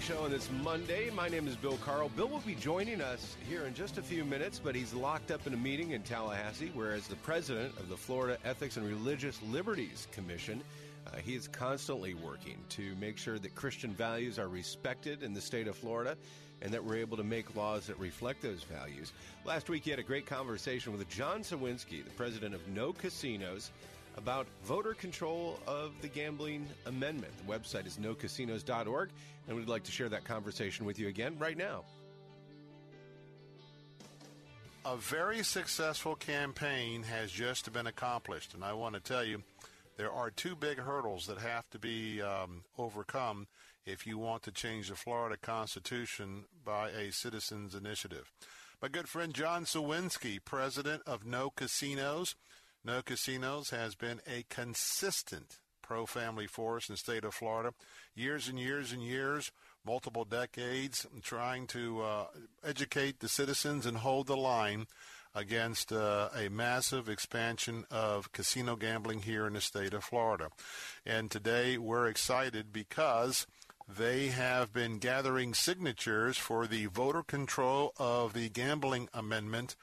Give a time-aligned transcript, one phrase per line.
[0.00, 1.10] Show on this Monday.
[1.10, 2.08] My name is Bill Carl.
[2.16, 5.46] Bill will be joining us here in just a few minutes, but he's locked up
[5.46, 10.08] in a meeting in Tallahassee, whereas the president of the Florida Ethics and Religious Liberties
[10.10, 10.62] Commission,
[11.06, 15.40] uh, he is constantly working to make sure that Christian values are respected in the
[15.40, 16.16] state of Florida
[16.62, 19.12] and that we're able to make laws that reflect those values.
[19.44, 23.70] Last week, he had a great conversation with John Sowinski, the president of No Casinos
[24.20, 27.32] about voter control of the gambling amendment.
[27.38, 29.08] The website is nocasinos.org,
[29.48, 31.84] and we'd like to share that conversation with you again right now.
[34.84, 39.42] A very successful campaign has just been accomplished, and I want to tell you
[39.96, 43.46] there are two big hurdles that have to be um, overcome
[43.86, 48.30] if you want to change the Florida Constitution by a citizens' initiative.
[48.82, 52.34] My good friend John Sowinski, president of No Casinos.
[52.84, 57.74] No Casinos has been a consistent pro family force in the state of Florida.
[58.14, 59.50] Years and years and years,
[59.84, 62.24] multiple decades, trying to uh,
[62.64, 64.86] educate the citizens and hold the line
[65.34, 70.48] against uh, a massive expansion of casino gambling here in the state of Florida.
[71.04, 73.46] And today we're excited because
[73.88, 79.76] they have been gathering signatures for the voter control of the gambling amendment.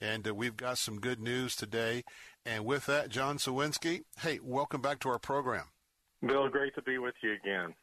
[0.00, 2.04] And uh, we've got some good news today.
[2.46, 5.64] And with that, John Sowinski, hey, welcome back to our program.
[6.24, 7.74] Bill, great to be with you again.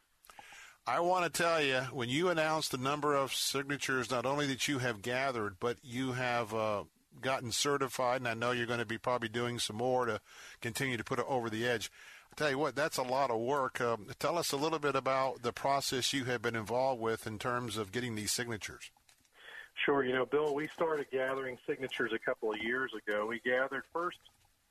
[0.86, 4.68] I want to tell you, when you announced the number of signatures, not only that
[4.68, 6.84] you have gathered, but you have uh,
[7.22, 10.22] gotten certified, and I know you're going to be probably doing some more to
[10.60, 11.92] continue to put it over the edge.
[12.32, 13.82] I tell you what, that's a lot of work.
[13.82, 17.40] Um, tell us a little bit about the process you have been involved with in
[17.40, 18.92] terms of getting these signatures.
[19.86, 20.04] Sure.
[20.04, 23.26] You know, Bill, we started gathering signatures a couple of years ago.
[23.28, 24.18] We gathered first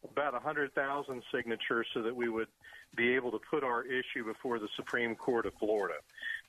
[0.08, 2.48] about 100,000 signatures so that we would
[2.96, 5.94] be able to put our issue before the Supreme Court of Florida.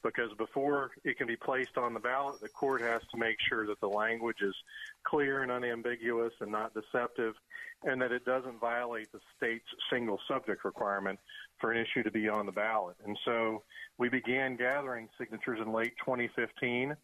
[0.03, 3.67] Because before it can be placed on the ballot, the court has to make sure
[3.67, 4.56] that the language is
[5.03, 7.35] clear and unambiguous and not deceptive,
[7.84, 11.19] and that it doesn't violate the state's single subject requirement
[11.59, 12.95] for an issue to be on the ballot.
[13.06, 13.63] And so
[13.97, 16.95] we began gathering signatures in late 2015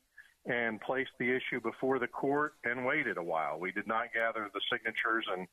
[0.47, 3.59] and placed the issue before the court and waited a while.
[3.59, 5.47] We did not gather the signatures and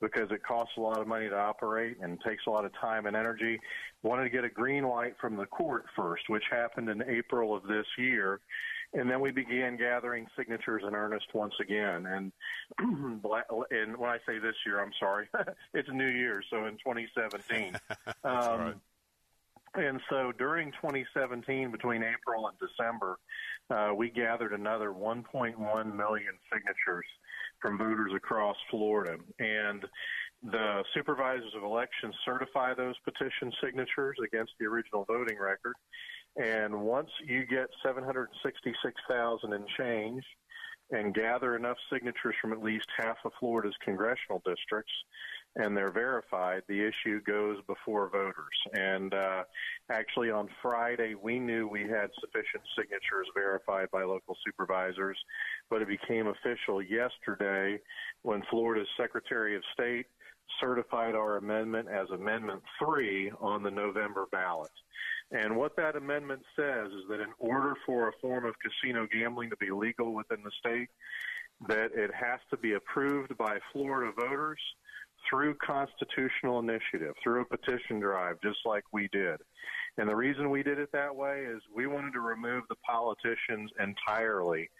[0.00, 3.06] because it costs a lot of money to operate and takes a lot of time
[3.06, 3.58] and energy.
[4.02, 7.64] Wanted to get a green light from the court first, which happened in April of
[7.64, 8.40] this year.
[8.94, 12.06] And then we began gathering signatures in earnest once again.
[12.06, 12.32] And
[12.78, 15.28] and when I say this year, I'm sorry,
[15.74, 17.76] it's New Year, so in 2017.
[18.24, 18.74] Um, right.
[19.74, 23.18] And so during 2017, between April and December,
[23.70, 25.24] uh, we gathered another 1.1
[25.94, 27.04] million signatures
[27.60, 29.16] from voters across Florida.
[29.38, 29.84] And
[30.42, 35.74] the supervisors of elections certify those petition signatures against the original voting record.
[36.36, 40.22] And once you get 766,000 and change
[40.90, 44.92] and gather enough signatures from at least half of Florida's congressional districts,
[45.56, 48.34] and they're verified, the issue goes before voters.
[48.74, 49.42] And uh,
[49.90, 55.18] actually, on Friday, we knew we had sufficient signatures verified by local supervisors,
[55.70, 57.80] but it became official yesterday
[58.22, 60.06] when Florida's Secretary of State
[60.60, 64.70] certified our amendment as Amendment 3 on the November ballot.
[65.30, 69.50] And what that amendment says is that in order for a form of casino gambling
[69.50, 70.88] to be legal within the state,
[71.66, 74.60] that it has to be approved by Florida voters
[75.28, 79.38] through constitutional initiative, through a petition drive, just like we did.
[79.96, 83.70] And the reason we did it that way is we wanted to remove the politicians
[83.80, 84.70] entirely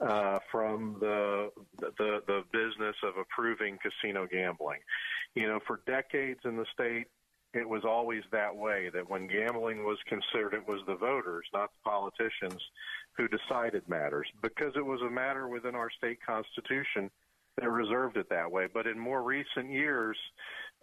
[0.00, 1.50] uh, from the,
[1.80, 4.80] the the business of approving casino gambling.
[5.34, 7.06] You know, for decades in the state,
[7.54, 8.90] it was always that way.
[8.92, 12.62] That when gambling was considered, it was the voters, not the politicians,
[13.16, 17.10] who decided matters because it was a matter within our state constitution
[17.60, 18.68] that reserved it that way.
[18.72, 20.16] But in more recent years,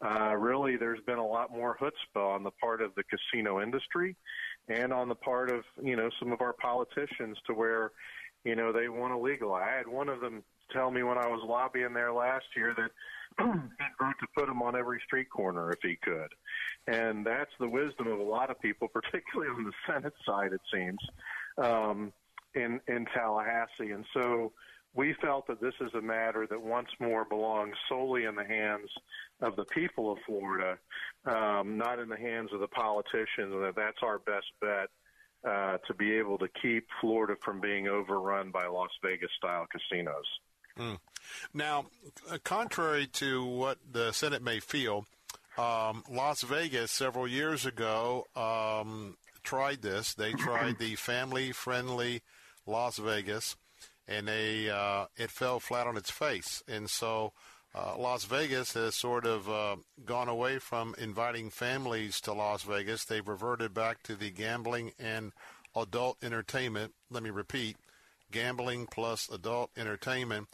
[0.05, 4.15] uh, really there's been a lot more chutzpah on the part of the casino industry
[4.67, 7.91] and on the part of you know some of our politicians to where
[8.43, 9.63] you know they want to legalize.
[9.67, 12.91] I had one of them tell me when I was lobbying there last year that
[13.39, 16.29] he'd vote to put them on every street corner if he could,
[16.87, 20.61] and that's the wisdom of a lot of people, particularly on the Senate side, it
[20.73, 20.99] seems,
[21.57, 22.11] um,
[22.53, 24.51] in in Tallahassee, and so
[24.95, 28.89] we felt that this is a matter that once more belongs solely in the hands
[29.41, 30.77] of the people of Florida,
[31.25, 34.89] um, not in the hands of the politicians, and that that's our best bet
[35.45, 40.25] uh, to be able to keep Florida from being overrun by Las Vegas style casinos.
[40.79, 40.97] Mm.
[41.53, 41.85] Now,
[42.31, 45.05] uh, contrary to what the Senate may feel,
[45.57, 50.13] um, Las Vegas several years ago um, tried this.
[50.13, 52.21] They tried the family friendly
[52.65, 53.55] Las Vegas
[54.07, 56.63] and they uh, it fell flat on its face.
[56.67, 57.33] And so
[57.73, 59.75] uh, Las Vegas has sort of uh,
[60.05, 63.03] gone away from inviting families to Las Vegas.
[63.03, 65.33] They've reverted back to the gambling and
[65.75, 66.93] adult entertainment.
[67.09, 67.77] Let me repeat
[68.31, 70.47] gambling plus adult entertainment.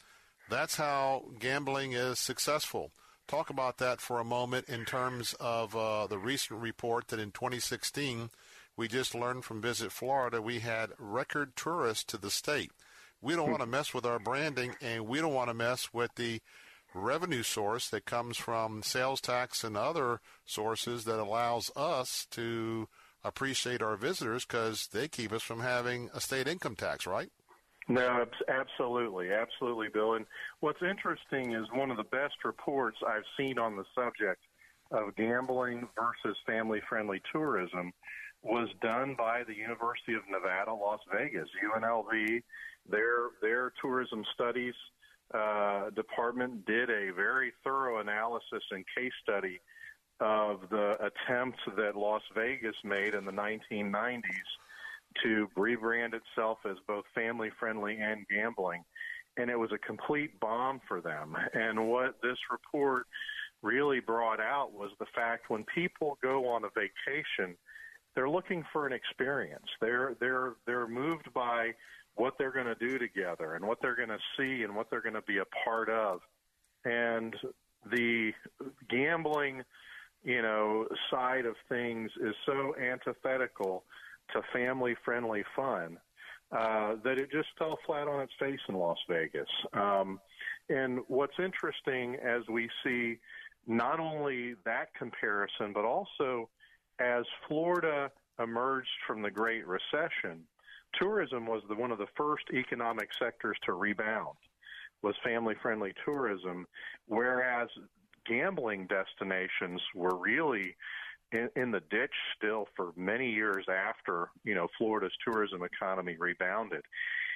[0.50, 2.92] That's how gambling is successful.
[3.28, 7.32] Talk about that for a moment in terms of uh, the recent report that in
[7.32, 8.30] 2016,
[8.76, 12.72] we just learned from Visit Florida, we had record tourists to the state.
[13.22, 13.52] We don't hmm.
[13.52, 16.42] want to mess with our branding, and we don't want to mess with the
[16.94, 22.88] revenue source that comes from sales tax and other sources that allows us to
[23.24, 27.30] appreciate our visitors because they keep us from having a state income tax, right?
[27.88, 30.14] No, absolutely, absolutely, Bill.
[30.14, 30.26] And
[30.60, 34.42] what's interesting is one of the best reports I've seen on the subject
[34.92, 37.92] of gambling versus family-friendly tourism
[38.44, 42.42] was done by the University of Nevada, Las Vegas, UNLV
[42.90, 44.74] their their tourism studies
[45.34, 49.62] uh, department did a very thorough analysis and case study
[50.20, 54.22] of the attempts that Las Vegas made in the 1990s
[55.24, 58.84] to rebrand itself as both family friendly and gambling.
[59.38, 61.36] And it was a complete bomb for them.
[61.54, 63.08] And what this report
[63.64, 67.56] really brought out was the fact when people go on a vacation,
[68.16, 69.68] they're looking for an experience.
[69.80, 71.72] They're they're they're moved by
[72.16, 75.02] what they're going to do together and what they're going to see and what they're
[75.02, 76.20] going to be a part of.
[76.86, 77.36] And
[77.90, 78.32] the
[78.90, 79.64] gambling,
[80.24, 83.84] you know, side of things is so antithetical
[84.34, 85.98] to family friendly fun
[86.52, 89.50] uh, that it just fell flat on its face in Las Vegas.
[89.74, 90.20] Um,
[90.70, 93.18] and what's interesting as we see
[93.68, 96.50] not only that comparison, but also
[97.00, 100.44] as Florida emerged from the Great Recession,
[101.00, 104.38] tourism was the, one of the first economic sectors to rebound
[105.02, 106.66] was family friendly tourism
[107.08, 107.68] whereas
[108.28, 110.76] gambling destinations were really
[111.32, 116.82] in, in, the ditch still for many years after you know Florida's tourism economy rebounded.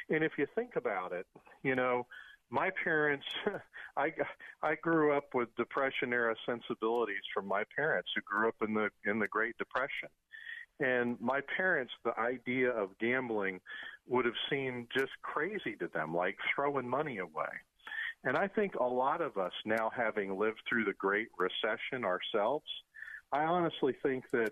[0.10, 1.26] And if you think about it
[1.64, 2.06] you know
[2.50, 3.26] my parents
[3.98, 4.12] i
[4.62, 8.90] i grew up with depression era sensibilities from my parents who grew up in the
[9.06, 10.10] in the great depression
[10.80, 13.60] and my parents, the idea of gambling
[14.08, 17.50] would have seemed just crazy to them, like throwing money away.
[18.24, 22.66] And I think a lot of us now, having lived through the Great Recession ourselves,
[23.32, 24.52] I honestly think that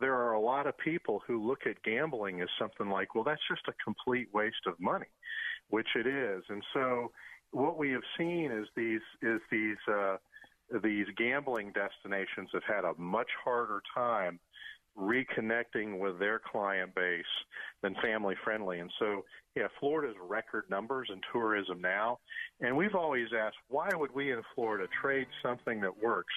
[0.00, 3.42] there are a lot of people who look at gambling as something like, well, that's
[3.48, 5.06] just a complete waste of money,
[5.68, 6.42] which it is.
[6.48, 7.12] And so,
[7.52, 10.16] what we have seen is these is these uh,
[10.82, 14.40] these gambling destinations have had a much harder time
[14.98, 17.24] reconnecting with their client base
[17.82, 18.80] than family friendly.
[18.80, 19.24] And so,
[19.56, 22.18] yeah, Florida's record numbers in tourism now.
[22.60, 26.34] And we've always asked, why would we in Florida trade something that works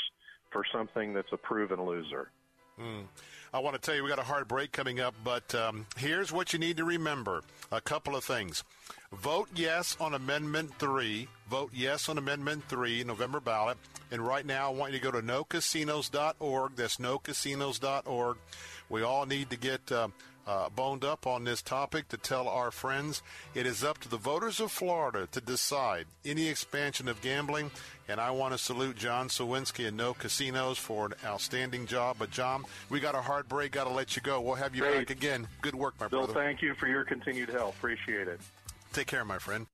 [0.52, 2.32] for something that's a proven loser?
[2.80, 3.06] Mm.
[3.54, 6.32] I want to tell you, we got a hard break coming up, but um, here's
[6.32, 7.42] what you need to remember
[7.72, 8.64] a couple of things.
[9.14, 11.28] Vote yes on Amendment 3.
[11.50, 13.78] Vote yes on Amendment 3, November ballot.
[14.12, 16.76] And right now, I want you to go to nocasinos.org.
[16.76, 18.38] That's nocasinos.org.
[18.90, 20.10] We all need to get uh,
[20.48, 23.22] uh, boned up on this topic to tell our friends
[23.54, 27.72] it is up to the voters of Florida to decide any expansion of gambling.
[28.08, 32.18] And I want to salute John Sowinski and No Casinos for an outstanding job.
[32.20, 33.72] But, John, we got a hard break.
[33.72, 34.40] Got to let you go.
[34.42, 35.08] We'll have you Great.
[35.08, 35.48] back again.
[35.64, 36.34] Good work, my Bill, brother.
[36.40, 37.76] thank you for your continued help.
[37.76, 38.40] Appreciate it.
[38.94, 39.66] Take care, my friend.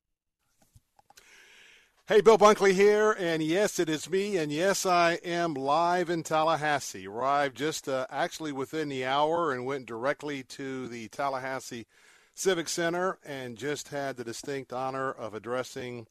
[2.12, 6.24] Hey, Bill Bunkley here, and yes, it is me, and yes, I am live in
[6.24, 7.08] Tallahassee.
[7.08, 11.88] Arrived just uh, actually within the hour and went directly to the Tallahassee
[12.34, 16.06] Civic Center and just had the distinct honor of addressing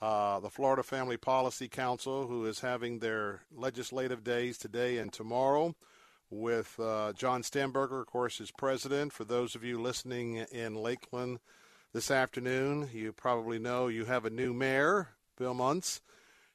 [0.00, 5.74] uh, the Florida Family Policy Council, who is having their legislative days today and tomorrow,
[6.30, 9.12] with uh, John Stemberger, of course, as president.
[9.12, 11.40] For those of you listening in Lakeland
[11.92, 15.08] this afternoon, you probably know you have a new mayor,
[15.42, 16.00] Bill Mutz,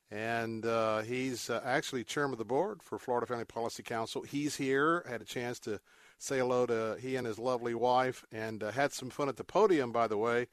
[0.09, 4.21] and uh, he's uh, actually chairman of the board for Florida Family Policy Council.
[4.21, 5.81] He's here, had a chance to
[6.17, 9.43] say hello to he and his lovely wife, and uh, had some fun at the
[9.43, 10.47] podium, by the way,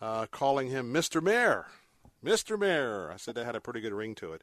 [0.00, 1.22] uh, calling him Mr.
[1.22, 1.66] Mayor.
[2.24, 2.58] Mr.
[2.58, 3.12] Mayor.
[3.12, 4.42] I said that had a pretty good ring to it.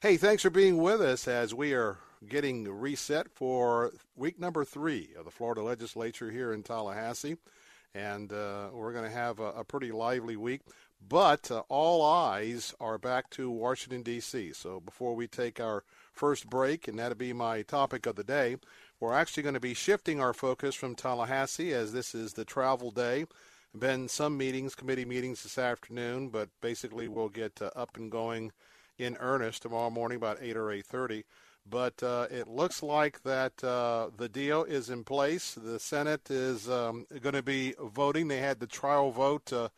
[0.00, 5.10] Hey, thanks for being with us as we are getting reset for week number three
[5.18, 7.36] of the Florida legislature here in Tallahassee.
[7.94, 10.62] And uh, we're going to have a, a, pretty lively week.
[11.06, 14.52] But uh, all eyes are back to Washington, D.C.
[14.52, 18.56] So before we take our first break, and that'll be my topic of the day,
[19.00, 22.90] we're actually going to be shifting our focus from Tallahassee as this is the travel
[22.90, 23.24] day
[23.78, 28.52] been some meetings, committee meetings this afternoon, but basically we'll get uh, up and going
[28.98, 31.24] in earnest tomorrow morning about 8 or 8.30.
[31.68, 35.54] But uh, it looks like that uh, the deal is in place.
[35.54, 38.28] The Senate is um, going to be voting.
[38.28, 39.68] They had the trial vote uh,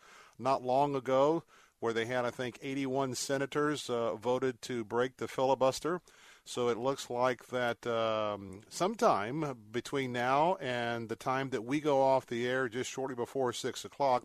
[0.42, 1.44] not long ago
[1.80, 6.00] where they had, I think, 81 senators uh, voted to break the filibuster.
[6.44, 12.00] So it looks like that um, sometime between now and the time that we go
[12.00, 14.25] off the air, just shortly before 6 o'clock,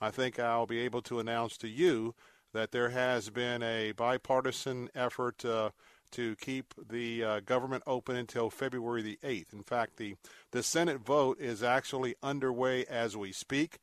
[0.00, 2.14] I think I'll be able to announce to you
[2.52, 5.70] that there has been a bipartisan effort uh,
[6.12, 9.52] to keep the uh, government open until February the 8th.
[9.52, 10.16] In fact, the,
[10.50, 13.78] the Senate vote is actually underway as we speak.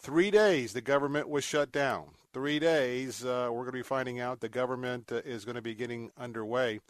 [0.00, 2.10] Three days the government was shut down.
[2.32, 5.62] Three days uh, we're going to be finding out the government uh, is going to
[5.62, 6.80] be getting underway.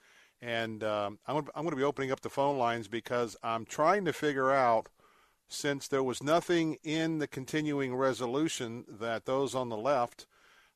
[0.42, 4.12] And um, I'm, going to be opening up the phone lines because I'm trying to
[4.12, 4.88] figure out,
[5.48, 10.26] since there was nothing in the continuing resolution that those on the left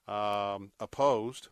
[0.09, 1.49] um, opposed,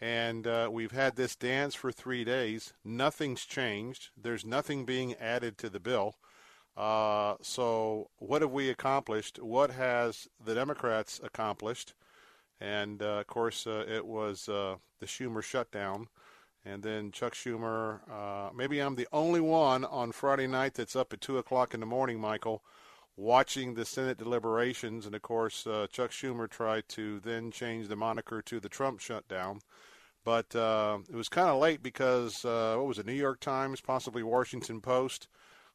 [0.00, 4.10] and uh, we've had this dance for three days, nothing's changed.
[4.20, 6.16] There's nothing being added to the bill.
[6.76, 9.42] Uh, so, what have we accomplished?
[9.42, 11.94] What has the Democrats accomplished?
[12.60, 16.08] And uh, of course, uh, it was uh, the Schumer shutdown
[16.64, 18.00] and then Chuck Schumer.
[18.10, 21.80] Uh, maybe I'm the only one on Friday night that's up at two o'clock in
[21.80, 22.62] the morning, Michael,
[23.16, 25.06] watching the Senate deliberations.
[25.06, 29.00] And of course, uh, Chuck Schumer tried to then change the moniker to the Trump
[29.00, 29.60] shutdown.
[30.24, 33.06] But it was kind of late because what was it?
[33.06, 35.28] New York Times, possibly Washington Post.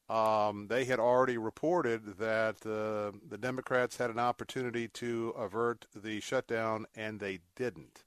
[0.10, 6.20] Um, they had already reported that uh, the Democrats had an opportunity to avert the
[6.20, 8.03] shutdown, and they didn't.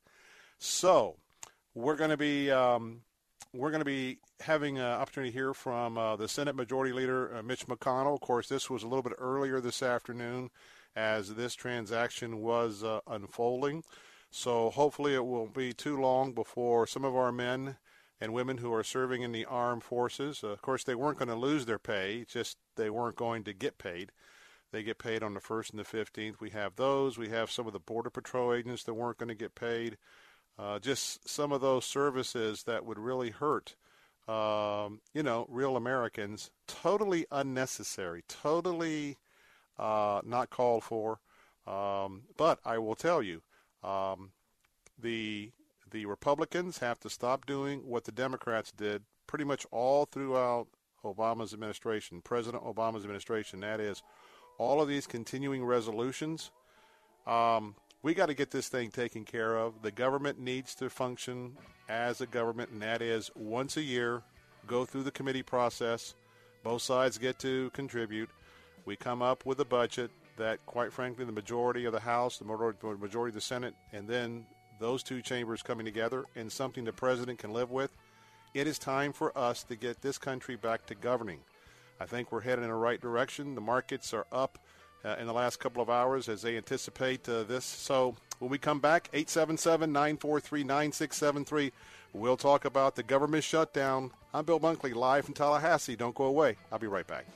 [0.59, 1.17] So
[1.75, 3.01] we're going to be um,
[3.55, 7.43] we're going to be having an opportunity here from uh, the Senate Majority Leader uh,
[7.43, 8.15] Mitch McConnell.
[8.15, 10.51] Of course, this was a little bit earlier this afternoon
[10.97, 13.83] as this transaction was uh, unfolding.
[14.31, 17.77] So hopefully it won't be too long before some of our men
[18.25, 21.28] and women who are serving in the armed forces, uh, of course, they weren't going
[21.28, 24.12] to lose their pay, just they weren't going to get paid.
[24.73, 26.40] They get paid on the 1st and the 15th.
[26.40, 27.19] We have those.
[27.19, 29.99] We have some of the Border Patrol agents that weren't going to get paid.
[30.59, 33.76] Uh, just some of those services that would really hurt,
[34.26, 36.50] um, you know, real Americans.
[36.66, 39.19] Totally unnecessary, totally
[39.78, 41.21] uh, not called for.
[41.66, 43.43] Um, but I will tell you,
[43.83, 44.31] um,
[44.99, 45.52] the
[45.95, 50.67] the Republicans have to stop doing what the Democrats did pretty much all throughout
[51.05, 53.61] Obama's administration, President Obama's administration.
[53.61, 54.03] That is,
[54.59, 56.51] all of these continuing resolutions.
[57.29, 59.83] Um, we got to get this thing taken care of.
[59.83, 61.57] The government needs to function
[61.89, 64.23] as a government, and that is once a year,
[64.67, 66.15] go through the committee process.
[66.65, 68.31] Both sides get to contribute.
[68.85, 72.45] We come up with a budget that, quite frankly, the majority of the House, the
[72.45, 74.47] majority of the Senate, and then
[74.78, 77.90] those two chambers coming together and something the president can live with.
[78.54, 81.40] It is time for us to get this country back to governing.
[82.00, 83.54] I think we're headed in the right direction.
[83.54, 84.59] The markets are up
[85.04, 87.64] uh, in the last couple of hours as they anticipate uh, this.
[87.64, 91.73] So when we come back, 877 943 9673,
[92.12, 94.11] we'll talk about the government shutdown.
[94.33, 95.97] I'm Bill Bunkley, live from Tallahassee.
[95.97, 96.57] Don't go away.
[96.73, 97.26] I'll be right back.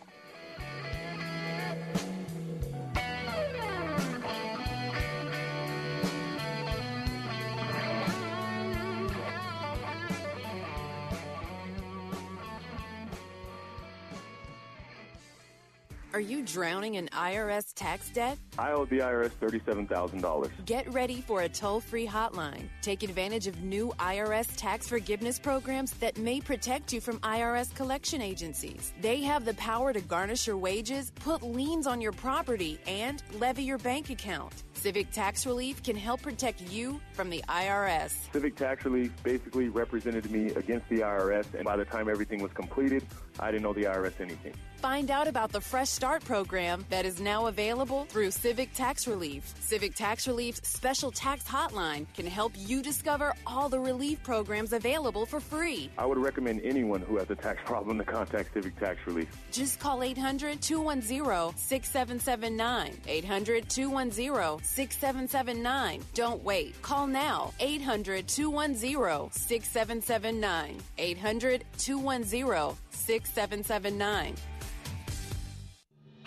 [16.19, 18.39] Are you drowning in IRS tax debt?
[18.59, 20.51] I owe the IRS $37,000.
[20.65, 22.65] Get ready for a toll free hotline.
[22.83, 28.21] Take advantage of new IRS tax forgiveness programs that may protect you from IRS collection
[28.21, 28.93] agencies.
[29.01, 33.63] They have the power to garnish your wages, put liens on your property, and levy
[33.63, 34.65] your bank account.
[34.73, 38.17] Civic Tax Relief can help protect you from the IRS.
[38.33, 42.53] Civic Tax Relief basically represented me against the IRS, and by the time everything was
[42.55, 43.07] completed,
[43.39, 44.55] I didn't know the IRS anything.
[44.81, 49.53] Find out about the Fresh Start program that is now available through Civic Tax Relief.
[49.59, 55.27] Civic Tax Relief's special tax hotline can help you discover all the relief programs available
[55.27, 55.91] for free.
[55.99, 59.27] I would recommend anyone who has a tax problem to contact Civic Tax Relief.
[59.51, 63.01] Just call 800 210 6779.
[63.05, 66.05] 800 210 6779.
[66.15, 66.81] Don't wait.
[66.83, 67.53] Call now.
[67.59, 70.77] 800 210 6779.
[70.99, 74.37] 800 210 6779.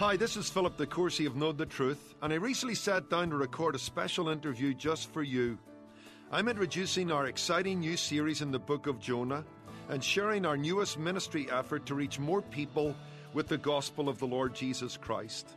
[0.01, 3.29] Hi, this is Philip De Courcy of Know the Truth, and I recently sat down
[3.29, 5.59] to record a special interview just for you.
[6.31, 9.45] I'm introducing our exciting new series in the book of Jonah
[9.89, 12.95] and sharing our newest ministry effort to reach more people
[13.35, 15.49] with the gospel of the Lord Jesus Christ.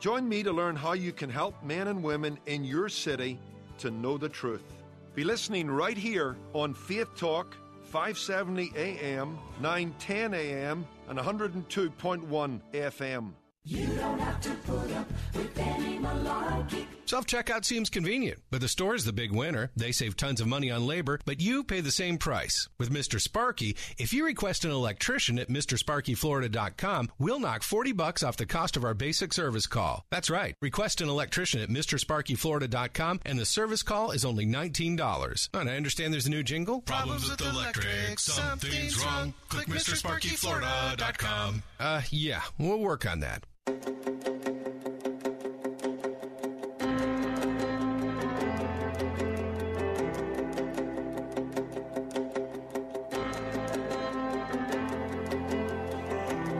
[0.00, 3.38] Join me to learn how you can help men and women in your city
[3.78, 4.64] to know the truth.
[5.14, 13.32] Be listening right here on Faith Talk 570 AM, 910 AM, and 102.1 FM.
[13.68, 16.86] You don't have to put up with any malarkey.
[17.04, 19.72] Self checkout seems convenient, but the store is the big winner.
[19.76, 22.68] They save tons of money on labor, but you pay the same price.
[22.78, 23.20] With Mr.
[23.20, 28.76] Sparky, if you request an electrician at MrSparkyFlorida.com, we'll knock 40 bucks off the cost
[28.76, 30.04] of our basic service call.
[30.12, 30.54] That's right.
[30.62, 35.48] Request an electrician at MrSparkyFlorida.com, and the service call is only $19.
[35.54, 36.82] And I understand there's a new jingle.
[36.82, 39.34] Problems with electric, something's wrong.
[39.48, 41.64] Click MrSparkyFlorida.com.
[41.80, 43.44] Uh, yeah, we'll work on that.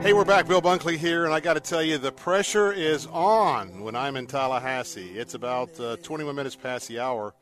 [0.07, 0.47] Hey, we're back.
[0.47, 4.15] Bill Bunkley here, and I got to tell you, the pressure is on when I'm
[4.15, 5.17] in Tallahassee.
[5.17, 7.33] It's about uh, 21 minutes past the hour.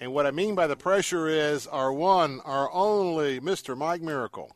[0.00, 3.76] And what I mean by the pressure is our one, our only Mr.
[3.76, 4.50] Mike Miracle.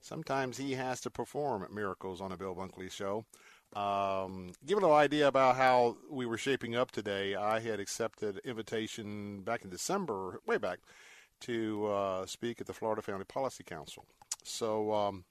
[0.00, 3.24] Sometimes he has to perform miracles on a Bill Bunkley show.
[3.74, 7.36] Um, give a little idea about how we were shaping up today.
[7.36, 10.80] I had accepted invitation back in December, way back,
[11.42, 14.04] to uh, speak at the Florida Family Policy Council.
[14.42, 15.24] So um,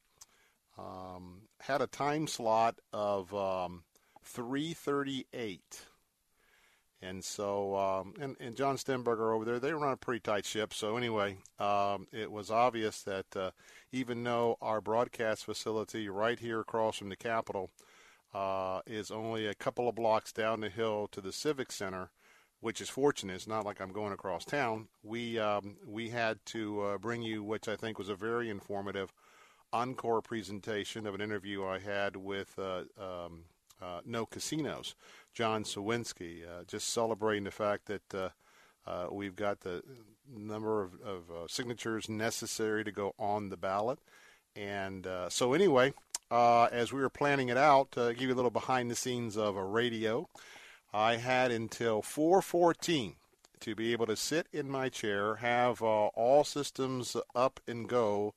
[0.78, 3.84] um, had a time slot of um,
[4.26, 5.60] 3:38,
[7.02, 10.74] and so um, and, and John Stemberger over there, they run a pretty tight ship.
[10.74, 13.52] So anyway, um, it was obvious that uh,
[13.92, 17.70] even though our broadcast facility right here across from the Capitol
[18.34, 22.12] uh, is only a couple of blocks down the hill to the Civic Center,
[22.60, 23.36] which is fortunate.
[23.36, 24.88] It's not like I'm going across town.
[25.04, 29.14] We um, we had to uh, bring you, which I think was a very informative
[29.72, 33.44] encore presentation of an interview I had with uh, um,
[33.82, 34.96] uh, No Casinos,
[35.34, 38.32] John Sowinski, uh, just celebrating the fact that
[38.86, 39.84] uh, we've got the
[40.28, 44.00] number of, of signatures necessary to go on the ballot.
[44.56, 45.94] And so, anyway,
[46.32, 49.56] as we were planning it out, to give you a little behind the scenes of
[49.56, 50.28] a radio,
[50.94, 53.16] I had until 414
[53.62, 58.34] to be able to sit in my chair, have all systems up and go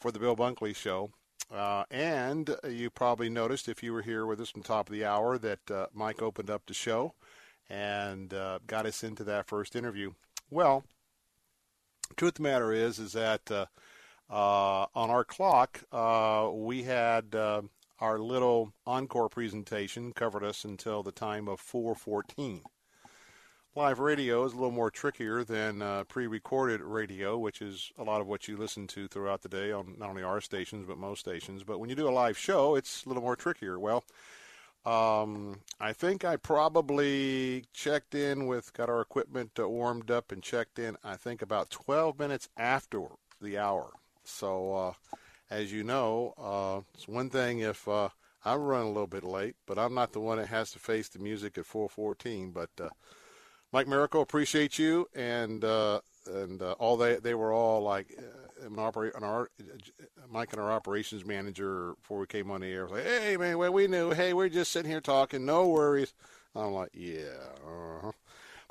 [0.00, 1.10] for the Bill Bunkley Show.
[1.52, 5.04] Uh, and you probably noticed if you were here with us from top of the
[5.04, 7.14] hour that uh, Mike opened up the show
[7.68, 10.12] and uh, got us into that first interview.
[10.50, 10.84] Well,
[12.16, 13.66] truth of the matter is, is that uh, uh,
[14.30, 17.34] on our clock uh, we had
[18.00, 22.62] our little encore presentation covered us until the time of 414
[23.76, 28.20] live radio is a little more trickier than uh, pre-recorded radio, which is a lot
[28.20, 31.20] of what you listen to throughout the day on not only our stations but most
[31.20, 31.64] stations.
[31.64, 33.78] But when you do a live show, it's a little more trickier.
[33.78, 34.04] Well,
[34.86, 40.42] um, I think I probably checked in with got our equipment uh, warmed up and
[40.42, 40.96] checked in.
[41.02, 43.06] I think about 12 minutes after
[43.40, 43.90] the hour.
[44.24, 44.92] So, uh,
[45.50, 48.08] as you know, uh, it's one thing if uh,
[48.44, 51.08] I run a little bit late, but I'm not the one that has to face
[51.08, 52.50] the music at 414.
[52.50, 52.90] But uh,
[53.72, 58.16] Mike Miracle, appreciate you, and uh, and uh, all they they were all like
[58.62, 59.50] an operate our
[60.30, 63.58] Mike and our operations manager before we came on the air was like, hey man,
[63.58, 66.14] well we knew, hey we're just sitting here talking, no worries.
[66.54, 68.12] I'm like, yeah, uh-huh.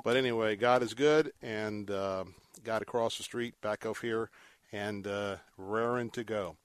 [0.02, 2.24] but anyway, God is good, and uh,
[2.64, 4.30] got across the street back up here,
[4.74, 6.56] and uh, raring to go.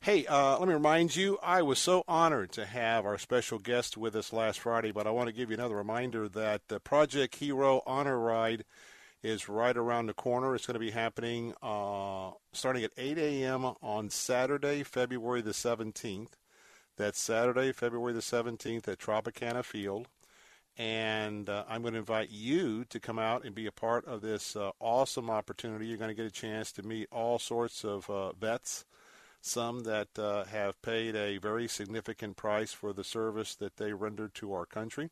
[0.00, 3.96] Hey, uh, let me remind you, I was so honored to have our special guest
[3.96, 7.34] with us last Friday, but I want to give you another reminder that the Project
[7.36, 8.64] Hero Honor Ride
[9.20, 10.54] is right around the corner.
[10.54, 13.64] It's going to be happening uh, starting at 8 a.m.
[13.82, 16.34] on Saturday, February the 17th.
[16.96, 20.06] That's Saturday, February the 17th at Tropicana Field.
[20.78, 24.20] And uh, I'm going to invite you to come out and be a part of
[24.20, 25.86] this uh, awesome opportunity.
[25.86, 28.84] You're going to get a chance to meet all sorts of uh, vets,
[29.40, 34.34] some that uh, have paid a very significant price for the service that they rendered
[34.34, 35.08] to our country.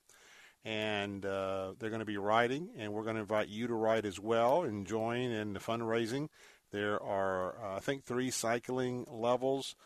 [0.67, 4.05] And uh, they're going to be riding, and we're going to invite you to ride
[4.05, 6.29] as well and join in the fundraising.
[6.73, 9.77] There are, uh, I think, three cycling levels.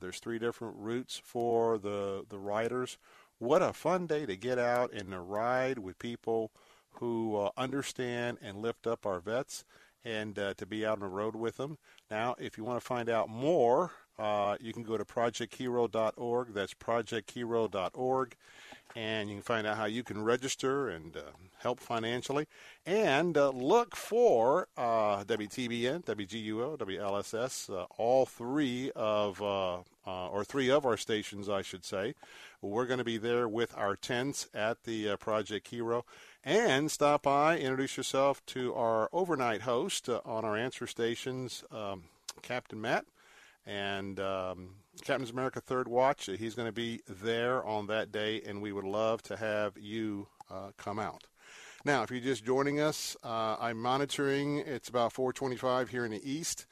[0.00, 2.98] there's three different routes for the, the riders
[3.44, 6.50] what a fun day to get out and to ride with people
[6.92, 9.64] who uh, understand and lift up our vets
[10.04, 11.78] and uh, to be out on the road with them.
[12.10, 16.54] Now, if you want to find out more, uh, you can go to projecthero.org.
[16.54, 18.36] That's projecthero.org
[18.96, 21.20] and you can find out how you can register and uh,
[21.58, 22.46] help financially.
[22.86, 30.44] And uh, look for uh, WTBN, WGUO, WLSS, uh, all three of, uh, uh, or
[30.44, 32.14] three of our stations, I should say.
[32.62, 36.04] We're going to be there with our tents at the Project Hero.
[36.44, 42.04] And stop by, introduce yourself to our overnight host on our answer stations, um,
[42.42, 43.06] Captain Matt
[43.66, 44.70] and um,
[45.02, 46.26] Captain's America Third Watch.
[46.26, 50.28] He's going to be there on that day, and we would love to have you
[50.50, 51.24] uh, come out.
[51.84, 54.58] Now, if you're just joining us, uh, I'm monitoring.
[54.58, 56.66] It's about 4:25 here in the East.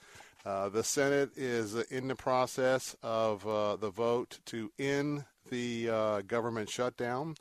[0.44, 6.20] Uh, the Senate is in the process of uh, the vote to end the uh,
[6.22, 7.36] government shutdown.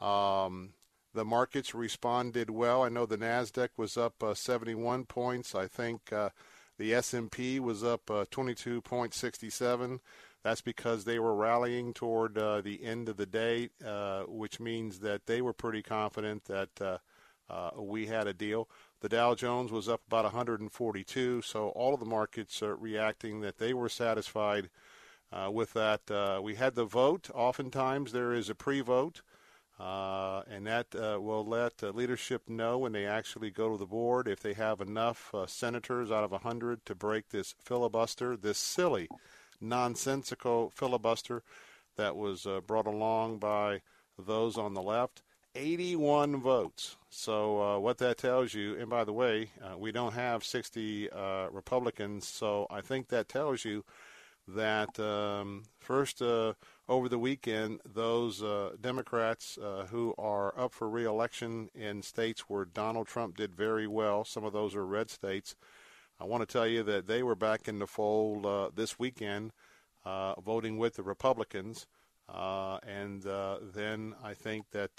[0.00, 0.70] Um,
[1.12, 2.84] the markets responded well.
[2.84, 5.54] I know the Nasdaq was up uh, 71 points.
[5.54, 6.12] I think
[6.78, 10.00] the S&P was up uh, 22.67.
[10.44, 15.00] That's because they were rallying toward uh, the end of the day, uh, which means
[15.00, 16.98] that they were pretty confident that uh,
[17.50, 18.68] uh, we had a deal.
[19.00, 23.58] The Dow Jones was up about 142, so all of the markets are reacting that
[23.58, 24.70] they were satisfied
[25.32, 26.40] uh, with that.
[26.42, 27.28] we had the vote.
[27.34, 29.22] Oftentimes there is a pre-vote.
[29.78, 33.86] Uh, and that uh, will let uh, leadership know when they actually go to the
[33.86, 38.58] board if they have enough uh, senators out of 100 to break this filibuster, this
[38.58, 39.08] silly,
[39.60, 41.44] nonsensical filibuster
[41.96, 43.80] that was uh, brought along by
[44.18, 45.22] those on the left.
[45.54, 46.96] 81 votes.
[47.08, 51.08] So, uh, what that tells you, and by the way, we don't have 60
[51.50, 53.84] Republicans, so I think that tells you
[54.46, 56.22] that um, first
[56.88, 62.64] over the weekend, those uh, Democrats uh, who are up for reelection in states where
[62.64, 65.54] Donald Trump did very well, some of those are red states.
[66.18, 69.52] I want to tell you that they were back in the fold uh, this weekend,
[70.04, 71.86] uh, voting with the Republicans.
[72.28, 74.90] Uh, and uh, then I think that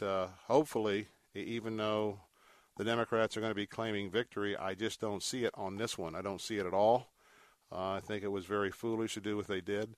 [0.47, 2.21] hopefully, even though
[2.77, 5.97] the Democrats are going to be claiming victory, I just don't see it on this
[5.97, 6.15] one.
[6.15, 7.09] I don't see it at all.
[7.71, 9.95] I think it was very foolish to do what they did.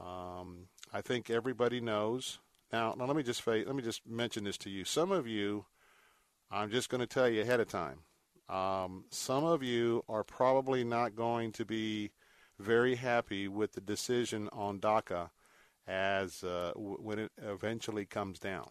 [0.00, 2.38] Um, I think everybody knows.
[2.72, 4.84] Now, now let me just let me just mention this to you.
[4.84, 5.64] Some of you,
[6.52, 7.98] I'm just going to tell you ahead of time.
[8.48, 12.12] Um, some of you are probably not going to be
[12.60, 15.30] very happy with the decision on DACA
[15.88, 18.68] as uh, w- when it eventually comes down.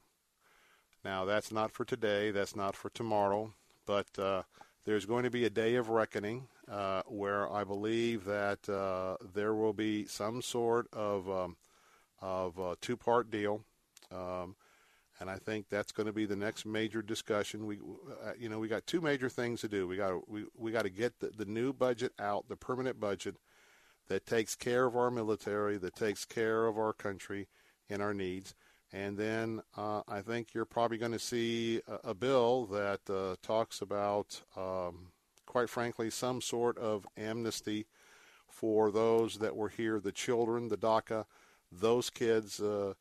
[1.03, 2.31] Now, that's not for today.
[2.31, 3.53] That's not for tomorrow.
[3.85, 4.43] But uh,
[4.85, 9.53] there's going to be a day of reckoning uh, where I believe that uh, there
[9.53, 11.57] will be some sort of um,
[12.23, 13.65] of a two-part deal,
[14.11, 14.55] um,
[15.19, 17.65] and I think that's going to be the next major discussion.
[17.65, 19.87] We, uh, you know, we got two major things to do.
[19.87, 23.35] We got we we got to get the, the new budget out, the permanent budget
[24.07, 27.47] that takes care of our military, that takes care of our country
[27.89, 28.55] and our needs.
[28.91, 33.35] And then uh, I think you're probably going to see a, a bill that uh,
[33.41, 35.07] talks about, um,
[35.45, 37.85] quite frankly, some sort of amnesty
[38.47, 41.25] for those that were here, the children, the DACA,
[41.79, 42.93] those kids uh,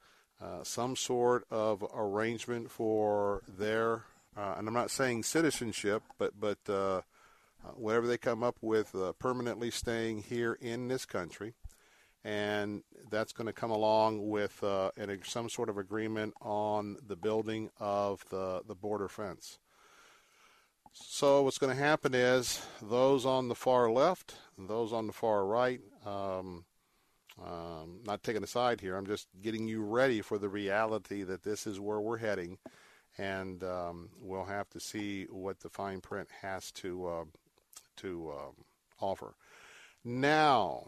[0.42, 4.04] uh, some sort of arrangement for their,
[4.36, 7.02] uh, and I'm not saying citizenship, but but uh, uh,
[7.76, 11.54] whatever they come up with, permanently staying here in this country,
[12.24, 17.70] and that's going to come along with an, some sort of agreement on the building
[17.78, 19.60] of the the border fence.
[20.92, 25.46] So what's going to happen is those on the far left, those on the far
[25.46, 25.80] right.
[26.04, 26.64] Um,
[27.44, 28.96] um, not taking a side here.
[28.96, 32.58] I'm just getting you ready for the reality that this is where we're heading,
[33.18, 37.24] and um, we'll have to see what the fine print has to uh,
[37.96, 38.64] to um,
[39.00, 39.34] offer.
[40.04, 40.84] Now,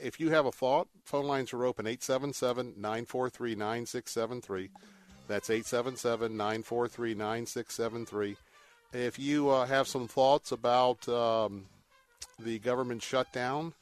[0.00, 4.70] if you have a thought, phone lines are open 877 943 9673.
[5.28, 8.36] That's 877 943 9673.
[8.92, 11.66] If you uh, have some thoughts about um,
[12.38, 13.74] the government shutdown,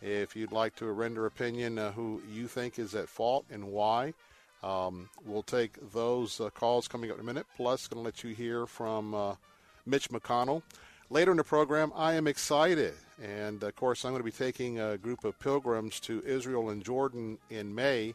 [0.00, 4.14] if you'd like to render opinion uh, who you think is at fault and why,
[4.62, 7.46] Um, we'll take those uh, calls coming up in a minute.
[7.56, 9.34] Plus, going to let you hear from uh,
[9.86, 10.62] Mitch McConnell.
[11.10, 12.94] Later in the program, I am excited.
[13.22, 16.84] And of course, I'm going to be taking a group of pilgrims to Israel and
[16.84, 18.14] Jordan in May.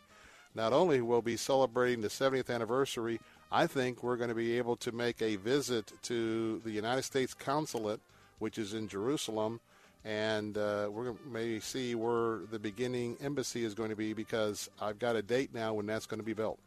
[0.53, 3.19] Not only will we be celebrating the 70th anniversary,
[3.51, 7.33] I think we're going to be able to make a visit to the United States
[7.33, 8.01] consulate,
[8.39, 9.61] which is in Jerusalem,
[10.05, 14.13] and uh, we're going to maybe see where the beginning embassy is going to be
[14.13, 16.59] because I've got a date now when that's going to be built.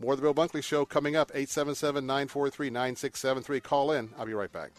[0.00, 3.60] More of the Bill Bunkley Show coming up, 877 943 9673.
[3.60, 4.10] Call in.
[4.18, 4.72] I'll be right back.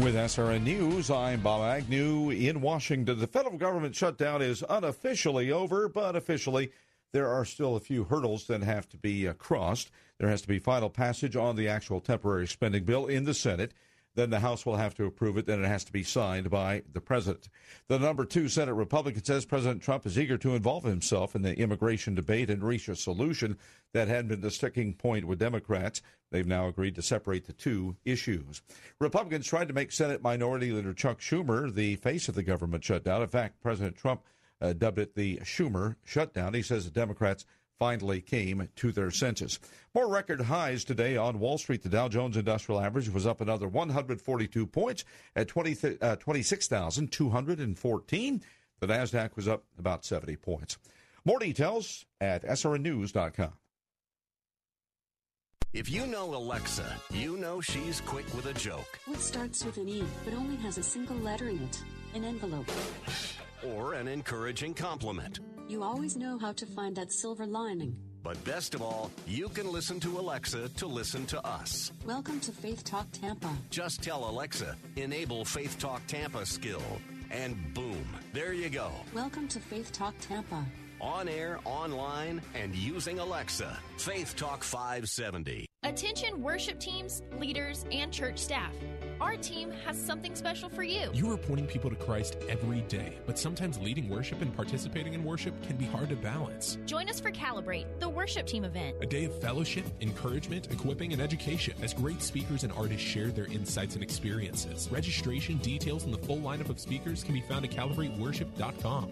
[0.00, 3.18] With SRN News, I'm Bob Agnew in Washington.
[3.18, 6.72] The federal government shutdown is unofficially over, but officially,
[7.12, 9.90] there are still a few hurdles that have to be uh, crossed.
[10.18, 13.74] There has to be final passage on the actual temporary spending bill in the Senate.
[14.14, 15.44] Then the House will have to approve it.
[15.44, 17.50] Then it has to be signed by the president.
[17.88, 21.56] The number two Senate Republican says President Trump is eager to involve himself in the
[21.58, 23.58] immigration debate and reach a solution
[23.92, 26.00] that had been the sticking point with Democrats.
[26.32, 28.62] They've now agreed to separate the two issues.
[28.98, 33.22] Republicans tried to make Senate Minority Leader Chuck Schumer the face of the government shutdown.
[33.22, 34.22] In fact, President Trump
[34.60, 36.54] uh, dubbed it the Schumer shutdown.
[36.54, 37.46] He says the Democrats
[37.78, 39.58] finally came to their senses.
[39.94, 41.82] More record highs today on Wall Street.
[41.82, 45.04] The Dow Jones Industrial Average was up another 142 points
[45.36, 48.42] at 20, uh, 26,214.
[48.80, 50.78] The NASDAQ was up about 70 points.
[51.24, 53.52] More details at srnnews.com.
[55.72, 58.98] If you know Alexa, you know she's quick with a joke.
[59.06, 61.82] What starts with an E but only has a single letter in it?
[62.14, 62.70] An envelope.
[63.66, 65.40] Or an encouraging compliment.
[65.68, 67.96] You always know how to find that silver lining.
[68.22, 71.90] But best of all, you can listen to Alexa to listen to us.
[72.04, 73.50] Welcome to Faith Talk Tampa.
[73.70, 76.82] Just tell Alexa, enable Faith Talk Tampa skill,
[77.30, 78.04] and boom,
[78.34, 78.90] there you go.
[79.14, 80.66] Welcome to Faith Talk Tampa.
[81.02, 83.76] On air, online, and using Alexa.
[83.98, 85.66] Faith Talk 570.
[85.82, 88.72] Attention worship teams, leaders, and church staff.
[89.20, 91.10] Our team has something special for you.
[91.12, 95.24] You are pointing people to Christ every day, but sometimes leading worship and participating in
[95.24, 96.78] worship can be hard to balance.
[96.86, 98.96] Join us for Calibrate, the worship team event.
[99.00, 103.46] A day of fellowship, encouragement, equipping, and education as great speakers and artists share their
[103.46, 104.88] insights and experiences.
[104.92, 109.10] Registration details and the full lineup of speakers can be found at calibrateworship.com.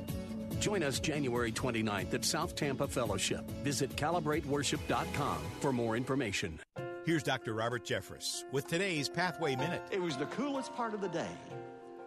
[0.61, 3.51] Join us January 29th at South Tampa Fellowship.
[3.64, 6.61] Visit calibrateworship.com for more information.
[7.07, 7.55] Here's Dr.
[7.55, 9.83] Robert Jeffress with today's Pathway Minute.
[9.90, 11.31] It was the coolest part of the day,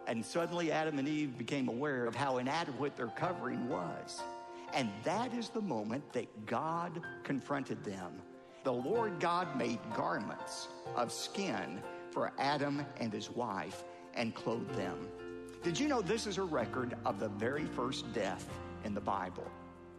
[0.06, 4.22] and suddenly Adam and Eve became aware of how inadequate their covering was.
[4.72, 8.22] And that is the moment that God confronted them.
[8.64, 15.08] The Lord God made garments of skin for Adam and his wife and clothed them.
[15.64, 18.50] Did you know this is a record of the very first death
[18.84, 19.50] in the Bible?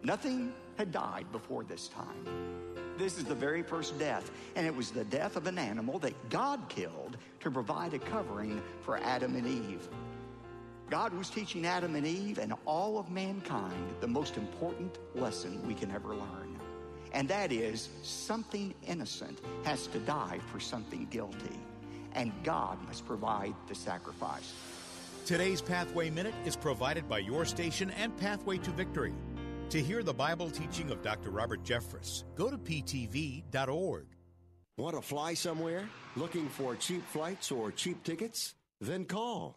[0.02, 2.26] Nothing had died before this time.
[2.98, 6.12] This is the very first death, and it was the death of an animal that
[6.28, 9.88] God killed to provide a covering for Adam and Eve.
[10.90, 15.72] God was teaching Adam and Eve and all of mankind the most important lesson we
[15.72, 16.58] can ever learn.
[17.14, 21.58] And that is something innocent has to die for something guilty,
[22.12, 24.52] and God must provide the sacrifice.
[25.24, 29.14] Today's Pathway Minute is provided by your station and Pathway to Victory.
[29.70, 31.30] To hear the Bible teaching of Dr.
[31.30, 34.04] Robert Jeffress, go to ptv.org.
[34.76, 35.88] Want to fly somewhere?
[36.14, 38.54] Looking for cheap flights or cheap tickets?
[38.82, 39.56] Then call.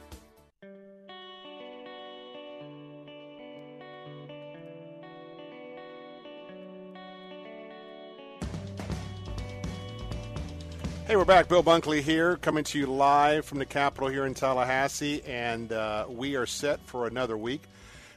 [11.11, 11.49] Hey, we're back.
[11.49, 16.05] Bill Bunkley here, coming to you live from the Capitol here in Tallahassee, and uh,
[16.07, 17.63] we are set for another week.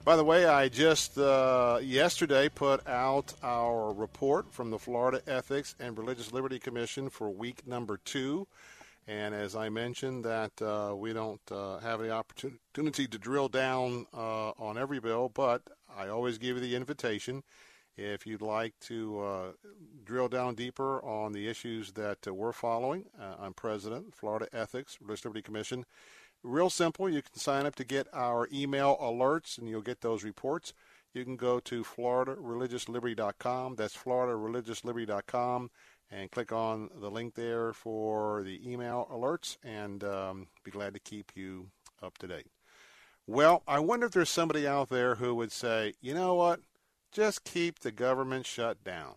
[0.05, 5.75] By the way, I just uh, yesterday put out our report from the Florida Ethics
[5.81, 8.47] and Religious Liberty Commission for week number two.
[9.09, 14.07] And as I mentioned, that uh, we don't uh, have the opportunity to drill down
[14.15, 15.63] uh, on every bill, but
[15.99, 17.43] I always give you the invitation
[17.97, 19.53] if you'd like to uh,
[20.05, 24.99] drill down deeper on the issues that uh, we're following, uh, I'm president, Florida Ethics
[25.01, 25.85] Religious Liberty Commission.
[26.43, 27.09] Real simple.
[27.09, 30.75] You can sign up to get our email alerts, and you'll get those reports.
[31.15, 33.77] You can go to FloridaReligiousLiberty.com.
[33.77, 35.71] That's FloridaReligiousLiberty.com,
[36.11, 41.01] and click on the link there for the email alerts, and um, be glad to
[41.01, 41.69] keep you
[42.03, 42.49] up to date.
[43.27, 46.61] Well, I wonder if there's somebody out there who would say, you know what?
[47.15, 49.15] Just keep the government shut down.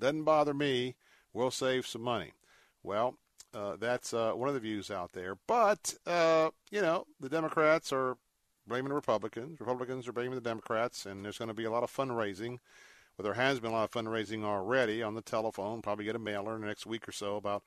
[0.00, 0.96] Doesn't bother me.
[1.32, 2.32] We'll save some money.
[2.82, 3.18] Well,
[3.54, 5.36] uh, that's uh, one of the views out there.
[5.46, 8.16] But, uh, you know, the Democrats are
[8.66, 9.60] blaming the Republicans.
[9.60, 12.58] Republicans are blaming the Democrats, and there's going to be a lot of fundraising.
[13.16, 15.82] Well, there has been a lot of fundraising already on the telephone.
[15.82, 17.62] Probably get a mailer in the next week or so about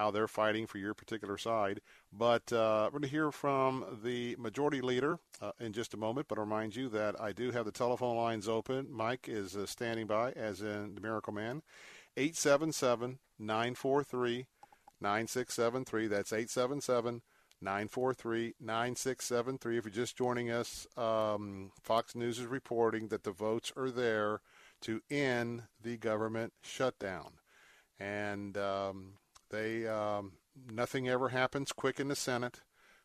[0.00, 1.82] how they're fighting for your particular side.
[2.10, 6.26] But uh, we're going to hear from the majority leader uh, in just a moment.
[6.26, 8.86] But I remind you that I do have the telephone lines open.
[8.90, 11.60] Mike is uh, standing by, as in the Miracle Man.
[12.16, 14.46] 877 943
[15.02, 16.06] 9673.
[16.06, 17.20] That's 877
[17.60, 19.76] 943 9673.
[19.76, 24.40] If you're just joining us, um, Fox News is reporting that the votes are there
[24.80, 27.32] to end the government shutdown.
[27.98, 29.12] And um,
[29.50, 30.32] they um,
[30.70, 32.60] nothing ever happens quick in the Senate,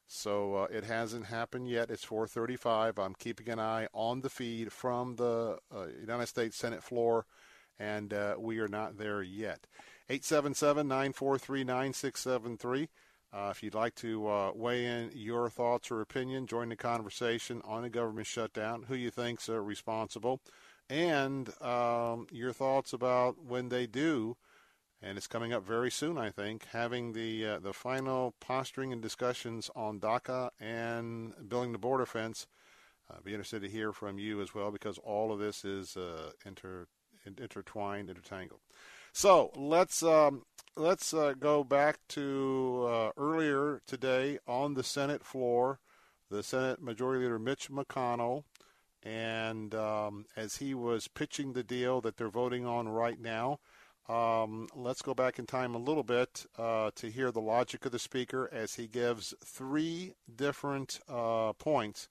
[0.08, 1.92] so uh, it hasn't happened yet.
[1.92, 2.98] It's 4:35.
[2.98, 7.26] I'm keeping an eye on the feed from the uh, United States Senate floor,
[7.80, 9.68] and uh, we are not there yet.
[10.10, 12.88] 877-943-9673.
[13.34, 17.62] Uh, if you'd like to uh, weigh in your thoughts or opinion, join the conversation
[17.66, 20.40] on the government shutdown, who you think's responsible,
[20.90, 24.38] and um, your thoughts about when they do
[25.06, 29.02] and it's coming up very soon, I think, having the uh, the final posturing and
[29.02, 32.48] discussions on DACA and building the border fence.
[33.10, 36.32] Uh, be interested to hear from you as well because all of this is uh,
[36.44, 36.88] inter,
[37.40, 38.62] intertwined, intertangled.
[39.14, 40.42] So let's um,
[40.76, 45.80] let's uh, go back to uh, earlier today on the Senate floor,
[46.32, 48.44] the Senate Majority Leader Mitch McConnell,
[49.04, 53.60] and um, as he was pitching the deal that they're voting on right now.
[54.08, 57.92] Um, let's go back in time a little bit uh, to hear the logic of
[57.92, 62.08] the speaker as he gives three different uh, points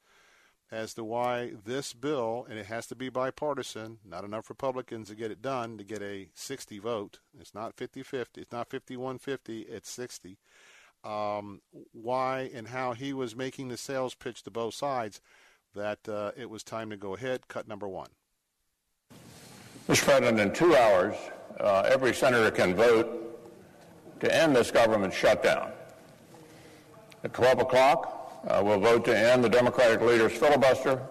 [0.72, 5.14] as to why this bill, and it has to be bipartisan, not enough Republicans to
[5.14, 7.20] get it done to get a 60 vote.
[7.38, 10.38] It's not 50 50, it's not 51 50, it's 60.
[11.04, 11.60] Um,
[11.92, 15.20] why and how he was making the sales pitch to both sides
[15.74, 17.46] that uh, it was time to go ahead.
[17.46, 18.08] Cut number one.
[19.88, 20.04] Mr.
[20.04, 21.14] President, in two hours,
[21.60, 23.20] uh, every senator can vote
[24.20, 25.70] to end this government shutdown.
[27.22, 31.02] At 12 o'clock, uh, we'll vote to end the Democratic leader's filibuster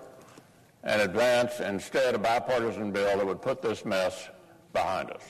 [0.84, 4.30] and advance instead a bipartisan bill that would put this mess
[4.74, 5.22] behind us.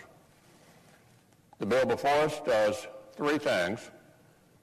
[1.60, 3.92] The bill before us does three things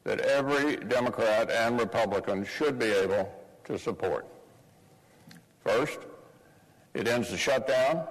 [0.05, 3.31] that every Democrat and Republican should be able
[3.65, 4.27] to support.
[5.65, 5.99] First,
[6.95, 8.07] it ends the shutdown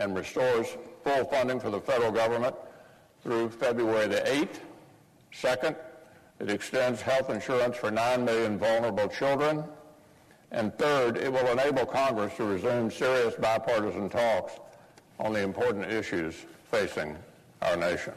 [0.00, 0.66] and restores
[1.04, 2.56] full funding for the federal government
[3.22, 4.60] through February the 8th.
[5.32, 5.76] Second,
[6.40, 9.62] it extends health insurance for 9 million vulnerable children.
[10.50, 14.54] And third, it will enable Congress to resume serious bipartisan talks
[15.20, 16.34] on the important issues
[16.70, 17.16] facing
[17.62, 18.14] our nation.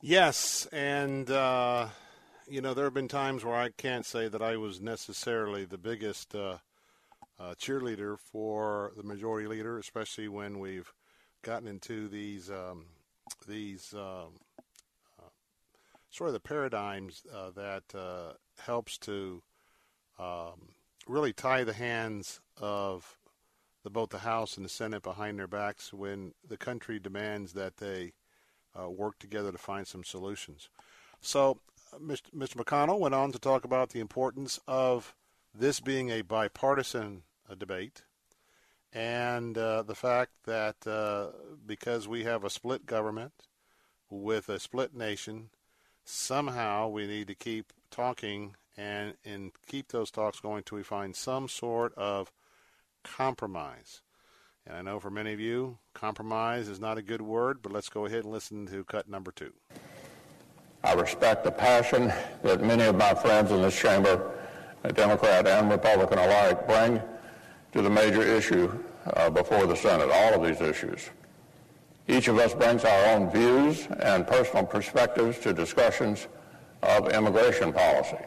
[0.00, 1.88] Yes, and uh,
[2.48, 5.76] you know there have been times where I can't say that I was necessarily the
[5.76, 6.56] biggest uh,
[7.40, 10.92] uh, cheerleader for the majority leader, especially when we've
[11.42, 12.84] gotten into these um,
[13.48, 14.34] these um,
[15.18, 15.30] uh,
[16.10, 19.42] sort of the paradigms uh, that uh, helps to
[20.18, 20.68] um,
[21.06, 23.16] really tie the hands of
[23.84, 27.78] the, both the House and the Senate behind their backs when the country demands that
[27.78, 28.12] they
[28.78, 30.68] uh, work together to find some solutions.
[31.22, 31.58] So,
[32.00, 32.30] Mr.
[32.36, 32.56] Mr.
[32.56, 35.14] McConnell went on to talk about the importance of
[35.54, 37.22] this being a bipartisan
[37.56, 38.02] debate,
[38.92, 41.28] and uh, the fact that uh,
[41.66, 43.32] because we have a split government
[44.10, 45.50] with a split nation,
[46.04, 51.14] somehow we need to keep talking and and keep those talks going till we find
[51.14, 52.32] some sort of
[53.04, 54.02] compromise.
[54.66, 57.88] And I know for many of you, compromise is not a good word, but let's
[57.88, 59.52] go ahead and listen to cut number two.
[60.82, 64.32] I respect the passion that many of my friends in this chamber,
[64.94, 67.02] Democrat and Republican alike, bring
[67.72, 68.72] to the major issue
[69.14, 71.10] uh, before the Senate, all of these issues.
[72.08, 76.26] Each of us brings our own views and personal perspectives to discussions
[76.82, 78.18] of immigration policy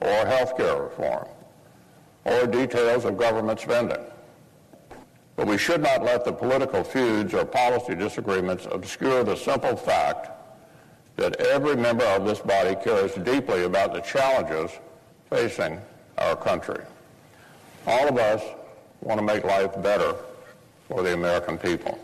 [0.00, 1.26] or health care reform
[2.24, 4.04] or details of government spending.
[5.36, 10.28] But we should not let the political feuds or policy disagreements obscure the simple fact
[11.16, 14.70] that every member of this body cares deeply about the challenges
[15.30, 15.80] facing
[16.18, 16.82] our country.
[17.86, 18.42] All of us
[19.00, 20.14] want to make life better
[20.88, 21.98] for the American people.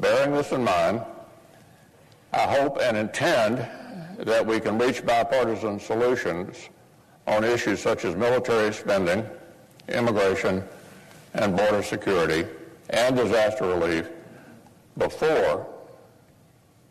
[0.00, 1.02] Bearing this in mind,
[2.32, 3.66] I hope and intend
[4.18, 6.68] that we can reach bipartisan solutions
[7.26, 9.26] on issues such as military spending,
[9.88, 10.64] immigration,
[11.34, 12.46] and border security,
[12.90, 14.08] and disaster relief
[14.96, 15.66] before,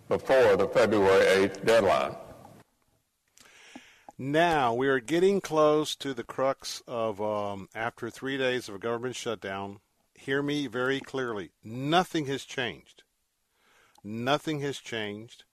[0.09, 2.15] before the February 8th deadline.
[4.19, 8.79] Now we are getting close to the crux of um, after three days of a
[8.79, 9.79] government shutdown.
[10.15, 11.51] Hear me very clearly.
[11.63, 13.03] Nothing has changed.
[14.03, 15.43] Nothing has changed.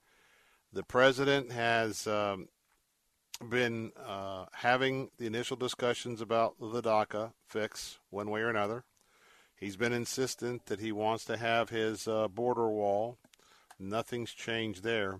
[0.73, 2.47] The president has um,
[3.47, 8.83] been uh, having the initial discussions about the DACA fix one way or another.
[9.59, 13.19] He's been insistent that he wants to have his uh, border wall.
[13.77, 15.19] Nothing's changed there.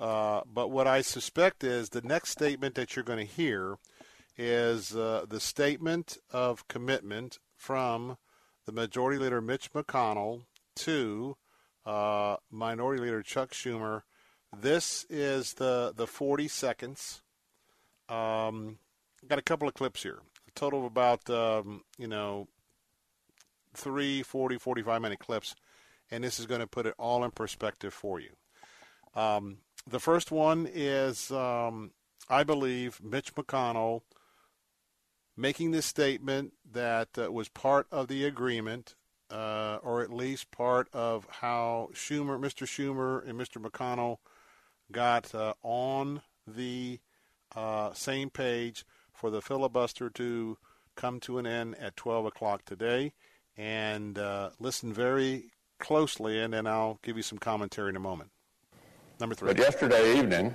[0.00, 3.76] Uh, but what I suspect is the next statement that you're going to hear
[4.38, 8.16] is uh, the statement of commitment from
[8.64, 10.44] the Majority Leader Mitch McConnell
[10.76, 11.36] to
[11.84, 14.02] uh, Minority Leader Chuck Schumer.
[14.58, 17.20] This is the, the 40 seconds.
[18.08, 18.78] Um,
[19.28, 20.20] got a couple of clips here.
[20.48, 22.48] A total of about, um, you know,
[23.74, 25.54] three, 40, 45 minute clips.
[26.10, 28.30] And this is going to put it all in perspective for you.
[29.14, 31.92] Um, the first one is, um,
[32.28, 34.02] I believe, Mitch McConnell
[35.36, 38.94] making this statement that uh, was part of the agreement,
[39.30, 42.66] uh, or at least part of how Schumer, Mr.
[42.66, 43.62] Schumer, and Mr.
[43.62, 44.18] McConnell
[44.92, 47.00] got uh, on the
[47.56, 50.58] uh, same page for the filibuster to
[50.94, 53.12] come to an end at 12 o'clock today.
[53.56, 58.30] And uh, listen very closely, and then I'll give you some commentary in a moment.
[59.20, 59.48] Number three.
[59.48, 60.54] But yesterday evening,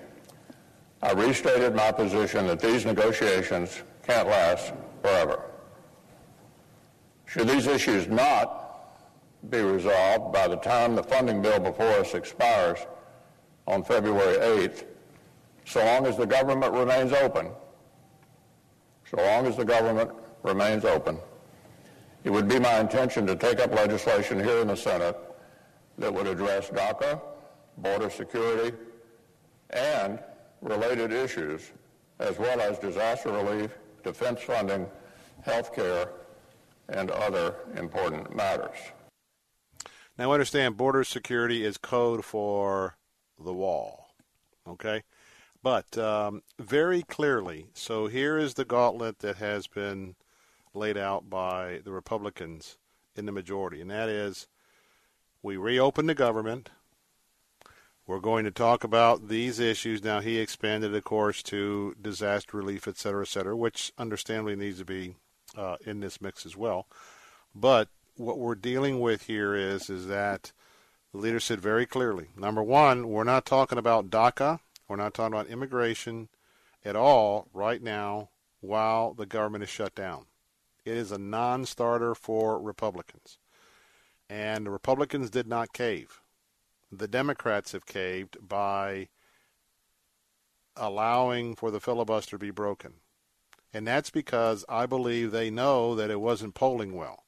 [1.03, 5.43] I restated my position that these negotiations can't last forever.
[7.27, 8.63] Should these issues not
[9.51, 12.79] be resolved by the time the funding bill before us expires
[13.67, 14.85] on February 8th,
[15.65, 17.49] so long as the government remains open,
[19.09, 20.09] so long as the government
[20.41, 21.19] remains open,
[22.23, 25.15] it would be my intention to take up legislation here in the Senate
[25.99, 27.21] that would address DACA,
[27.77, 28.75] border security,
[29.71, 30.19] and
[30.61, 31.71] related issues,
[32.19, 33.71] as well as disaster relief,
[34.03, 34.87] defense funding,
[35.41, 36.09] health care,
[36.89, 38.77] and other important matters.
[40.17, 42.95] Now, understand border security is code for
[43.37, 44.07] the wall.
[44.67, 45.03] Okay?
[45.61, 50.15] But um, very clearly, so here is the gauntlet that has been
[50.73, 52.77] laid out by the Republicans
[53.15, 54.47] in the majority, and that is
[55.41, 56.69] we reopen the government.
[58.07, 60.03] We're going to talk about these issues.
[60.03, 64.77] Now, he expanded, of course, to disaster relief, et cetera, et cetera, which understandably needs
[64.77, 65.15] to be
[65.57, 66.85] uh, in this mix as well.
[67.55, 70.51] But what we're dealing with here is is that
[71.11, 75.33] the leader said very clearly: number one, we're not talking about DACA, we're not talking
[75.33, 76.29] about immigration
[76.83, 78.29] at all right now
[78.61, 80.25] while the government is shut down.
[80.83, 83.39] It is a non-starter for Republicans,
[84.29, 86.21] and the Republicans did not cave.
[86.97, 89.09] The Democrats have caved by
[90.75, 92.93] allowing for the filibuster to be broken.
[93.73, 97.25] And that's because I believe they know that it wasn't polling well.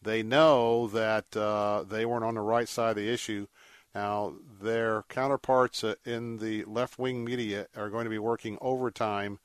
[0.00, 3.46] They know that uh, they weren't on the right side of the issue.
[3.94, 9.38] Now, their counterparts uh, in the left wing media are going to be working overtime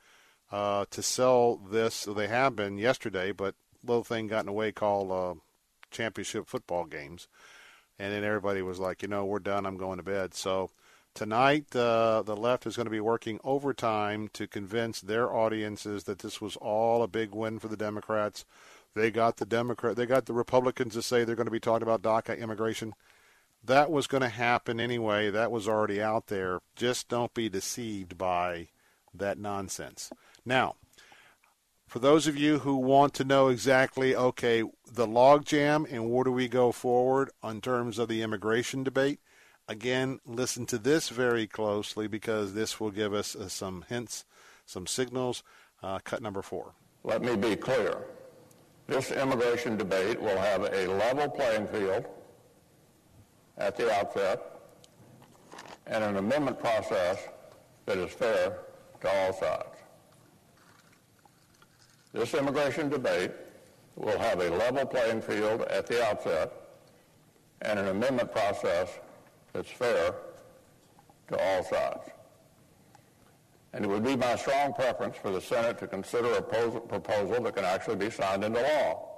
[0.51, 2.05] uh, to sell this.
[2.05, 5.39] They have been yesterday, but little thing got in the way called uh,
[5.91, 7.27] championship football games.
[7.99, 9.65] And then everybody was like, you know, we're done.
[9.65, 10.33] I'm going to bed.
[10.33, 10.69] So
[11.13, 16.19] tonight, uh, the left is going to be working overtime to convince their audiences that
[16.19, 18.45] this was all a big win for the Democrats.
[18.93, 21.87] They got the Democrat, they got the Republicans to say they're going to be talking
[21.87, 22.93] about DACA immigration.
[23.63, 25.29] That was going to happen anyway.
[25.29, 26.59] That was already out there.
[26.75, 28.69] Just don't be deceived by
[29.13, 30.11] that nonsense.
[30.45, 30.75] Now,
[31.87, 36.33] For those of you who want to know exactly, okay, the logjam and where do
[36.33, 39.21] we go forward on terms of the immigration debate,
[39.69, 44.25] again, listen to this very closely because this will give us uh, some hints,
[44.65, 45.43] some signals.
[45.81, 46.73] Uh, cut number four.
[47.05, 47.99] Let me be clear.
[48.87, 52.05] This immigration debate will have a level playing field
[53.57, 54.59] at the outset
[55.85, 57.17] and an amendment process
[57.85, 58.57] that is fair
[58.99, 59.76] to all sides.
[62.17, 63.29] This immigration debate
[63.95, 66.51] will have a level playing field at the outset
[67.61, 68.89] and an amendment process
[69.53, 70.15] that's fair
[71.27, 72.09] to all sides.
[73.71, 77.55] And it would be my strong preference for the Senate to consider a proposal that
[77.55, 79.09] can actually be signed into law.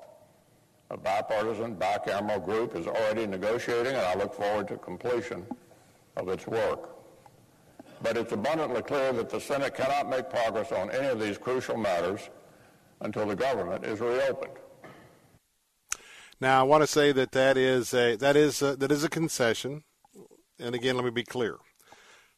[0.89, 5.45] A bipartisan, bicameral group is already negotiating, and I look forward to completion
[6.17, 6.89] of its work.
[8.01, 11.77] But it's abundantly clear that the Senate cannot make progress on any of these crucial
[11.77, 12.29] matters
[13.01, 14.53] until the government is reopened.
[16.41, 19.09] Now, I want to say that that is a that is a, that is a
[19.09, 19.83] concession,
[20.57, 21.57] and again, let me be clear.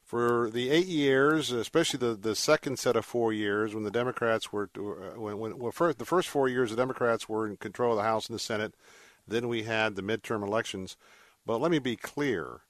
[0.03, 4.51] For the eight years, especially the, the second set of four years, when the Democrats
[4.51, 7.97] were when, when well, first the first four years the Democrats were in control of
[7.97, 8.73] the House and the Senate,
[9.27, 10.97] then we had the midterm elections.
[11.45, 12.61] But let me be clear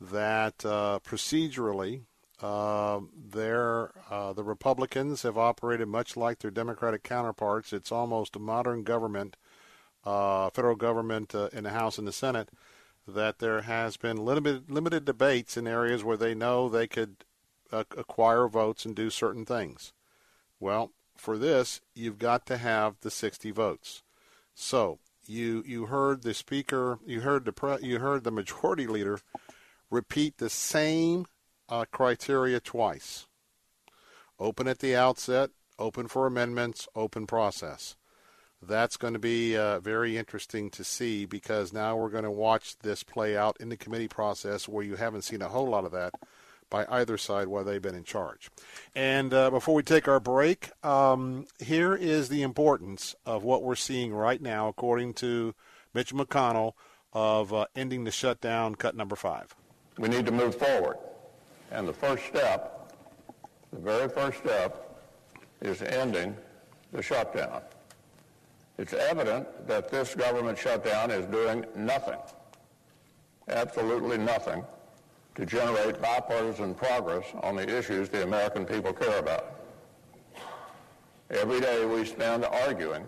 [0.00, 2.02] that uh, procedurally,
[2.44, 3.00] uh,
[4.10, 7.72] uh, the Republicans have operated much like their Democratic counterparts.
[7.72, 9.36] It's almost a modern government,
[10.04, 12.50] uh, federal government uh, in the House and the Senate.
[13.06, 17.16] That there has been limited limited debates in areas where they know they could
[17.70, 19.92] uh, acquire votes and do certain things.
[20.58, 24.02] Well, for this, you've got to have the 60 votes.
[24.54, 29.20] So you you heard the speaker, you heard the pre, you heard the majority leader
[29.90, 31.26] repeat the same
[31.68, 33.26] uh, criteria twice.
[34.38, 37.96] Open at the outset, open for amendments, open process.
[38.60, 42.78] That's going to be uh, very interesting to see because now we're going to watch
[42.78, 45.92] this play out in the committee process where you haven't seen a whole lot of
[45.92, 46.14] that
[46.70, 48.50] by either side while they've been in charge.
[48.94, 53.76] And uh, before we take our break, um, here is the importance of what we're
[53.76, 55.54] seeing right now, according to
[55.92, 56.72] Mitch McConnell,
[57.12, 59.54] of uh, ending the shutdown, cut number five.
[59.98, 60.96] We need to move forward.
[61.74, 62.92] And the first step,
[63.72, 64.96] the very first step,
[65.60, 66.36] is ending
[66.92, 67.62] the shutdown.
[68.78, 72.18] It's evident that this government shutdown is doing nothing,
[73.48, 74.62] absolutely nothing,
[75.34, 79.60] to generate bipartisan progress on the issues the American people care about.
[81.30, 83.04] Every day we spend arguing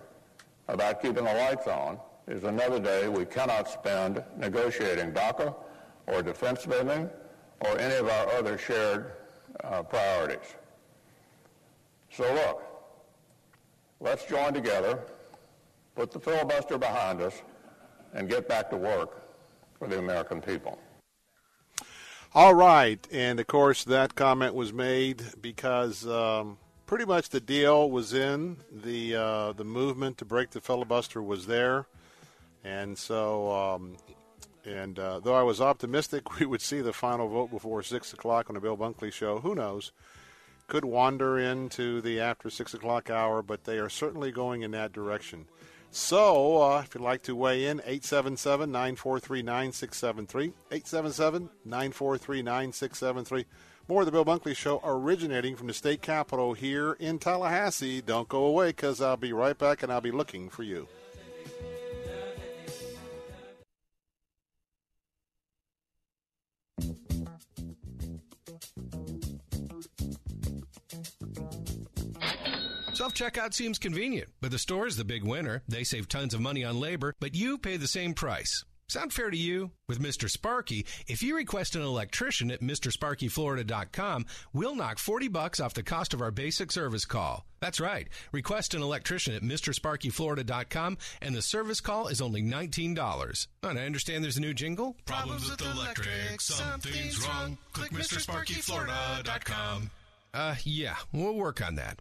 [0.66, 5.54] about keeping the lights on is another day we cannot spend negotiating DACA
[6.08, 7.08] or defense spending
[7.61, 9.12] or any of our other shared
[9.64, 10.57] uh, priorities.
[12.11, 12.62] So look,
[14.00, 15.00] let's join together,
[15.94, 17.42] put the filibuster behind us,
[18.14, 19.22] and get back to work
[19.78, 20.78] for the American people.
[22.34, 27.90] All right, and of course that comment was made because um, pretty much the deal
[27.90, 31.86] was in the uh, the movement to break the filibuster was there,
[32.64, 33.96] and so um,
[34.66, 38.50] and uh, though I was optimistic we would see the final vote before 6 o'clock
[38.50, 39.92] on the Bill Bunkley show, who knows?
[40.66, 44.92] Could wander into the after 6 o'clock hour, but they are certainly going in that
[44.92, 45.46] direction.
[45.92, 50.44] So, uh, if you'd like to weigh in, 877 943 9673.
[50.72, 53.44] 877 943 9673.
[53.88, 58.00] More of the Bill Bunkley Show originating from the state capitol here in Tallahassee.
[58.00, 60.88] Don't go away because I'll be right back and I'll be looking for you.
[73.07, 75.62] Self checkout seems convenient, but the store is the big winner.
[75.68, 78.64] They save tons of money on labor, but you pay the same price.
[78.88, 79.70] Sound fair to you?
[79.88, 80.28] With Mr.
[80.28, 86.14] Sparky, if you request an electrician at MrSparkyFlorida.com, we'll knock 40 bucks off the cost
[86.14, 87.46] of our basic service call.
[87.61, 88.09] That's right.
[88.32, 93.46] Request an electrician at MrSparkyFlorida.com, and the service call is only $19.
[93.62, 94.96] And I understand there's a new jingle?
[95.04, 97.57] Problems with the electric, something's wrong.
[97.72, 99.92] Click MrSparkyFlorida.com.
[100.34, 102.00] Uh, yeah, we'll work on that.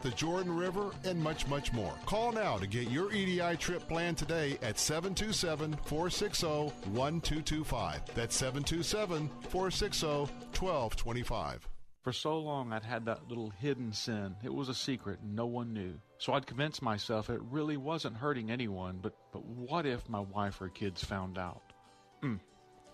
[0.01, 1.93] the Jordan River, and much, much more.
[2.05, 8.01] Call now to get your EDI trip planned today at 727 460 1225.
[8.15, 11.67] That's 727 460 1225.
[12.03, 14.35] For so long, I'd had that little hidden sin.
[14.43, 15.93] It was a secret, no one knew.
[16.17, 20.59] So I'd convince myself it really wasn't hurting anyone, but, but what if my wife
[20.61, 21.61] or kids found out?
[22.23, 22.39] Mm,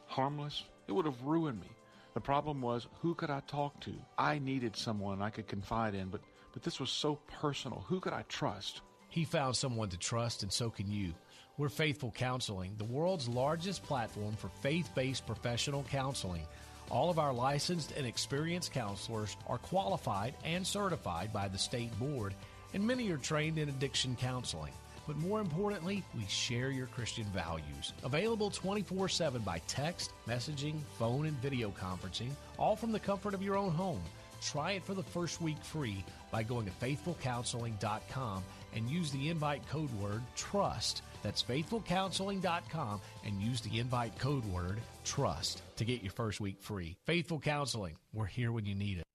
[0.08, 0.66] harmless?
[0.88, 1.70] It would have ruined me.
[2.16, 3.94] The problem was, who could I talk to?
[4.18, 6.22] I needed someone I could confide in, but,
[6.58, 7.86] but this was so personal.
[7.88, 8.82] Who could I trust?
[9.10, 11.14] He found someone to trust, and so can you.
[11.56, 16.42] We're Faithful Counseling, the world's largest platform for faith based professional counseling.
[16.90, 22.34] All of our licensed and experienced counselors are qualified and certified by the state board,
[22.74, 24.74] and many are trained in addiction counseling.
[25.06, 27.94] But more importantly, we share your Christian values.
[28.04, 33.44] Available 24 7 by text, messaging, phone, and video conferencing, all from the comfort of
[33.44, 34.02] your own home.
[34.48, 38.44] Try it for the first week free by going to faithfulcounseling.com
[38.74, 41.02] and use the invite code word TRUST.
[41.22, 46.96] That's faithfulcounseling.com and use the invite code word TRUST to get your first week free.
[47.06, 49.07] Faithful Counseling, we're here when you need it.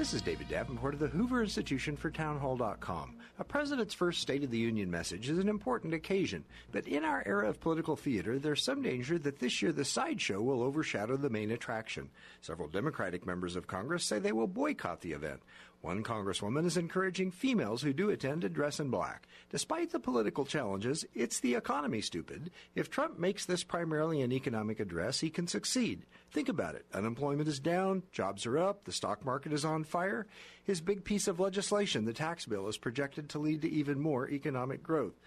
[0.00, 3.16] This is David Davenport of the Hoover Institution for Townhall.com.
[3.38, 6.42] A president's first State of the Union message is an important occasion,
[6.72, 10.40] but in our era of political theater, there's some danger that this year the sideshow
[10.40, 12.08] will overshadow the main attraction.
[12.40, 15.42] Several Democratic members of Congress say they will boycott the event.
[15.82, 19.26] One congresswoman is encouraging females who do attend to dress in black.
[19.48, 22.50] Despite the political challenges, it's the economy, stupid.
[22.74, 26.04] If Trump makes this primarily an economic address, he can succeed.
[26.32, 26.84] Think about it.
[26.92, 30.26] Unemployment is down, jobs are up, the stock market is on fire.
[30.64, 34.28] His big piece of legislation, the tax bill, is projected to lead to even more
[34.28, 35.18] economic growth.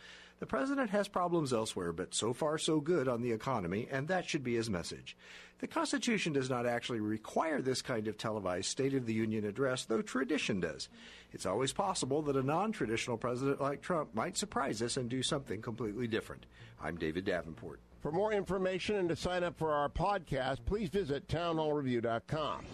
[0.44, 4.28] The president has problems elsewhere, but so far so good on the economy, and that
[4.28, 5.16] should be his message.
[5.60, 9.86] The Constitution does not actually require this kind of televised State of the Union address,
[9.86, 10.90] though tradition does.
[11.32, 15.24] It's always possible that a non traditional president like Trump might surprise us and do
[15.24, 16.46] something completely different.
[16.82, 17.80] I'm David Davenport.
[18.02, 22.66] For more information and to sign up for our podcast, please visit townhallreview.com.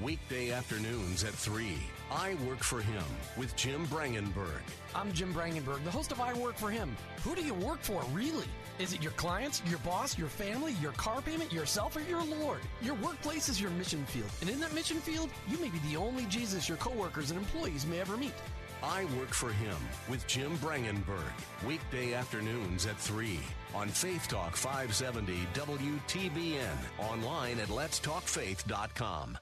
[0.00, 1.76] Weekday afternoons at 3.
[2.10, 3.04] I Work for Him
[3.36, 4.62] with Jim Brangenberg.
[4.94, 6.96] I'm Jim Brangenberg, the host of I Work for Him.
[7.22, 8.46] Who do you work for, really?
[8.78, 12.60] Is it your clients, your boss, your family, your car payment, yourself, or your Lord?
[12.80, 14.30] Your workplace is your mission field.
[14.40, 17.86] And in that mission field, you may be the only Jesus your coworkers and employees
[17.86, 18.34] may ever meet.
[18.82, 19.76] I Work for Him
[20.08, 21.32] with Jim Brangenberg.
[21.66, 23.38] Weekday afternoons at 3
[23.74, 26.76] on Faith Talk 570 WTBN.
[26.98, 29.38] Online at letstalkfaith.com.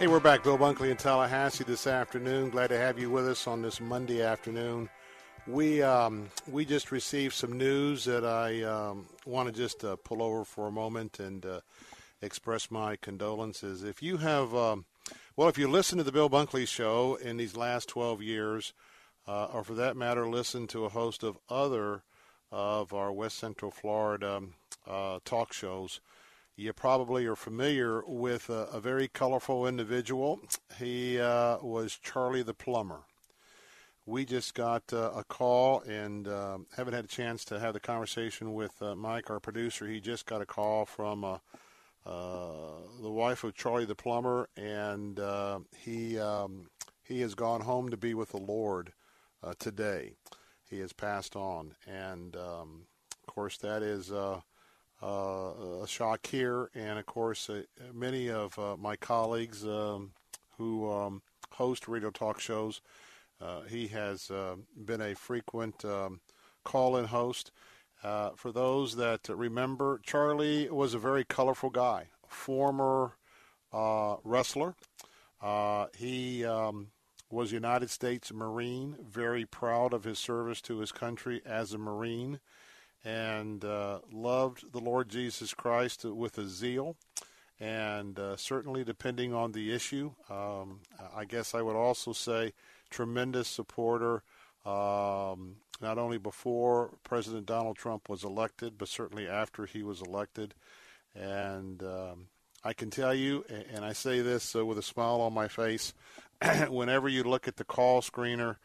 [0.00, 0.42] Hey, we're back.
[0.42, 2.48] Bill Bunkley in Tallahassee this afternoon.
[2.48, 4.88] Glad to have you with us on this Monday afternoon.
[5.46, 10.22] We um, we just received some news that I um, want to just uh, pull
[10.22, 11.60] over for a moment and uh,
[12.22, 13.82] express my condolences.
[13.82, 14.84] If you have, um,
[15.36, 18.72] well, if you listen to the Bill Bunkley Show in these last 12 years,
[19.26, 22.02] uh, or for that matter, listen to a host of other
[22.52, 24.42] of our West Central Florida
[24.86, 26.00] uh, talk shows,
[26.56, 30.40] you probably are familiar with a, a very colorful individual.
[30.78, 33.00] He uh, was Charlie the plumber.
[34.04, 37.80] We just got uh, a call and uh, haven't had a chance to have the
[37.80, 39.86] conversation with uh, Mike, our producer.
[39.86, 41.38] He just got a call from
[42.06, 45.20] uh, uh, the wife of Charlie the plumber, and
[45.76, 46.70] he um,
[47.02, 48.92] he has gone home to be with the Lord
[49.58, 50.12] today.
[50.68, 52.86] He has passed on, and um,
[53.26, 54.12] of course that is
[55.02, 60.12] uh, a shock here, and of course, uh, many of uh, my colleagues um,
[60.58, 61.22] who um,
[61.52, 62.80] host radio talk shows.
[63.40, 66.20] Uh, he has uh, been a frequent um,
[66.64, 67.50] call-in host.
[68.02, 73.16] Uh, for those that remember, Charlie was a very colorful guy, former
[74.24, 74.74] wrestler.
[75.96, 76.88] he um,
[77.30, 82.40] was United States Marine, very proud of his service to his country as a Marine
[83.04, 86.96] and uh, loved the Lord Jesus Christ with a zeal.
[87.58, 90.80] And uh, certainly, depending on the issue, um,
[91.14, 92.52] I guess I would also say
[92.88, 94.22] tremendous supporter
[94.64, 100.54] um, not only before President Donald Trump was elected, but certainly after he was elected.
[101.14, 102.26] And um,
[102.62, 105.94] I can tell you, and I say this uh, with a smile on my face,
[106.68, 108.56] whenever you look at the call screener,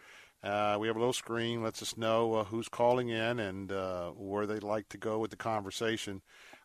[0.44, 4.10] uh, we have a little screen, lets us know uh, who's calling in and uh,
[4.12, 6.22] where they'd like to go with the conversation.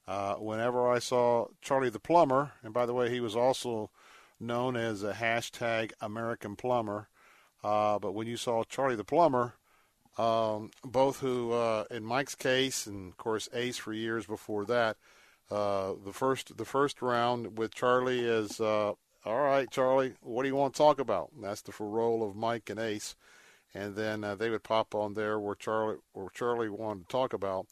[0.07, 3.91] Uh, whenever I saw Charlie the Plumber, and by the way, he was also
[4.39, 7.09] known as a hashtag American Plumber,
[7.63, 9.55] uh, but when you saw Charlie the Plumber,
[10.19, 14.97] um, both who, uh, in Mike's case, and of course Ace for years before that,
[15.51, 18.93] uh, the first the first round with Charlie is uh,
[19.25, 20.15] all right, Charlie.
[20.23, 21.31] What do you want to talk about?
[21.35, 23.17] And that's the role of Mike and Ace,
[23.75, 27.33] and then uh, they would pop on there where Charlie where Charlie wanted to talk
[27.33, 27.67] about.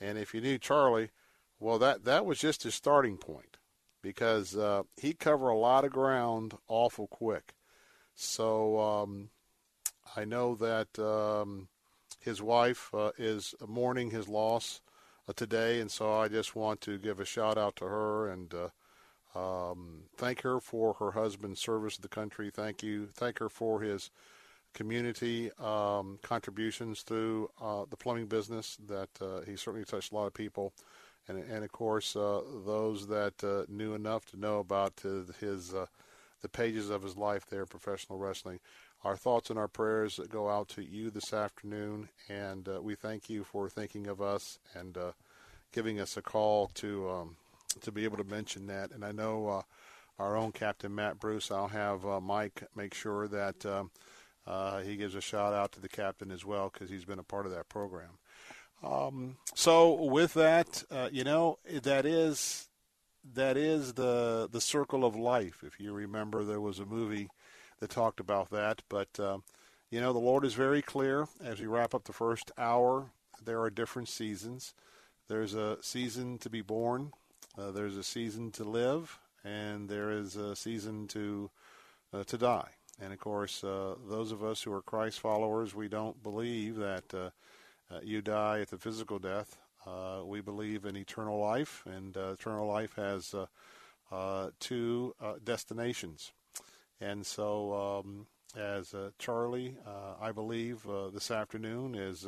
[0.00, 1.10] And if you knew Charlie,
[1.58, 3.56] well, that that was just his starting point
[4.02, 7.54] because uh, he cover a lot of ground awful quick.
[8.14, 9.30] So um,
[10.16, 11.68] I know that um,
[12.26, 14.80] his wife uh, is mourning his loss
[15.28, 18.52] uh, today, and so I just want to give a shout out to her and
[18.52, 22.50] uh, um, thank her for her husband's service to the country.
[22.50, 24.10] Thank you, thank her for his
[24.74, 28.76] community um, contributions through uh, the plumbing business.
[28.88, 30.72] That uh, he certainly touched a lot of people,
[31.28, 35.00] and and of course those that knew enough to know about
[35.40, 35.72] his
[36.42, 38.58] the pages of his life there, professional wrestling.
[39.06, 43.30] Our thoughts and our prayers go out to you this afternoon, and uh, we thank
[43.30, 45.12] you for thinking of us and uh,
[45.70, 47.36] giving us a call to um,
[47.82, 48.90] to be able to mention that.
[48.90, 49.62] And I know uh,
[50.18, 51.52] our own Captain Matt Bruce.
[51.52, 53.92] I'll have uh, Mike make sure that um,
[54.44, 57.22] uh, he gives a shout out to the captain as well because he's been a
[57.22, 58.18] part of that program.
[58.82, 62.68] Um, so with that, uh, you know that is
[63.34, 65.62] that is the the circle of life.
[65.64, 67.28] If you remember, there was a movie
[67.78, 68.82] that talked about that.
[68.88, 69.38] But, uh,
[69.90, 73.10] you know, the Lord is very clear as we wrap up the first hour.
[73.44, 74.74] There are different seasons.
[75.28, 77.12] There's a season to be born,
[77.58, 81.50] uh, there's a season to live, and there is a season to
[82.12, 82.68] uh, to die.
[83.00, 87.12] And of course, uh, those of us who are Christ followers, we don't believe that
[87.12, 87.30] uh,
[87.92, 89.58] uh, you die at the physical death.
[90.24, 93.34] we believe in eternal life, and eternal life has
[94.60, 95.14] two
[95.44, 96.32] destinations.
[97.00, 98.26] And so, um,
[98.56, 102.26] as uh, Charlie, uh, I believe uh, this afternoon is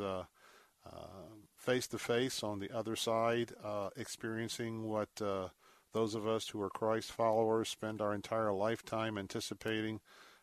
[1.57, 5.49] face to face on the other side, uh, experiencing what uh,
[5.93, 9.99] those of us who are Christ followers spend our entire lifetime anticipating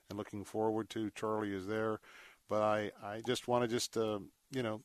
[0.09, 1.11] and looking forward to.
[1.11, 2.01] Charlie is there,
[2.49, 4.19] but I, I just want to just uh,
[4.51, 4.83] you know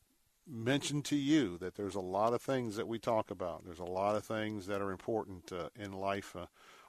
[0.48, 3.64] mention to you that there's a lot of things that we talk about.
[3.64, 6.34] There's a lot of things that are important in life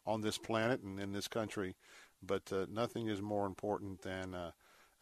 [0.05, 1.75] on this planet and in this country
[2.26, 4.51] but uh, nothing is more important than uh,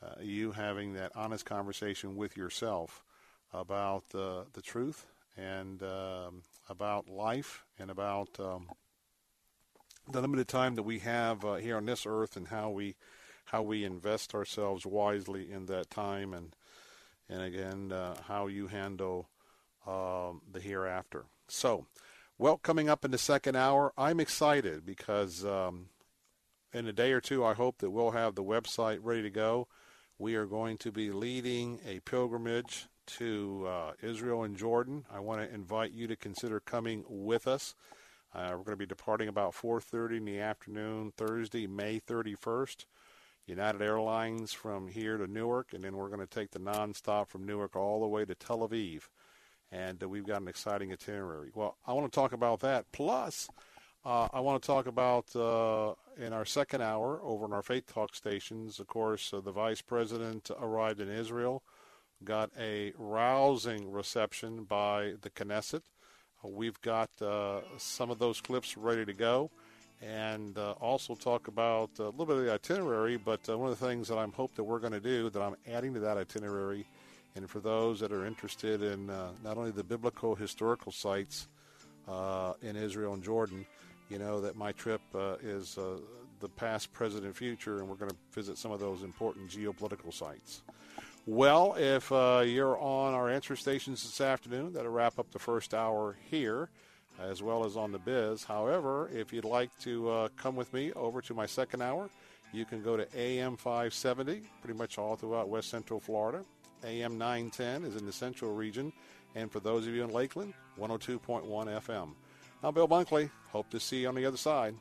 [0.04, 3.04] uh, you having that honest conversation with yourself
[3.54, 5.08] about the truth
[5.38, 8.68] and um, about life and about um,
[10.10, 12.96] the limited time that we have uh, here on this earth and how we
[13.46, 16.56] how we invest ourselves wisely in that time and
[17.30, 19.30] and again uh, how you handle
[19.88, 21.26] um, the hereafter.
[21.48, 21.88] So,
[22.38, 25.88] well, coming up in the second hour, I'm excited because um,
[26.74, 29.68] in a day or two, I hope that we'll have the website ready to go.
[30.18, 35.06] We are going to be leading a pilgrimage to uh, Israel and Jordan.
[35.12, 37.76] I want to invite you to consider coming with us.
[38.34, 42.86] Uh, we're going to be departing about 4:30 in the afternoon, Thursday, May 31st.
[43.48, 47.46] United Airlines from here to Newark, and then we're going to take the nonstop from
[47.46, 49.10] Newark all the way to Tel Aviv.
[49.72, 51.50] And uh, we've got an exciting itinerary.
[51.54, 52.86] Well, I want to talk about that.
[52.92, 53.50] Plus,
[54.04, 57.86] uh, I want to talk about uh, in our second hour over in our Faith
[57.86, 58.80] Talk stations.
[58.80, 61.62] Of course, uh, the vice president arrived in Israel,
[62.24, 65.84] got a rousing reception by the Knesset.
[66.44, 69.52] Uh, we've got uh, some of those clips ready to go,
[70.02, 73.18] and uh, also talk about a little bit of the itinerary.
[73.18, 75.56] But one of the things that I'm hope that we're going to do that I'm
[75.68, 76.88] adding to that itinerary,
[77.36, 79.06] and for those that are interested in
[79.44, 81.48] not only the biblical historical sites
[82.64, 83.64] in Israel and Jordan
[84.12, 85.98] you know that my trip uh, is uh,
[86.42, 90.14] the past, present, and future, and we're going to visit some of those important geopolitical
[90.14, 90.64] sites.
[91.26, 95.74] Well, if uh, you're on our answer stations this afternoon, that'll wrap up the first
[95.74, 96.70] hour here,
[97.22, 98.44] as well as on the biz.
[98.44, 102.10] However, if you'd like to uh, come with me over to my second hour,
[102.52, 106.44] you can go to AM 570, pretty much all throughout West Central Florida.
[106.84, 108.92] AM 910 is in the central region,
[109.36, 112.10] and for those of you in Lakeland, 102.1 FM.
[112.64, 113.32] I'm Bill Bunkley.
[113.52, 114.76] Hope to see you on the other side.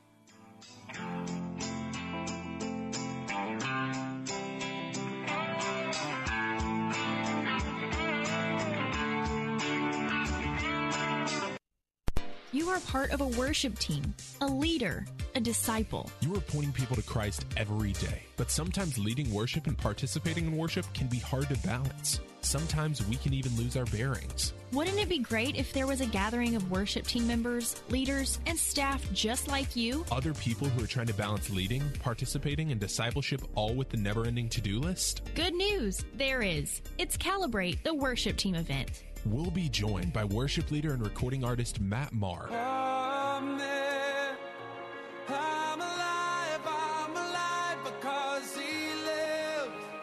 [12.71, 15.05] You are part of a worship team, a leader,
[15.35, 16.09] a disciple.
[16.21, 20.57] You are pointing people to Christ every day, but sometimes leading worship and participating in
[20.57, 22.21] worship can be hard to balance.
[22.43, 24.55] Sometimes we can even lose our bearings.
[24.73, 28.57] Wouldn't it be great if there was a gathering of worship team members, leaders, and
[28.57, 30.05] staff just like you?
[30.13, 34.27] Other people who are trying to balance leading, participating, and discipleship all with the never
[34.27, 35.23] ending to do list?
[35.35, 36.83] Good news, there is.
[36.99, 39.03] It's Calibrate, the worship team event.
[39.27, 42.49] We'll be joined by worship leader and recording artist Matt Maher.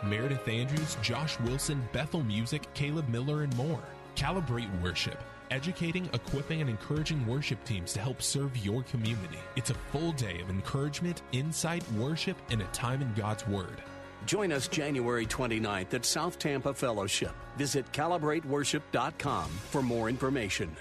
[0.03, 3.82] Meredith Andrews, Josh Wilson, Bethel Music, Caleb Miller, and more.
[4.15, 9.39] Calibrate Worship, educating, equipping, and encouraging worship teams to help serve your community.
[9.55, 13.82] It's a full day of encouragement, insight, worship, and a time in God's Word.
[14.28, 17.32] Join us January 29th at South Tampa Fellowship.
[17.58, 20.76] Visit calibrateworship.com for more information.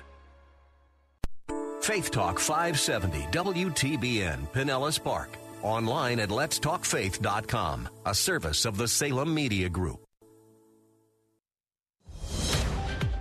[1.80, 5.28] Faith Talk 570 WTBN Pinellas Park.
[5.62, 10.00] Online at letstalkfaith.com, a service of the Salem Media Group.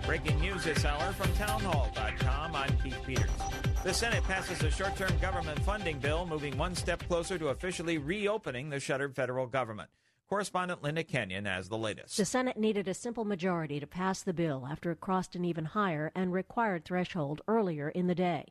[0.05, 2.55] Breaking news this hour from townhall.com.
[2.55, 3.29] I'm Keith Peters.
[3.83, 7.99] The Senate passes a short term government funding bill, moving one step closer to officially
[7.99, 9.89] reopening the shuttered federal government.
[10.27, 12.17] Correspondent Linda Kenyon has the latest.
[12.17, 15.65] The Senate needed a simple majority to pass the bill after it crossed an even
[15.65, 18.45] higher and required threshold earlier in the day.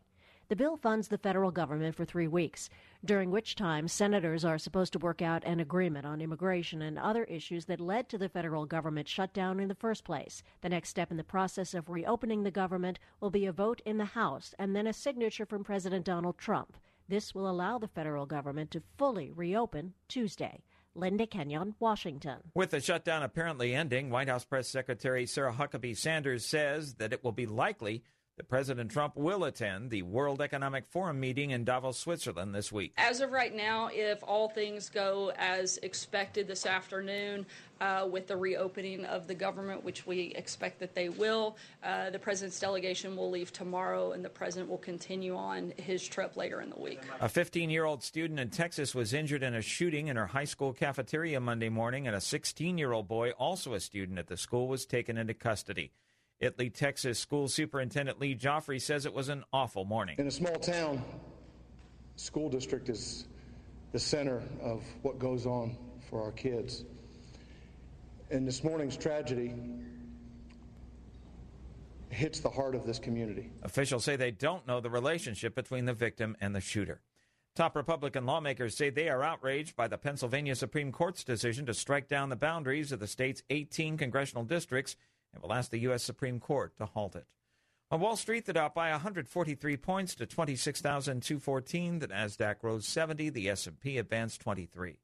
[0.46, 2.70] The bill funds the federal government for three weeks,
[3.04, 7.24] during which time senators are supposed to work out an agreement on immigration and other
[7.24, 10.44] issues that led to the federal government shutdown in the first place.
[10.60, 13.96] The next step in the process of reopening the government will be a vote in
[13.98, 16.76] the House and then a signature from President Donald Trump.
[17.08, 20.62] This will allow the federal government to fully reopen Tuesday.
[20.94, 22.38] Linda Kenyon, Washington.
[22.54, 27.24] With the shutdown apparently ending, White House Press Secretary Sarah Huckabee Sanders says that it
[27.24, 28.04] will be likely
[28.36, 32.92] that President Trump will attend the World Economic Forum meeting in Davos, Switzerland this week.
[32.96, 37.46] As of right now, if all things go as expected this afternoon
[37.80, 42.18] uh, with the reopening of the government, which we expect that they will, uh, the
[42.18, 46.70] president's delegation will leave tomorrow and the president will continue on his trip later in
[46.70, 47.02] the week.
[47.20, 50.44] A 15 year old student in Texas was injured in a shooting in her high
[50.44, 54.36] school cafeteria Monday morning, and a 16 year old boy, also a student at the
[54.36, 55.92] school, was taken into custody.
[56.40, 60.16] Italy, Texas School Superintendent Lee Joffre says it was an awful morning.
[60.18, 61.02] In a small town,
[62.16, 63.26] school district is
[63.92, 65.76] the center of what goes on
[66.08, 66.84] for our kids.
[68.30, 69.54] And this morning's tragedy
[72.10, 73.50] hits the heart of this community.
[73.62, 77.00] Officials say they don't know the relationship between the victim and the shooter.
[77.54, 82.08] Top Republican lawmakers say they are outraged by the Pennsylvania Supreme Court's decision to strike
[82.08, 84.96] down the boundaries of the state's 18 congressional districts
[85.34, 86.02] and will ask the U.S.
[86.02, 87.26] Supreme Court to halt it.
[87.90, 91.98] On Wall Street, the Dow by 143 points to 26,214.
[91.98, 93.30] The Nasdaq rose 70.
[93.30, 95.00] The S&P advanced 23.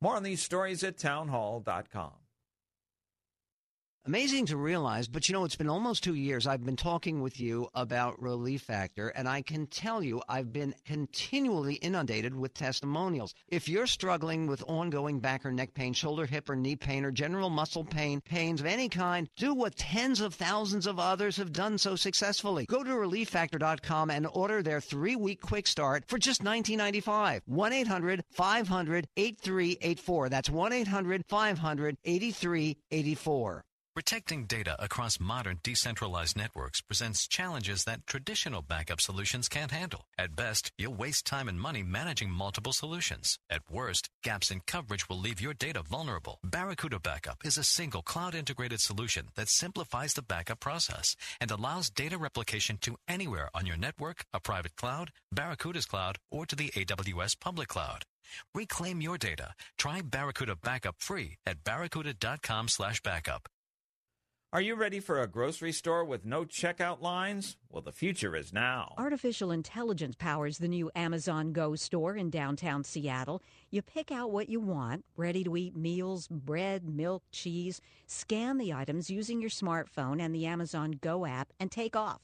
[0.00, 2.21] More on these stories at townhall.com.
[4.04, 6.44] Amazing to realize, but you know, it's been almost two years.
[6.44, 10.74] I've been talking with you about Relief Factor, and I can tell you I've been
[10.84, 13.32] continually inundated with testimonials.
[13.46, 17.12] If you're struggling with ongoing back or neck pain, shoulder, hip, or knee pain, or
[17.12, 21.52] general muscle pain, pains of any kind, do what tens of thousands of others have
[21.52, 22.66] done so successfully.
[22.66, 27.42] Go to relieffactor.com and order their three week quick start for just $19.95.
[27.46, 30.28] 1 800 500 8384.
[30.28, 33.64] That's 1 800 500 8384.
[33.94, 40.06] Protecting data across modern decentralized networks presents challenges that traditional backup solutions can't handle.
[40.16, 43.38] At best, you'll waste time and money managing multiple solutions.
[43.50, 46.38] At worst, gaps in coverage will leave your data vulnerable.
[46.42, 51.90] Barracuda Backup is a single cloud integrated solution that simplifies the backup process and allows
[51.90, 56.70] data replication to anywhere on your network, a private cloud, Barracuda's cloud, or to the
[56.70, 58.04] AWS public cloud.
[58.54, 59.52] Reclaim your data.
[59.76, 63.50] Try Barracuda Backup free at barracuda.com slash backup.
[64.54, 67.56] Are you ready for a grocery store with no checkout lines?
[67.70, 68.92] Well, the future is now.
[68.98, 73.40] Artificial intelligence powers the new Amazon Go store in downtown Seattle.
[73.70, 77.80] You pick out what you want ready to eat meals, bread, milk, cheese.
[78.06, 82.20] Scan the items using your smartphone and the Amazon Go app and take off.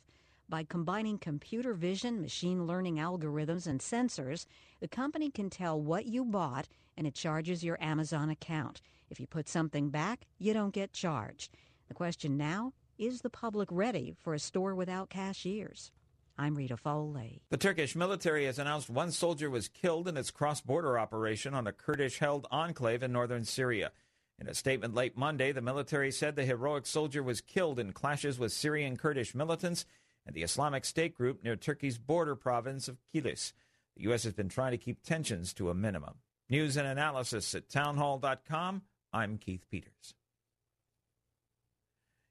[0.50, 4.44] By combining computer vision, machine learning algorithms, and sensors,
[4.80, 8.82] the company can tell what you bought and it charges your Amazon account.
[9.08, 11.56] If you put something back, you don't get charged.
[11.88, 15.90] The question now is the public ready for a store without cashiers?
[16.36, 17.42] I'm Rita Foley.
[17.50, 21.66] The Turkish military has announced one soldier was killed in its cross border operation on
[21.66, 23.90] a Kurdish held enclave in northern Syria.
[24.38, 28.38] In a statement late Monday, the military said the heroic soldier was killed in clashes
[28.38, 29.84] with Syrian Kurdish militants
[30.26, 33.52] and the Islamic State group near Turkey's border province of Kilis.
[33.96, 34.24] The U.S.
[34.24, 36.16] has been trying to keep tensions to a minimum.
[36.48, 38.82] News and analysis at townhall.com.
[39.12, 40.14] I'm Keith Peters.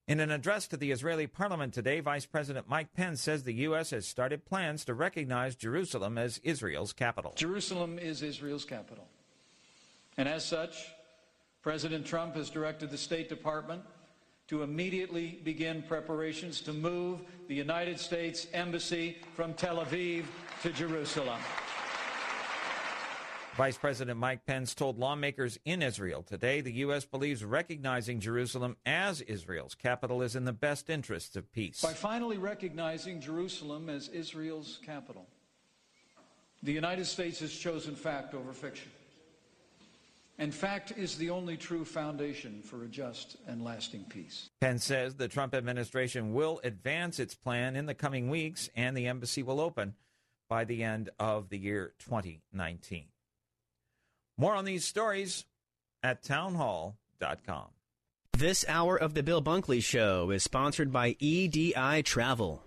[0.08, 3.90] In an address to the Israeli parliament today, Vice President Mike Pence says the U.S.
[3.90, 7.34] has started plans to recognize Jerusalem as Israel's capital.
[7.36, 9.06] Jerusalem is Israel's capital.
[10.16, 10.86] And as such,
[11.62, 13.82] President Trump has directed the State Department
[14.46, 20.24] to immediately begin preparations to move the United States Embassy from Tel Aviv
[20.62, 21.38] to Jerusalem.
[23.58, 27.04] Vice President Mike Pence told lawmakers in Israel today the U.S.
[27.04, 31.80] believes recognizing Jerusalem as Israel's capital is in the best interests of peace.
[31.82, 35.26] By finally recognizing Jerusalem as Israel's capital,
[36.62, 38.92] the United States has chosen fact over fiction.
[40.38, 44.50] And fact is the only true foundation for a just and lasting peace.
[44.60, 49.08] Pence says the Trump administration will advance its plan in the coming weeks and the
[49.08, 49.94] embassy will open
[50.48, 53.06] by the end of the year 2019.
[54.38, 55.44] More on these stories
[56.04, 57.66] at townhall.com.
[58.36, 62.62] This hour of the Bill Bunkley Show is sponsored by EDI Travel.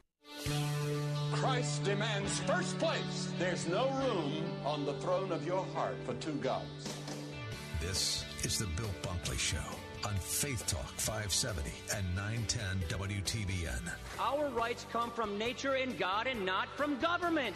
[1.32, 3.32] Christ demands first place.
[3.40, 6.94] There's no room on the throne of your heart for two gods.
[7.80, 9.58] This is the Bill Bunkley Show
[10.06, 13.92] on Faith Talk 570 and 910 WTBN.
[14.20, 17.56] Our rights come from nature and God and not from government.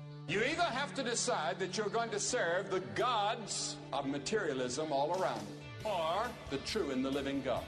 [0.31, 5.21] You either have to decide that you're going to serve the gods of materialism all
[5.21, 5.45] around,
[5.83, 7.65] or the true and the living God.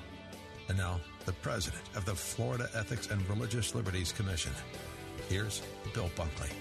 [0.70, 4.53] And now, the president of the Florida Ethics and Religious Liberties Commission.
[5.28, 5.61] Here's
[5.93, 6.53] Bill Bunkley.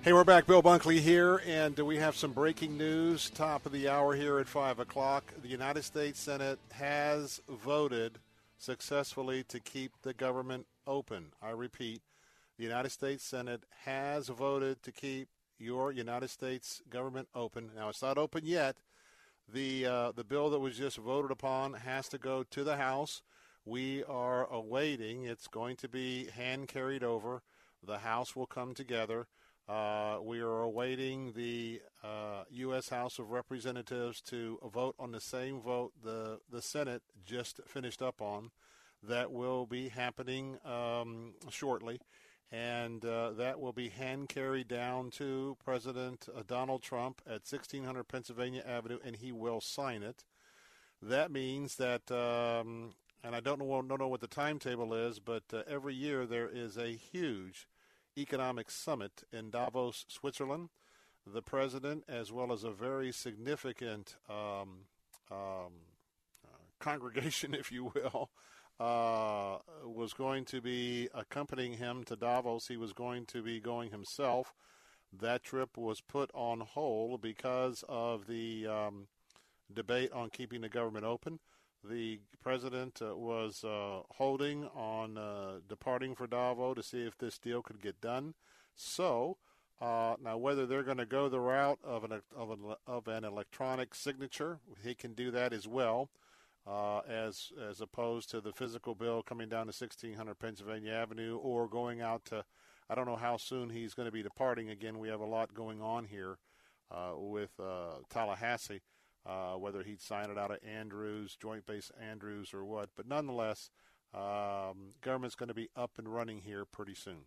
[0.00, 0.46] Hey, we're back.
[0.46, 3.28] Bill Bunkley here, and we have some breaking news.
[3.28, 5.30] Top of the hour here at 5 o'clock.
[5.42, 8.18] The United States Senate has voted
[8.56, 11.32] successfully to keep the government open.
[11.42, 12.00] I repeat,
[12.56, 15.28] the United States Senate has voted to keep
[15.58, 17.70] your United States government open.
[17.74, 18.76] Now, it's not open yet.
[19.52, 23.22] The, uh, the bill that was just voted upon has to go to the House.
[23.64, 25.24] We are awaiting.
[25.24, 27.42] It's going to be hand carried over.
[27.84, 29.26] The House will come together.
[29.68, 32.88] Uh, we are awaiting the uh, U.S.
[32.88, 38.22] House of Representatives to vote on the same vote the the Senate just finished up
[38.22, 38.50] on.
[39.02, 42.00] That will be happening um, shortly,
[42.52, 48.04] and uh, that will be hand carried down to President uh, Donald Trump at 1600
[48.04, 50.24] Pennsylvania Avenue, and he will sign it.
[51.02, 52.94] That means that, um,
[53.24, 56.48] and I don't know don't know what the timetable is, but uh, every year there
[56.48, 57.66] is a huge
[58.16, 60.70] economic summit in Davos, Switzerland.
[61.26, 64.86] The president, as well as a very significant um,
[65.30, 65.72] um,
[66.44, 68.30] uh, congregation, if you will,
[68.78, 72.66] uh, was going to be accompanying him to Davos.
[72.68, 74.52] He was going to be going himself.
[75.12, 79.06] That trip was put on hold because of the um,
[79.72, 81.38] debate on keeping the government open
[81.88, 87.38] the president uh, was uh, holding on uh, departing for Davos to see if this
[87.38, 88.34] deal could get done.
[88.74, 89.38] So
[89.80, 93.24] uh, now, whether they're going to go the route of an of an, of an
[93.24, 96.10] electronic signature, he can do that as well,
[96.66, 101.68] uh, as as opposed to the physical bill coming down to 1600 Pennsylvania Avenue or
[101.68, 102.44] going out to.
[102.88, 104.70] I don't know how soon he's going to be departing.
[104.70, 106.38] Again, we have a lot going on here
[106.90, 107.50] uh, with
[108.10, 108.82] Tallahassee
[109.26, 112.90] uh, whether he'd sign it out of Andrews, Joint Base Andrews, or what.
[112.96, 113.70] But nonetheless,
[114.14, 117.24] um, government's going to be up and running here pretty soon.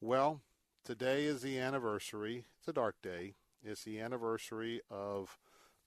[0.00, 0.40] Well,
[0.84, 2.44] today is the anniversary.
[2.58, 3.34] It's a dark day.
[3.62, 5.38] It's the anniversary of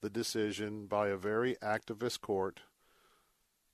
[0.01, 2.61] the decision by a very activist court,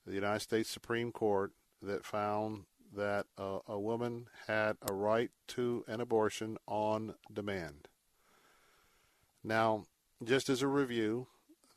[0.05, 1.51] the United States Supreme Court,
[1.81, 2.63] that found
[2.95, 7.87] that a woman had a right to an abortion on demand.
[9.43, 9.85] Now,
[10.23, 11.27] just as a review,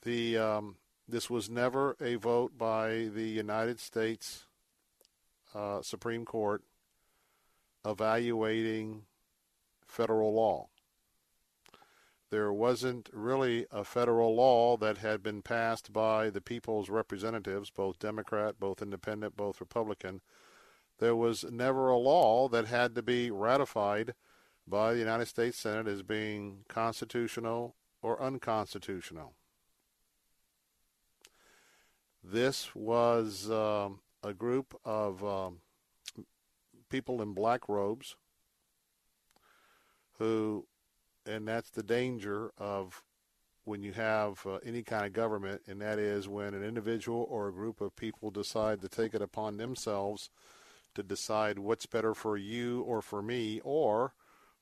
[0.02, 0.76] the um,
[1.08, 4.46] this was never a vote by the United States
[5.54, 6.62] uh, Supreme Court
[7.84, 9.02] evaluating
[9.86, 10.68] federal law.
[12.30, 17.98] There wasn't really a federal law that had been passed by the people's representatives, both
[17.98, 20.20] Democrat, both Independent, both Republican,
[21.00, 24.14] there was never a law that had to be ratified
[24.68, 29.32] by the United States Senate as being constitutional or unconstitutional.
[32.22, 35.60] This was um, a group of um,
[36.90, 38.16] people in black robes
[40.18, 40.66] who,
[41.26, 43.02] and that's the danger of
[43.64, 47.48] when you have uh, any kind of government, and that is when an individual or
[47.48, 50.30] a group of people decide to take it upon themselves
[50.94, 54.14] to decide what's better for you or for me, or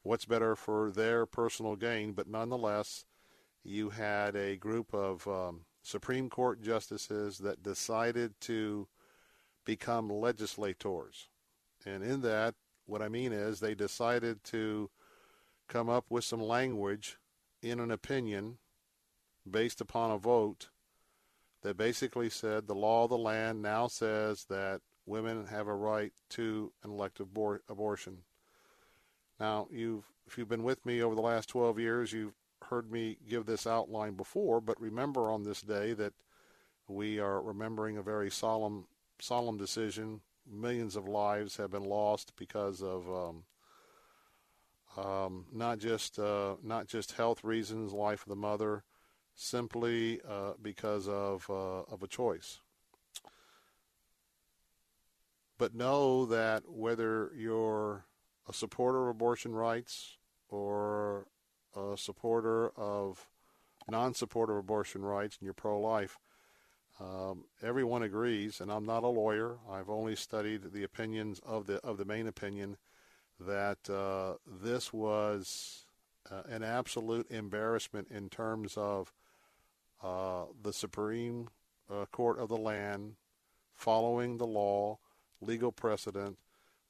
[0.02, 2.12] what's better for their personal gain.
[2.12, 3.04] But nonetheless,
[3.64, 8.88] you had a group of um, Supreme Court justices that decided to
[9.64, 11.28] become legislators.
[11.86, 12.54] And in that,
[12.86, 14.90] what I mean is they decided to
[15.68, 17.18] come up with some language
[17.62, 18.58] in an opinion
[19.48, 20.70] based upon a vote
[21.62, 26.12] that basically said the law of the land now says that women have a right
[26.30, 28.18] to an elective abor- abortion.
[29.40, 32.34] Now, you've if you've been with me over the last 12 years, you've
[32.68, 36.12] heard me give this outline before, but remember on this day that
[36.86, 38.86] we are remembering a very solemn
[39.20, 40.20] solemn decision.
[40.50, 43.44] Millions of lives have been lost because of um,
[44.98, 48.82] um, not just uh, not just health reasons, life of the mother,
[49.34, 52.60] simply uh, because of uh, of a choice.
[55.56, 58.04] But know that whether you're
[58.48, 60.16] a supporter of abortion rights
[60.48, 61.26] or
[61.76, 63.26] a supporter of
[63.90, 66.18] non-supporter of abortion rights and you're pro-life,
[67.00, 69.58] um, everyone agrees, and I'm not a lawyer.
[69.70, 72.76] I've only studied the opinions of the of the main opinion
[73.40, 75.84] that uh, this was
[76.30, 79.12] uh, an absolute embarrassment in terms of
[80.02, 81.48] uh, the Supreme
[81.90, 83.14] uh, Court of the land
[83.74, 84.98] following the law,
[85.40, 86.38] legal precedent.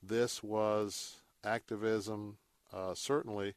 [0.03, 2.39] This was activism,
[2.73, 3.55] uh, certainly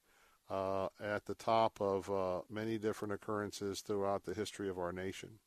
[0.50, 2.10] uh, at the top of
[2.50, 5.39] many different occurrences throughout the history of our nation.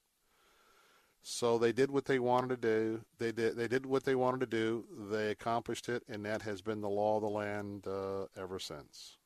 [1.27, 3.01] So they did what they wanted to do.
[3.19, 4.85] They did they did what they wanted to do.
[5.11, 9.17] They accomplished it, and that has been the law of the land uh, ever since.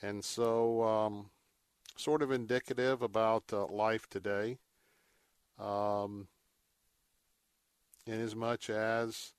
[0.00, 1.30] And so, um,
[1.96, 4.58] sort of indicative about uh, life today.
[5.58, 6.28] Um,
[8.06, 9.32] in as much as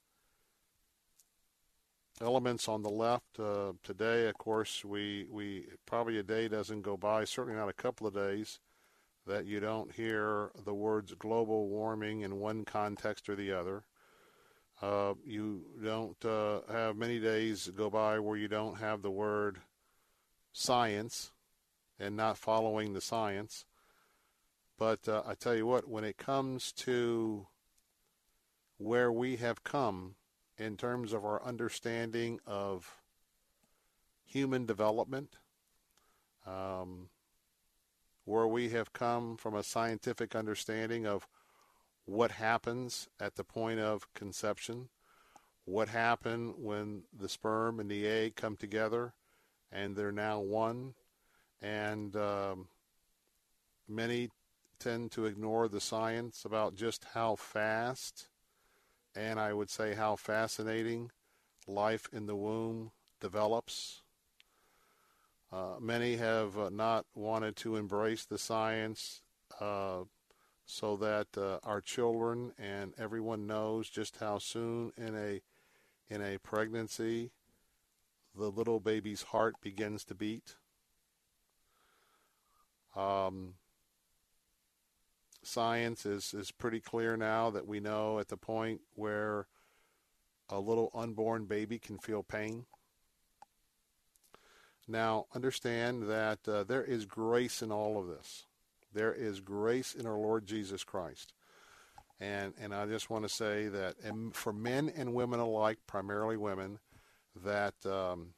[2.19, 6.97] elements on the left uh, today, of course, we we probably a day doesn't go
[6.97, 8.59] by, certainly not a couple of days
[9.27, 13.83] that you don't hear the words global warming in one context or the other.
[14.81, 19.59] Uh, you don't uh, have many days go by where you don't have the word
[20.51, 21.31] science
[21.99, 23.65] and not following the science.
[24.77, 27.47] But uh, I tell you what, when it comes to
[28.77, 30.15] where we have come
[30.57, 32.97] in terms of our understanding of
[34.25, 35.37] human development,
[36.45, 37.09] um,
[38.25, 41.27] where we have come from a scientific understanding of
[42.05, 44.89] what happens at the point of conception,
[45.65, 49.13] what happened when the sperm and the egg come together
[49.71, 50.93] and they're now one.
[51.61, 52.67] And um,
[53.87, 54.29] many
[54.79, 58.27] tend to ignore the science about just how fast
[59.15, 61.11] and I would say how fascinating
[61.67, 64.01] life in the womb develops
[65.51, 69.21] uh, many have uh, not wanted to embrace the science
[69.59, 69.99] uh,
[70.65, 75.41] so that uh, our children and everyone knows just how soon in a
[76.07, 77.31] in a pregnancy
[78.37, 80.55] the little baby's heart begins to beat.
[82.95, 83.55] Um,
[85.43, 89.47] science is, is pretty clear now that we know at the point where
[90.49, 92.65] a little unborn baby can feel pain.
[94.87, 98.45] Now, understand that uh, there is grace in all of this.
[98.93, 101.33] There is grace in our Lord Jesus Christ.
[102.19, 103.95] And, and I just want to say that
[104.33, 106.79] for men and women alike, primarily women,
[107.43, 108.29] that um,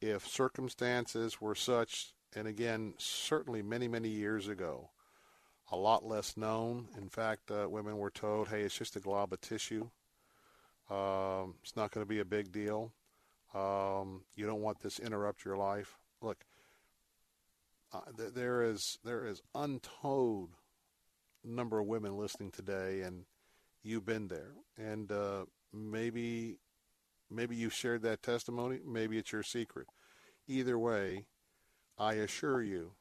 [0.00, 4.88] if circumstances were such, and again, certainly many, many years ago,
[5.70, 6.88] a lot less known.
[6.96, 9.90] In fact, uh, women were told, hey, it's just a glob of tissue.
[10.90, 12.92] Um, it's not going to be a big deal.
[13.54, 15.98] Um, you don't want this to interrupt your life.
[16.22, 16.44] Look,
[17.92, 20.50] uh, th- there is there is untold
[21.44, 23.24] number of women listening today, and
[23.82, 26.58] you've been there, and uh, maybe
[27.30, 28.78] maybe you've shared that testimony.
[28.86, 29.86] Maybe it's your secret.
[30.46, 31.26] Either way,
[31.98, 32.92] I assure you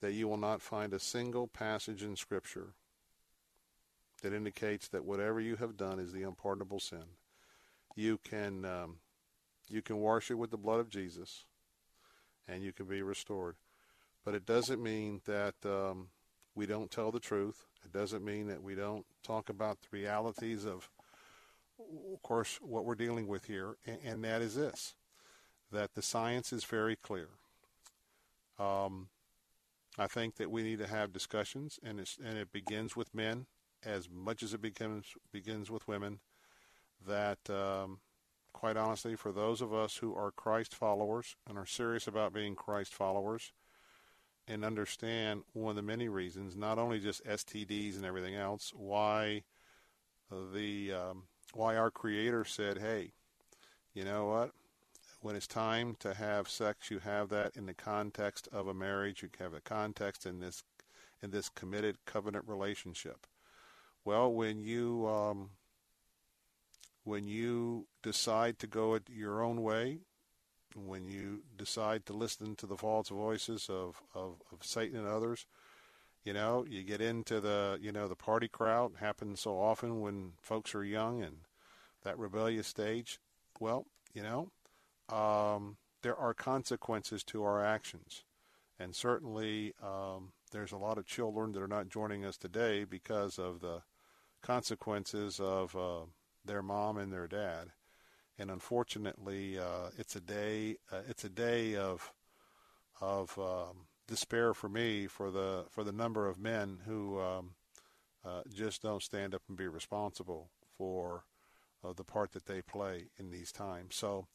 [0.00, 2.74] that you will not find a single passage in Scripture
[4.22, 7.04] that indicates that whatever you have done is the unpardonable sin.
[7.94, 8.96] You can um,
[9.68, 11.44] you can wash it with the blood of Jesus,
[12.46, 13.56] and you can be restored.
[14.24, 16.08] But it doesn't mean that um,
[16.54, 17.64] we don't tell the truth.
[17.84, 20.90] It doesn't mean that we don't talk about the realities of,
[21.78, 24.94] of course, what we're dealing with here, and, and that is this:
[25.70, 27.28] that the science is very clear.
[28.58, 29.08] Um,
[29.96, 33.46] I think that we need to have discussions, and, and it begins with men
[33.84, 36.20] as much as it begins begins with women.
[37.06, 38.00] That, um,
[38.58, 42.56] quite honestly, for those of us who are Christ followers and are serious about being
[42.56, 43.52] Christ followers,
[44.48, 49.44] and understand one of the many reasons, not only just STDs and everything else, why
[50.52, 51.22] the um,
[51.54, 53.12] why our Creator said, "Hey,
[53.94, 54.50] you know what?
[55.20, 59.22] When it's time to have sex, you have that in the context of a marriage.
[59.22, 60.64] You have a context in this
[61.22, 63.28] in this committed covenant relationship."
[64.04, 65.50] Well, when you um,
[67.08, 70.00] when you decide to go it your own way,
[70.76, 75.46] when you decide to listen to the false voices of, of, of Satan and others,
[76.22, 78.92] you know, you get into the you know the party crowd.
[79.00, 81.38] Happens so often when folks are young and
[82.04, 83.18] that rebellious stage.
[83.58, 84.50] Well, you know,
[85.08, 88.24] um, there are consequences to our actions,
[88.78, 93.38] and certainly um, there's a lot of children that are not joining us today because
[93.38, 93.80] of the
[94.42, 96.04] consequences of uh,
[96.44, 97.72] their mom and their dad
[98.38, 100.76] and unfortunately, uh, it's a day.
[100.92, 102.12] Uh, it's a day of
[103.00, 107.54] of um, despair for me for the for the number of men who um,
[108.24, 111.24] uh, just don't stand up and be responsible for
[111.84, 113.96] uh, the part that they play in these times.
[113.96, 114.28] So,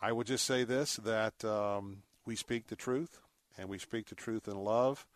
[0.00, 3.20] I would just say this: that um, we speak the truth,
[3.56, 5.06] and we speak the truth in love,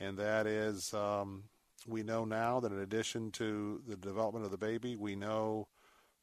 [0.00, 0.92] and that is.
[0.92, 1.44] Um,
[1.86, 5.68] we know now that in addition to the development of the baby, we know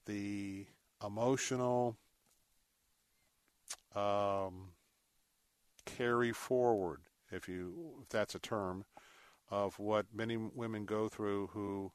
[0.06, 0.66] the
[1.06, 1.98] emotional
[3.96, 4.70] um,
[5.86, 7.02] carry forward,
[7.32, 8.86] if you if that's a term,
[9.50, 11.92] of what many women go through who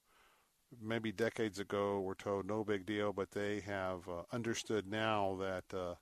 [0.80, 5.96] maybe decades ago were told no big deal, but they have uh, understood now that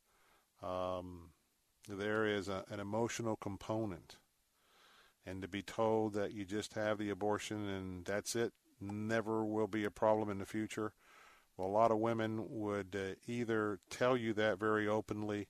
[0.62, 1.31] uh, um,
[1.89, 4.16] there is a, an emotional component.
[5.26, 9.66] And to be told that you just have the abortion and that's it, never will
[9.66, 10.92] be a problem in the future
[11.56, 15.48] well, a lot of women would uh, either tell you that very openly,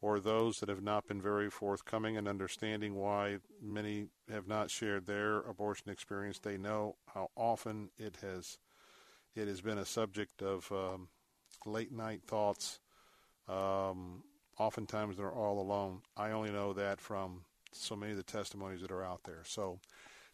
[0.00, 5.06] or those that have not been very forthcoming and understanding why many have not shared
[5.06, 6.38] their abortion experience.
[6.38, 8.58] They know how often it has
[9.34, 11.08] it has been a subject of um,
[11.64, 12.80] late night thoughts.
[13.48, 14.24] Um,
[14.58, 16.00] oftentimes they're all alone.
[16.16, 19.42] I only know that from so many of the testimonies that are out there.
[19.44, 19.78] So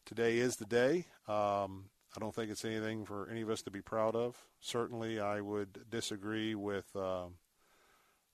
[0.05, 1.07] today is the day.
[1.27, 1.87] Um,
[2.17, 4.37] I don't think it's anything for any of us to be proud of.
[4.61, 7.27] Certainly, I would disagree with uh,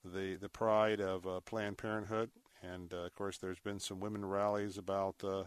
[0.05, 2.31] the the pride of uh, Planned Parenthood,
[2.63, 5.45] and uh, of course, there's been some women rallies about uh,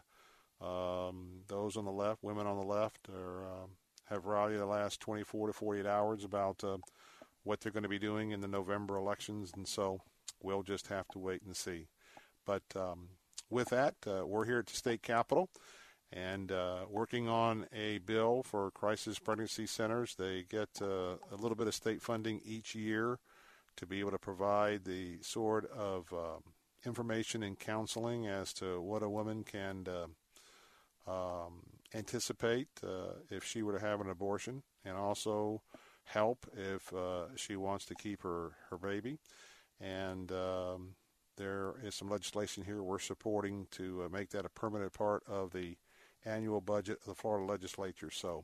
[0.64, 3.72] um, those on the left, women on the left, or um,
[4.10, 6.78] have rallied the last 24 to 48 hours about uh,
[7.44, 10.00] what they're going to be doing in the November elections, and so
[10.42, 11.88] we'll just have to wait and see.
[12.46, 13.10] But um,
[13.50, 15.50] with that, uh, we're here at the state capitol
[16.12, 20.16] and uh, working on a bill for crisis pregnancy centers.
[20.16, 23.20] They get uh, a little bit of state funding each year
[23.76, 26.44] to be able to provide the sort of um,
[26.86, 31.64] information and counseling as to what a woman can uh, um,
[31.94, 35.62] anticipate uh, if she were to have an abortion, and also
[36.06, 36.94] help if
[37.36, 39.20] she wants to keep her, her baby.
[39.82, 40.96] And um,
[41.38, 45.52] there is some legislation here we're supporting to uh, make that a permanent part of
[45.52, 45.78] the
[46.26, 48.12] annual budget of the Florida legislature.
[48.12, 48.44] So,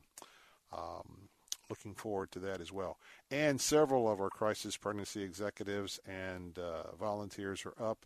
[0.72, 1.28] um,
[1.70, 2.98] looking forward to that as well.
[3.30, 8.04] And several of our crisis pregnancy executives and uh, volunteers are up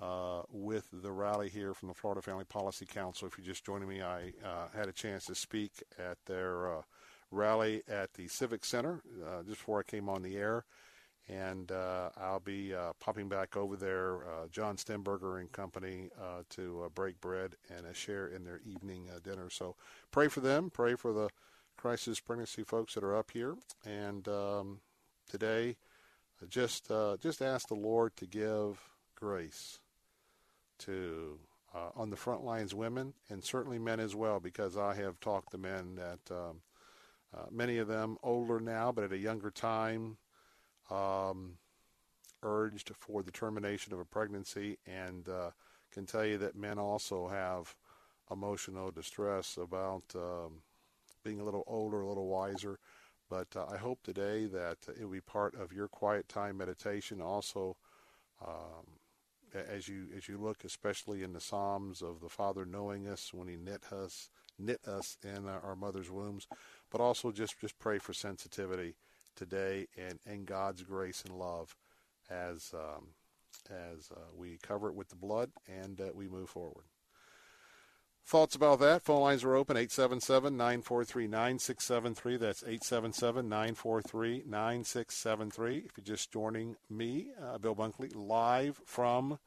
[0.00, 3.26] uh, with the rally here from the Florida Family Policy Council.
[3.26, 6.82] If you're just joining me, I uh, had a chance to speak at their uh,
[7.30, 10.64] rally at the Civic Center uh, just before I came on the air
[11.28, 16.42] and uh, I'll be uh, popping back over there, uh, John Stemberger and company, uh,
[16.50, 19.50] to uh, break bread and share in their evening uh, dinner.
[19.50, 19.76] So
[20.10, 20.70] pray for them.
[20.70, 21.28] Pray for the
[21.76, 23.56] crisis pregnancy folks that are up here.
[23.84, 24.80] And um,
[25.30, 25.76] today,
[26.48, 26.90] just
[27.20, 28.80] just ask the Lord to give
[29.16, 29.80] grace
[30.78, 31.38] to
[31.96, 35.58] on the front lines women and certainly men as well, because I have talked to
[35.58, 36.60] men that um,
[37.50, 40.16] many of them older now, but at a younger time
[40.90, 41.58] um,
[42.42, 45.50] urged for the termination of a pregnancy and uh,
[45.92, 47.74] can tell you that men also have
[48.30, 50.62] emotional distress about um,
[51.24, 52.78] being a little older, a little wiser.
[53.30, 57.20] But uh, I hope today that it will be part of your quiet time meditation.
[57.20, 57.76] Also,
[58.46, 58.86] um,
[59.54, 63.48] as you as you look, especially in the Psalms of the Father knowing us when
[63.48, 66.46] He knit us knit us in our mother's wombs,
[66.90, 68.94] but also just just pray for sensitivity
[69.38, 71.76] today and in God's grace and love
[72.28, 73.08] as um,
[73.70, 76.84] as uh, we cover it with the blood and uh, we move forward.
[78.26, 79.02] Thoughts about that?
[79.02, 82.36] Phone lines are open 877 943 9673.
[82.36, 85.76] That's 877 943 9673.
[85.78, 89.38] If you're just joining me, uh, Bill Bunkley, live from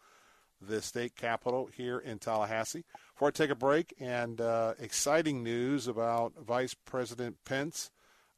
[0.60, 2.86] the state capitol here in Tallahassee.
[3.14, 7.92] Before I take a break, and uh, exciting news about Vice President Pence.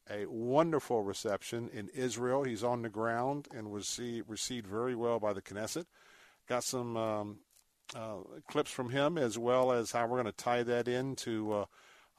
[0.09, 2.43] A wonderful reception in Israel.
[2.43, 5.85] He's on the ground and was received very well by the Knesset.
[6.47, 7.39] Got some um,
[7.95, 8.17] uh,
[8.47, 11.65] clips from him as well as how we're going to tie that into uh,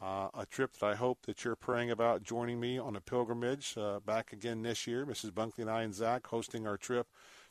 [0.00, 3.76] uh, a trip that I hope that you're praying about joining me on a pilgrimage
[3.76, 5.04] uh, back again this year.
[5.06, 5.30] Mrs.
[5.30, 7.06] Bunkley and I and Zach hosting our trip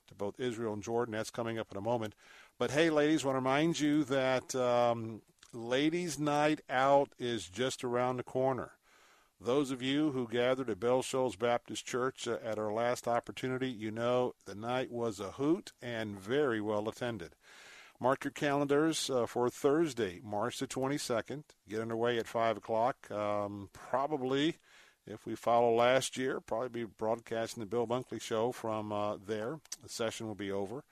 [0.07, 1.13] to both Israel and Jordan.
[1.13, 2.15] That's coming up in a moment.
[2.57, 5.21] But hey, ladies, want to remind you that um,
[5.53, 8.71] Ladies' Night Out is just around the corner.
[9.43, 13.69] Those of you who gathered at Bell Shoals Baptist Church uh, at our last opportunity,
[13.69, 17.35] you know the night was a hoot and very well attended.
[17.99, 21.43] Mark your calendars uh, for Thursday, March the 22nd.
[21.67, 23.11] Get underway at 5 o'clock.
[23.11, 24.59] Um, probably,
[25.05, 29.59] if we follow last year, probably be broadcasting the Bill Bunkley Show from uh, there.
[29.81, 30.85] The session will be over.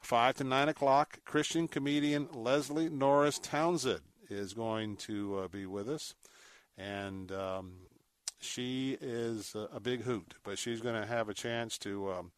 [0.00, 4.00] 5 to 9 o'clock, Christian comedian Leslie Norris Townsend
[4.30, 6.14] is going to uh, be with us.
[6.78, 7.72] And um,
[8.40, 12.30] she is a, big hoot, but she's going to have a chance to um,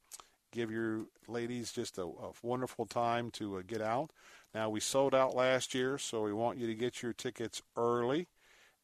[0.51, 4.11] give your ladies just a, a wonderful time to uh, get out.
[4.55, 8.29] Now, we sold out last year, so we want you to get your tickets early.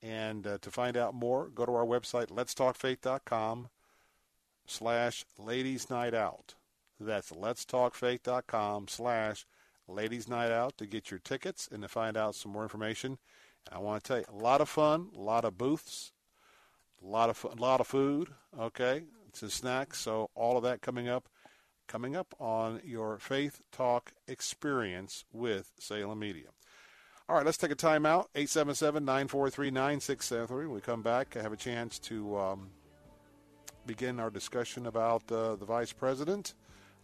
[0.02, 3.68] And uh, to find out more, go to our website, letstalkfaith.com
[4.66, 6.54] slash ladies night out.
[7.00, 9.44] That's letstalkfaith.com slash
[9.88, 13.18] ladies night out to get your tickets and to find out some more information.
[13.66, 16.12] And I want to tell you, a lot of fun, a lot of booths,
[17.02, 19.02] a lot of, a lot of food, okay,
[19.32, 20.00] some snacks.
[20.00, 21.28] So all of that coming up
[21.88, 26.48] coming up on your Faith Talk experience with Salem Media.
[27.28, 28.30] All right, let's take a time out.
[28.34, 30.66] 877 943 9673.
[30.66, 32.70] When we come back, I have a chance to um,
[33.86, 36.54] begin our discussion about uh, the vice president,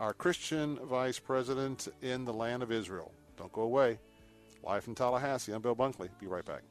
[0.01, 3.12] our Christian vice president in the land of Israel.
[3.37, 3.99] Don't go away.
[4.62, 6.09] Live from Tallahassee, I'm Bill Bunkley.
[6.19, 6.62] Be right back.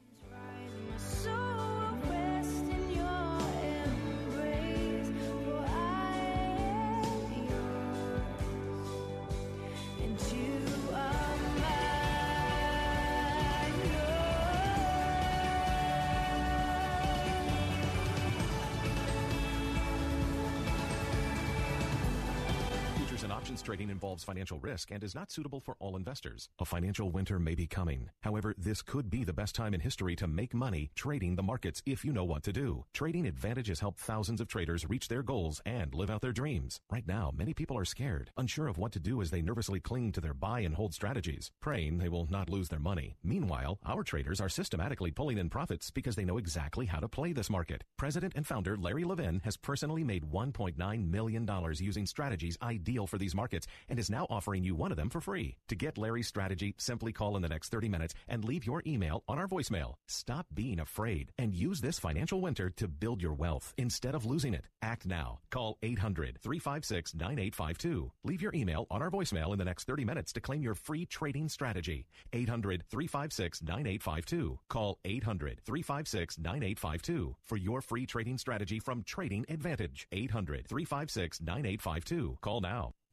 [23.64, 26.50] Trading involves financial risk and is not suitable for all investors.
[26.60, 28.10] A financial winter may be coming.
[28.20, 31.82] However, this could be the best time in history to make money trading the markets
[31.86, 32.84] if you know what to do.
[32.92, 36.78] Trading Advantage has helped thousands of traders reach their goals and live out their dreams.
[36.92, 40.12] Right now, many people are scared, unsure of what to do as they nervously cling
[40.12, 43.16] to their buy and hold strategies, praying they will not lose their money.
[43.24, 47.32] Meanwhile, our traders are systematically pulling in profits because they know exactly how to play
[47.32, 47.82] this market.
[47.96, 53.34] President and founder Larry Levin has personally made $1.9 million using strategies ideal for these
[53.34, 55.56] markets markets and is now offering you one of them for free.
[55.68, 59.22] To get Larry's strategy, simply call in the next 30 minutes and leave your email
[59.28, 59.94] on our voicemail.
[60.08, 64.54] Stop being afraid and use this financial winter to build your wealth instead of losing
[64.54, 64.66] it.
[64.82, 65.40] Act now.
[65.50, 68.12] Call 800 356 9852.
[68.24, 71.06] Leave your email on our voicemail in the next 30 minutes to claim your free
[71.06, 72.06] trading strategy.
[72.32, 74.58] 800 356 9852.
[74.68, 80.06] Call 800 356 9852 for your free trading strategy from Trading Advantage.
[80.12, 82.38] 800 356 9852.
[82.40, 82.94] Call now.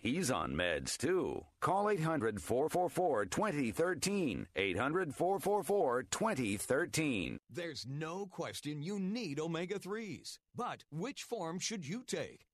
[0.00, 1.44] He's on meds too.
[1.60, 4.46] Call 800 444 2013.
[4.54, 7.40] 800 444 2013.
[7.50, 10.38] There's no question you need omega 3s.
[10.54, 12.47] But which form should you take?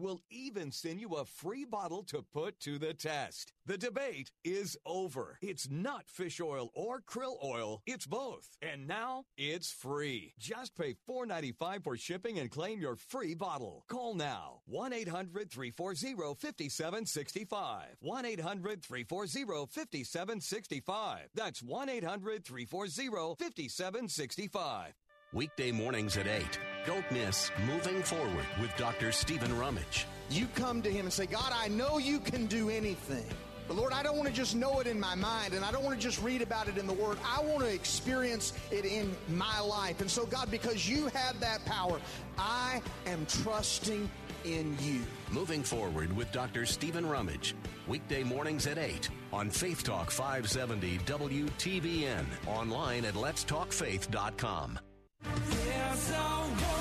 [0.00, 3.52] We'll even send you a free bottle to put to the test.
[3.66, 5.36] The debate is over.
[5.42, 8.48] It's not fish oil or krill oil, it's both.
[8.62, 10.32] And now it's free.
[10.38, 13.84] Just pay $4.95 for shipping and claim your free bottle.
[13.88, 17.84] Call now 1 800 340 5765.
[18.00, 21.28] 1 800 340 5765.
[21.34, 24.94] That's 1 800 340 5765.
[25.32, 26.58] Weekday mornings at 8.
[26.84, 29.12] Don't miss Moving Forward with Dr.
[29.12, 30.06] Stephen Rummage.
[30.28, 33.24] You come to Him and say, God, I know you can do anything.
[33.68, 35.84] But Lord, I don't want to just know it in my mind and I don't
[35.84, 37.16] want to just read about it in the Word.
[37.24, 40.00] I want to experience it in my life.
[40.00, 42.00] And so, God, because you have that power,
[42.36, 44.10] I am trusting
[44.44, 45.00] in you.
[45.30, 46.66] Moving Forward with Dr.
[46.66, 47.54] Stephen Rummage.
[47.86, 52.24] Weekday mornings at 8 on Faith Talk 570 WTBN.
[52.48, 54.80] Online at letstalkfaith.com.
[55.22, 56.79] There's a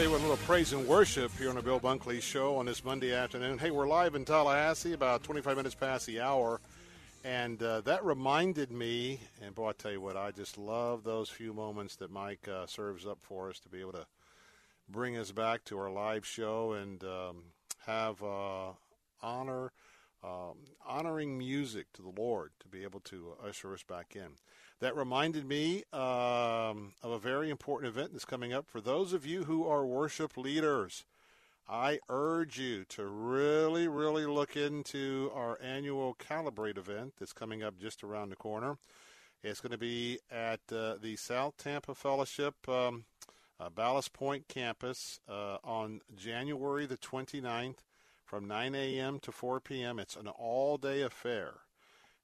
[0.00, 2.64] Tell you what, a little praise and worship here on the Bill Bunkley Show on
[2.64, 3.58] this Monday afternoon.
[3.58, 6.58] Hey, we're live in Tallahassee, about 25 minutes past the hour.
[7.22, 11.28] And uh, that reminded me, and boy, I tell you what, I just love those
[11.28, 14.06] few moments that Mike uh, serves up for us to be able to
[14.88, 17.42] bring us back to our live show and um,
[17.84, 18.70] have uh,
[19.20, 19.70] honor,
[20.24, 20.54] um,
[20.88, 24.30] honoring music to the Lord to be able to usher us back in.
[24.80, 29.26] That reminded me um, of a very important event that's coming up for those of
[29.26, 31.04] you who are worship leaders.
[31.68, 37.78] I urge you to really, really look into our annual Calibrate event that's coming up
[37.78, 38.78] just around the corner.
[39.42, 43.04] It's going to be at uh, the South Tampa Fellowship um,
[43.60, 47.76] uh, Ballast Point campus uh, on January the 29th
[48.24, 49.18] from 9 a.m.
[49.20, 49.98] to 4 p.m.
[49.98, 51.52] It's an all day affair.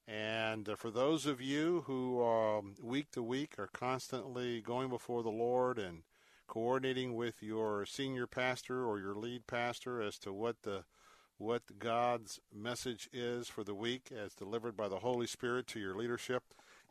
[0.09, 5.23] And uh, for those of you who um, week to week are constantly going before
[5.23, 6.03] the Lord and
[6.47, 10.85] coordinating with your senior pastor or your lead pastor as to what the
[11.39, 15.95] what God's message is for the week as delivered by the Holy Spirit to your
[15.95, 16.43] leadership,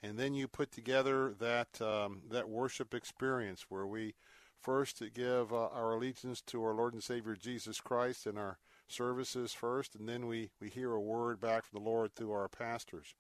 [0.03, 4.13] and then you put together that um, that worship experience where we
[4.59, 9.53] first give uh, our allegiance to our Lord and Savior Jesus Christ and our services
[9.53, 13.15] first, and then we, we hear a word back from the Lord through our pastors.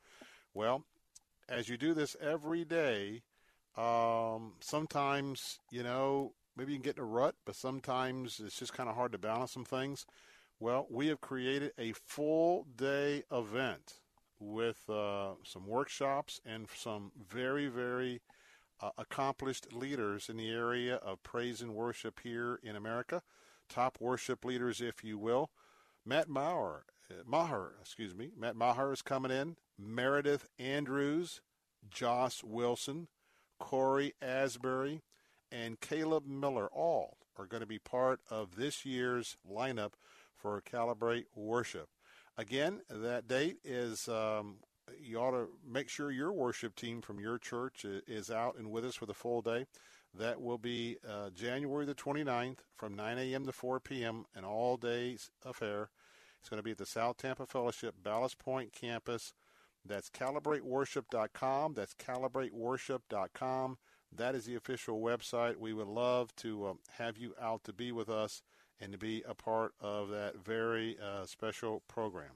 [0.53, 0.83] Well,
[1.49, 3.23] as you do this every day,
[3.77, 8.73] um, sometimes, you know, maybe you can get in a rut, but sometimes it's just
[8.73, 10.05] kind of hard to balance some things.
[10.59, 13.95] Well, we have created a full day event
[14.39, 18.21] with uh, some workshops and some very, very
[18.81, 23.21] uh, accomplished leaders in the area of praise and worship here in America,
[23.69, 25.49] top worship leaders, if you will.
[26.05, 29.55] Matt Maher, uh, Maher, excuse me, Matt Maher is coming in.
[29.77, 31.41] Meredith Andrews,
[31.89, 33.07] Josh Wilson,
[33.59, 35.01] Cory Asbury,
[35.51, 39.93] and Caleb Miller all are going to be part of this year's lineup
[40.35, 41.89] for Calibrate Worship.
[42.37, 44.57] Again, that date is um,
[45.01, 48.85] you ought to make sure your worship team from your church is out and with
[48.85, 49.65] us for the full day.
[50.17, 53.45] That will be uh, January the 29th from 9 a.m.
[53.45, 54.25] to 4 p.m.
[54.35, 55.89] an all day affair.
[56.39, 59.33] It's going to be at the South Tampa Fellowship Ballast Point campus.
[59.83, 61.73] That's calibrateworship.com.
[61.73, 63.77] That's calibrateworship.com.
[64.15, 65.57] That is the official website.
[65.57, 68.41] We would love to um, have you out to be with us
[68.79, 72.31] and to be a part of that very uh, special program.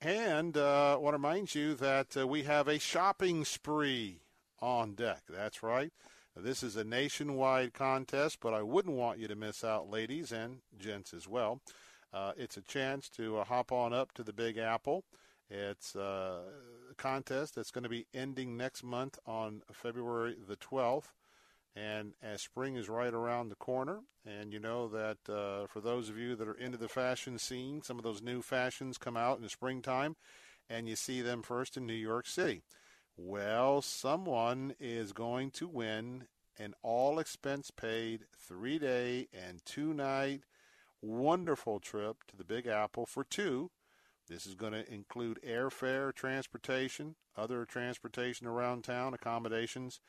[0.00, 4.20] And uh, I want to remind you that uh, we have a shopping spree
[4.60, 5.22] on deck.
[5.28, 5.92] That's right.
[6.36, 10.62] This is a nationwide contest, but I wouldn't want you to miss out, ladies and
[10.76, 11.60] gents as well.
[12.12, 15.04] Uh, it's a chance to uh, hop on up to the Big Apple.
[15.48, 16.40] It's uh,
[16.90, 21.12] a contest that's going to be ending next month on February the 12th.
[21.76, 26.08] And as spring is right around the corner, and you know that uh, for those
[26.08, 29.36] of you that are into the fashion scene, some of those new fashions come out
[29.36, 30.16] in the springtime,
[30.68, 32.62] and you see them first in New York City.
[33.16, 36.24] Well, someone is going to win
[36.58, 40.42] an all expense paid three day and two night
[41.00, 43.70] wonderful trip to the Big Apple for two.
[44.28, 50.00] This is going to include airfare, transportation, other transportation around town, accommodations,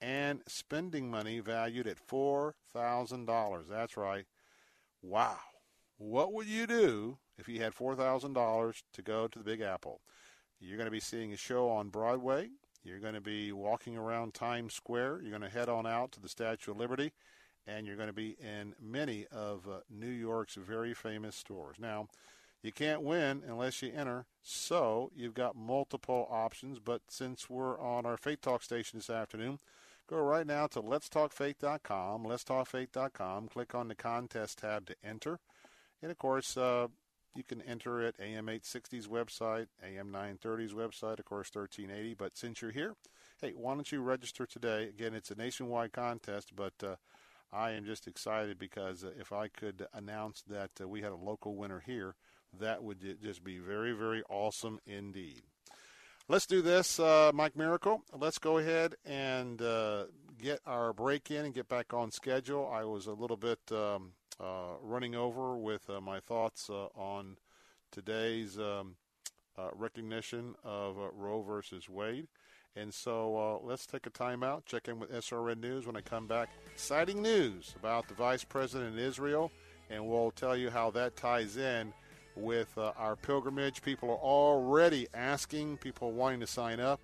[0.00, 3.68] and spending money valued at $4,000.
[3.68, 4.26] That's right.
[5.02, 5.38] Wow.
[5.98, 10.00] What would you do if you had $4,000 to go to the Big Apple?
[10.66, 12.48] You're going to be seeing a show on Broadway.
[12.84, 15.20] You're going to be walking around Times Square.
[15.20, 17.12] You're going to head on out to the Statue of Liberty.
[17.66, 21.76] And you're going to be in many of uh, New York's very famous stores.
[21.78, 22.08] Now,
[22.62, 26.78] you can't win unless you enter, so you've got multiple options.
[26.78, 29.58] But since we're on our Faith Talk station this afternoon,
[30.08, 35.40] go right now to letstalkfaith.com, letstalkfaith.com, click on the contest tab to enter.
[36.00, 36.88] And of course, uh,
[37.34, 42.14] you can enter at AM 860's website, AM 930's website, of course, 1380.
[42.14, 42.94] But since you're here,
[43.40, 44.84] hey, why don't you register today?
[44.84, 46.96] Again, it's a nationwide contest, but uh,
[47.52, 51.16] I am just excited because uh, if I could announce that uh, we had a
[51.16, 52.14] local winner here,
[52.60, 55.42] that would just be very, very awesome indeed.
[56.26, 58.02] Let's do this, uh, Mike Miracle.
[58.16, 60.04] Let's go ahead and uh,
[60.40, 62.70] get our break in and get back on schedule.
[62.72, 67.36] I was a little bit um, running over with uh, my thoughts uh, on
[67.90, 68.96] today's um,
[69.56, 72.26] uh, recognition of uh, Roe versus Wade.
[72.76, 76.26] And so uh, let's take a timeout, check in with SRN News when I come
[76.26, 76.48] back.
[76.72, 79.52] Exciting news about the vice president in Israel,
[79.90, 81.92] and we'll tell you how that ties in
[82.34, 83.80] with uh, our pilgrimage.
[83.80, 87.00] People are already asking, people wanting to sign up.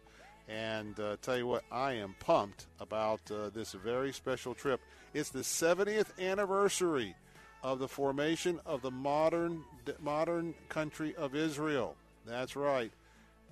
[0.48, 4.80] And uh, tell you what, I am pumped about uh, this very special trip.
[5.12, 7.16] It's the 70th anniversary
[7.62, 9.64] of the formation of the modern
[10.00, 11.96] modern country of Israel.
[12.26, 12.92] That's right.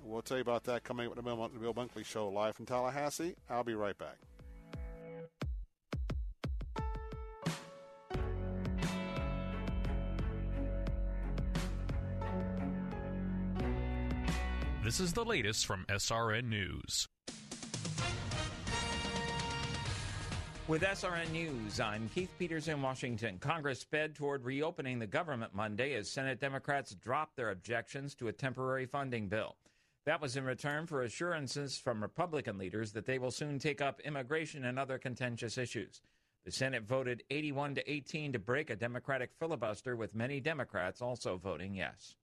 [0.04, 2.54] We'll tell you about that coming up with the Bill, the Bill Bunkley Show live
[2.54, 3.34] from Tallahassee.
[3.50, 4.16] I'll be right back.
[14.84, 17.08] This is the latest from SRN News.
[20.68, 23.38] With SRN News, I'm Keith Peters in Washington.
[23.38, 28.34] Congress sped toward reopening the government Monday as Senate Democrats dropped their objections to a
[28.34, 29.56] temporary funding bill.
[30.04, 34.00] That was in return for assurances from Republican leaders that they will soon take up
[34.00, 36.02] immigration and other contentious issues.
[36.44, 41.38] The Senate voted 81 to 18 to break a Democratic filibuster, with many Democrats also
[41.38, 42.14] voting yes.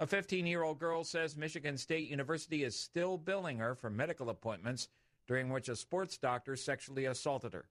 [0.00, 4.30] A 15 year old girl says Michigan State University is still billing her for medical
[4.30, 4.88] appointments
[5.28, 7.66] during which a sports doctor sexually assaulted her.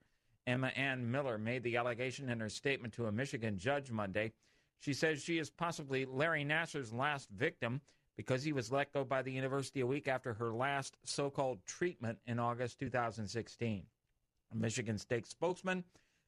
[0.45, 4.31] Emma Ann Miller made the allegation in her statement to a Michigan judge Monday.
[4.79, 7.81] She says she is possibly Larry Nassar's last victim
[8.15, 11.59] because he was let go by the university a week after her last so called
[11.65, 13.84] treatment in August 2016.
[14.51, 15.84] A Michigan State spokesman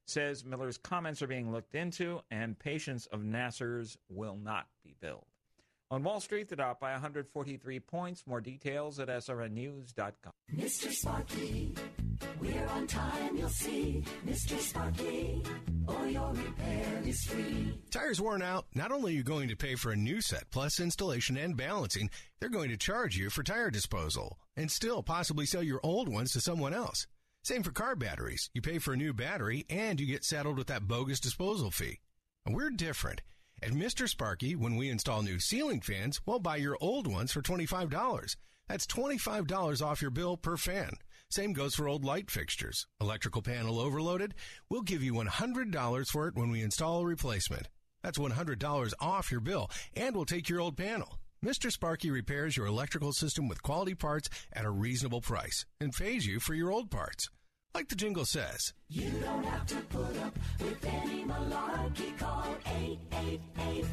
[0.06, 5.28] says Miller's comments are being looked into and patients of Nassar's will not be billed.
[5.92, 8.28] On Wall Street, the Dow by 143 points.
[8.28, 10.32] More details at srnnews.com.
[10.56, 10.92] Mr.
[10.92, 11.74] Sparky,
[12.40, 14.04] we're on time, you'll see.
[14.24, 14.60] Mr.
[14.60, 15.42] Sparky,
[15.88, 17.82] or your repair is free.
[17.90, 18.68] Tires worn out?
[18.76, 22.12] Not only are you going to pay for a new set plus installation and balancing,
[22.40, 26.34] they're going to charge you for tire disposal and still possibly sell your old ones
[26.34, 27.08] to someone else.
[27.44, 28.52] Same for car batteries.
[28.54, 32.00] You pay for a new battery and you get saddled with that bogus disposal fee.
[32.46, 33.24] And we're different.
[33.62, 34.08] At Mr.
[34.08, 38.38] Sparky, when we install new ceiling fans, we'll buy your old ones for $25.
[38.70, 40.92] That's $25 off your bill per fan.
[41.30, 42.88] Same goes for old light fixtures.
[43.02, 44.34] Electrical panel overloaded?
[44.70, 47.68] We'll give you $100 for it when we install a replacement.
[48.02, 51.20] That's $100 off your bill, and we'll take your old panel.
[51.44, 51.70] Mr.
[51.70, 56.40] Sparky repairs your electrical system with quality parts at a reasonable price and pays you
[56.40, 57.30] for your old parts.
[57.76, 58.74] Like the jingle says.
[58.90, 62.18] You don't have to put up with any malarkey.
[62.18, 63.86] Call 888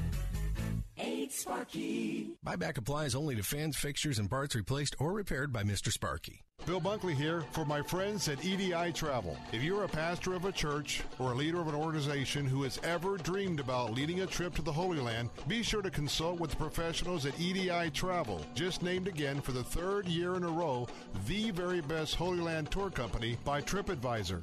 [0.99, 2.31] 8 Sparky.
[2.45, 5.93] Buyback applies only to fans, fixtures, and parts replaced or repaired by Mr.
[5.93, 6.43] Sparky.
[6.65, 9.37] Bill Bunkley here for my friends at EDI Travel.
[9.53, 12.81] If you're a pastor of a church or a leader of an organization who has
[12.83, 16.51] ever dreamed about leading a trip to the Holy Land, be sure to consult with
[16.51, 20.89] the professionals at EDI Travel, just named again for the third year in a row,
[21.27, 24.43] the very best Holy Land tour company by TripAdvisor.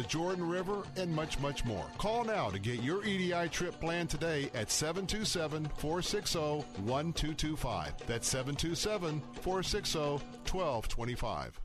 [0.03, 1.85] Jordan River, and much, much more.
[1.97, 6.39] Call now to get your EDI trip planned today at 727 460
[6.83, 7.93] 1225.
[8.07, 11.61] That's 727 460 1225.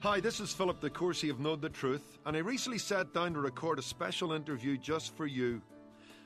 [0.00, 3.32] Hi, this is Philip de Courcy of Know the Truth, and I recently sat down
[3.32, 5.62] to record a special interview just for you.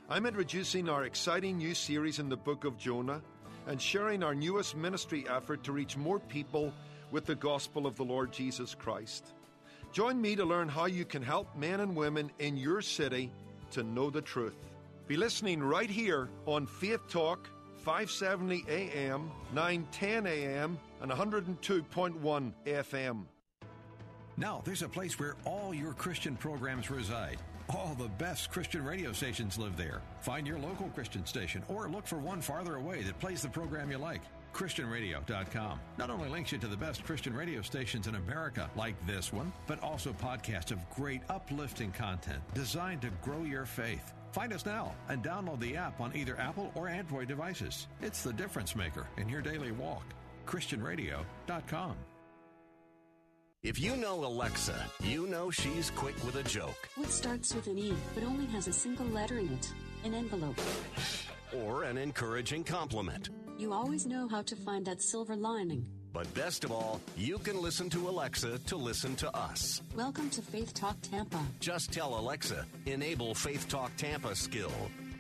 [0.08, 3.22] I'm introducing our exciting new series in the book of Jonah
[3.68, 6.72] and sharing our newest ministry effort to reach more people
[7.12, 9.34] with the gospel of the Lord Jesus Christ.
[9.92, 13.32] Join me to learn how you can help men and women in your city
[13.70, 14.56] to know the truth.
[15.06, 17.48] Be listening right here on Faith Talk,
[17.78, 23.24] 570 AM, 910 AM, and 102.1 FM.
[24.36, 27.38] Now, there's a place where all your Christian programs reside.
[27.70, 30.00] All the best Christian radio stations live there.
[30.20, 33.90] Find your local Christian station or look for one farther away that plays the program
[33.90, 34.22] you like.
[34.54, 39.32] ChristianRadio.com not only links you to the best Christian radio stations in America, like this
[39.32, 44.12] one, but also podcasts of great uplifting content designed to grow your faith.
[44.32, 47.88] Find us now and download the app on either Apple or Android devices.
[48.02, 50.04] It's the difference maker in your daily walk.
[50.46, 51.96] ChristianRadio.com.
[53.62, 56.88] If you know Alexa, you know she's quick with a joke.
[56.94, 59.72] What starts with an E but only has a single letter in it?
[60.04, 60.60] An envelope.
[61.64, 63.30] Or an encouraging compliment.
[63.58, 65.84] You always know how to find that silver lining.
[66.12, 69.82] But best of all, you can listen to Alexa to listen to us.
[69.96, 71.40] Welcome to Faith Talk Tampa.
[71.58, 74.70] Just tell Alexa, enable Faith Talk Tampa skill,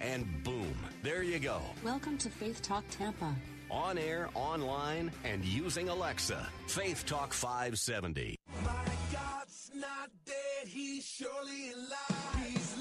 [0.00, 1.60] and boom, there you go.
[1.82, 3.34] Welcome to Faith Talk Tampa.
[3.72, 6.46] On air, online, and using Alexa.
[6.68, 8.36] Faith Talk 570.
[8.64, 8.70] My
[9.12, 12.46] God's not dead, he's surely alive.
[12.46, 12.77] He's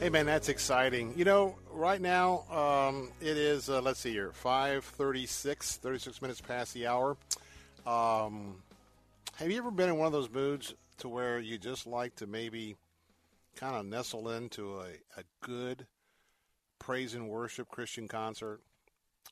[0.00, 1.12] Hey man, that's exciting.
[1.14, 3.68] You know, right now um, it is.
[3.68, 7.18] Uh, let's see here, five thirty-six, 36 minutes past the hour.
[7.86, 8.62] Um,
[9.36, 12.26] have you ever been in one of those moods to where you just like to
[12.26, 12.76] maybe
[13.56, 14.86] kind of nestle into a,
[15.20, 15.86] a good
[16.78, 18.62] praise and worship Christian concert?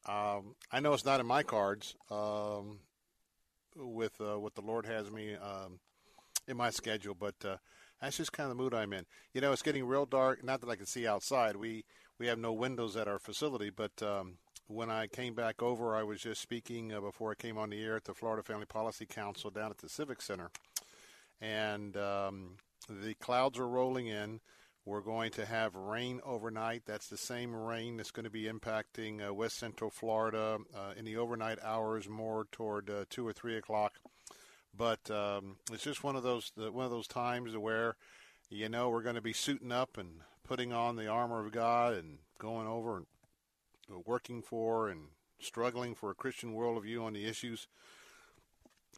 [0.05, 2.81] Um, I know it's not in my cards um,
[3.75, 5.81] with uh, what the Lord has me um,
[6.47, 7.57] in my schedule, but uh,
[8.01, 9.07] that's just kind of the mood I'm in.
[9.33, 10.45] You know, it's getting real dark.
[10.45, 11.57] Not that I can see outside.
[11.57, 11.85] We
[12.19, 16.03] we have no windows at our facility, but um, when I came back over, I
[16.03, 19.07] was just speaking uh, before I came on the air at the Florida Family Policy
[19.07, 20.51] Council down at the Civic Center,
[21.41, 22.57] and um,
[22.89, 24.41] the clouds are rolling in.
[24.85, 26.85] We're going to have rain overnight.
[26.87, 31.05] That's the same rain that's going to be impacting uh, West Central Florida uh, in
[31.05, 33.93] the overnight hours, more toward uh, two or three o'clock.
[34.79, 37.97] But um, it's just one of those one of those times where,
[38.49, 41.95] you know, we're going to be suiting up and putting on the armor of God
[41.95, 43.07] and going over and
[44.07, 45.09] working for and
[45.41, 47.67] struggling for a Christian worldview on the issues.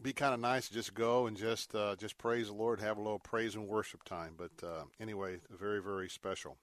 [0.02, 2.98] Be kind of nice to just go and just uh, just praise the Lord, have
[2.98, 4.35] a little praise and worship time.
[4.36, 6.59] But uh, anyway, very very special.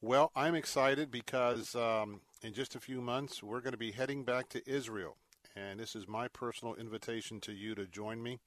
[0.00, 4.24] Well, I'm excited because um, in just a few months we're going to be heading
[4.24, 5.16] back to Israel,
[5.58, 8.38] and this is my personal invitation to you to join me.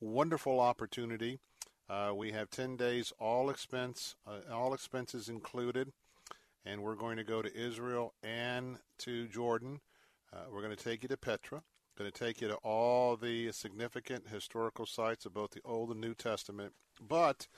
[0.00, 1.38] Wonderful opportunity.
[1.88, 5.92] Uh, we have 10 days, all expense, uh, all expenses included,
[6.64, 9.80] and we're going to go to Israel and to Jordan.
[10.32, 11.62] Uh, we're going to take you to Petra.
[11.98, 16.00] Going to take you to all the significant historical sites of both the Old and
[16.00, 16.72] New Testament.
[17.06, 17.48] But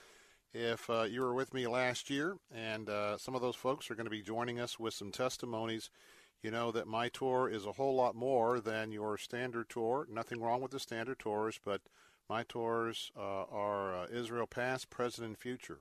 [0.53, 3.95] if uh, you were with me last year, and uh, some of those folks are
[3.95, 5.91] going to be joining us with some testimonies,
[6.45, 10.07] you know that my tour is a whole lot more than your standard tour.
[10.11, 11.81] Nothing wrong with the standard tours, but
[12.29, 15.79] my tours uh, are uh, Israel past, present, and future.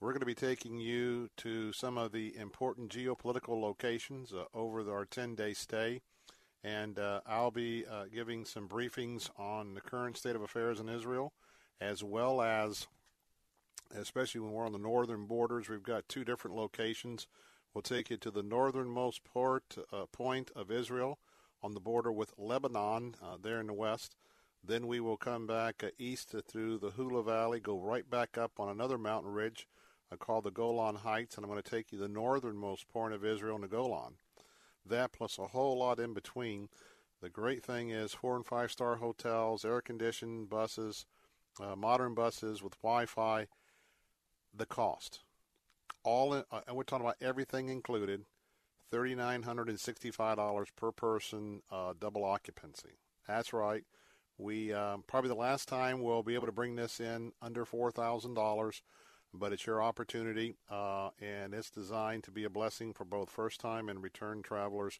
[0.00, 4.90] We're going to be taking you to some of the important geopolitical locations uh, over
[4.90, 6.00] our 10 day stay.
[6.62, 10.88] And uh, I'll be uh, giving some briefings on the current state of affairs in
[10.88, 11.34] Israel,
[11.78, 12.86] as well as,
[13.94, 17.26] especially when we're on the northern borders, we've got two different locations.
[17.74, 21.18] We'll take you to the northernmost port uh, point of Israel
[21.60, 24.14] on the border with Lebanon, there in the west
[24.62, 28.60] Then we will come back uh, east through the Hula Valley, go right back up
[28.60, 29.66] on another mountain ridge
[30.12, 33.24] uh, called the Golan Heights, and I'm going to take you the northernmost point of
[33.24, 34.14] Israel the Golan.
[34.86, 36.68] That plus a whole lot in between.
[37.20, 41.06] The great thing is four and five star hotels, air conditioned buses,
[41.60, 43.48] uh, modern buses with Wi Fi.
[44.56, 45.20] The cost.
[46.02, 48.24] All in, uh, we're talking about everything included
[48.92, 52.98] $3,965 per person, uh, double occupancy.
[53.26, 53.84] That's right.
[54.36, 57.90] We um, probably the last time we'll be able to bring this in under four
[57.92, 58.82] thousand dollars,
[59.32, 63.88] but it's your opportunity, uh, and it's designed to be a blessing for both first-time
[63.88, 64.98] and return travelers.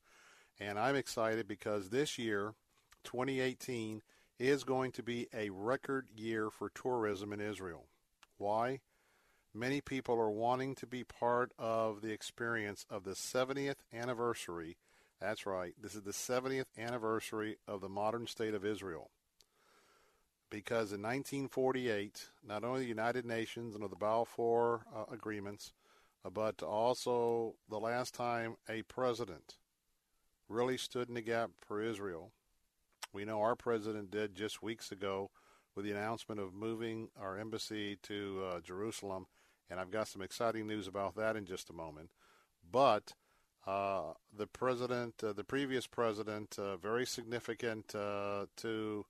[0.61, 2.55] And I'm excited because this year,
[3.03, 4.03] 2018,
[4.39, 7.87] is going to be a record year for tourism in Israel.
[8.39, 8.81] Why?
[9.55, 14.77] Many people are wanting to be part of the experience of the 70th anniversary.
[15.21, 15.75] That's right.
[15.81, 19.11] This is the 70th anniversary of the modern state of Israel
[20.55, 25.73] because in 1948, not only the United Nations under the Balfour uh, agreements,
[26.25, 29.57] uh, but also the last time a president
[30.49, 32.31] really stood in the gap for Israel.
[33.13, 35.33] We know our president did just weeks ago
[35.75, 39.27] with the announcement of moving our embassy to uh, Jerusalem,
[39.71, 42.11] and I've got some exciting news about that in just a moment.
[42.71, 43.15] But
[43.67, 49.07] uh, the president, uh, the previous president, uh, very significant to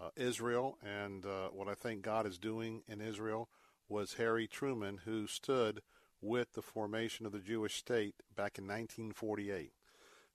[0.00, 3.48] uh, Israel and uh, what I think God is doing in Israel
[3.88, 5.82] was Harry Truman, who stood
[6.22, 9.72] with the formation of the Jewish state back in 1948.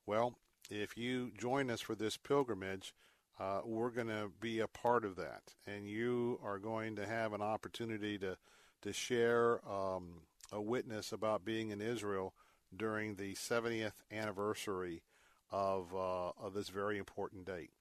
[0.06, 0.36] Well,
[0.70, 2.94] if you join us for this pilgrimage,
[3.40, 7.34] uh, we're going to be a part of that, and you are going to have
[7.34, 8.38] an opportunity to
[8.86, 10.22] to share um,
[10.52, 12.34] a witness about being in Israel
[12.76, 15.02] during the 70th anniversary
[15.52, 17.72] of uh, of this very important date.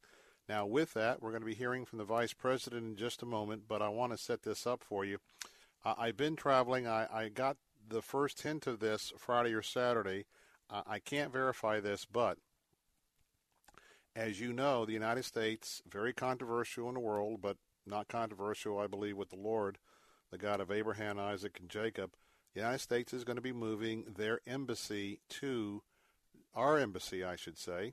[0.49, 3.27] Now, with that, we're going to be hearing from the Vice President in just a
[3.27, 5.19] moment, but I want to set this up for you.
[5.85, 6.87] I've been traveling.
[6.87, 7.57] I, I, got
[7.87, 10.25] the first hint of this Friday or Saturday.
[10.71, 12.39] I can't verify this, but
[14.17, 18.87] as you know, the United States, very controversial in the world, but not controversial, I
[18.87, 19.79] believe, with the Lord,
[20.35, 22.11] the God of Abraham, Isaac, and Jacob.
[22.55, 25.81] The United States is going to be moving their embassy to
[26.57, 27.93] our embassy, I should say,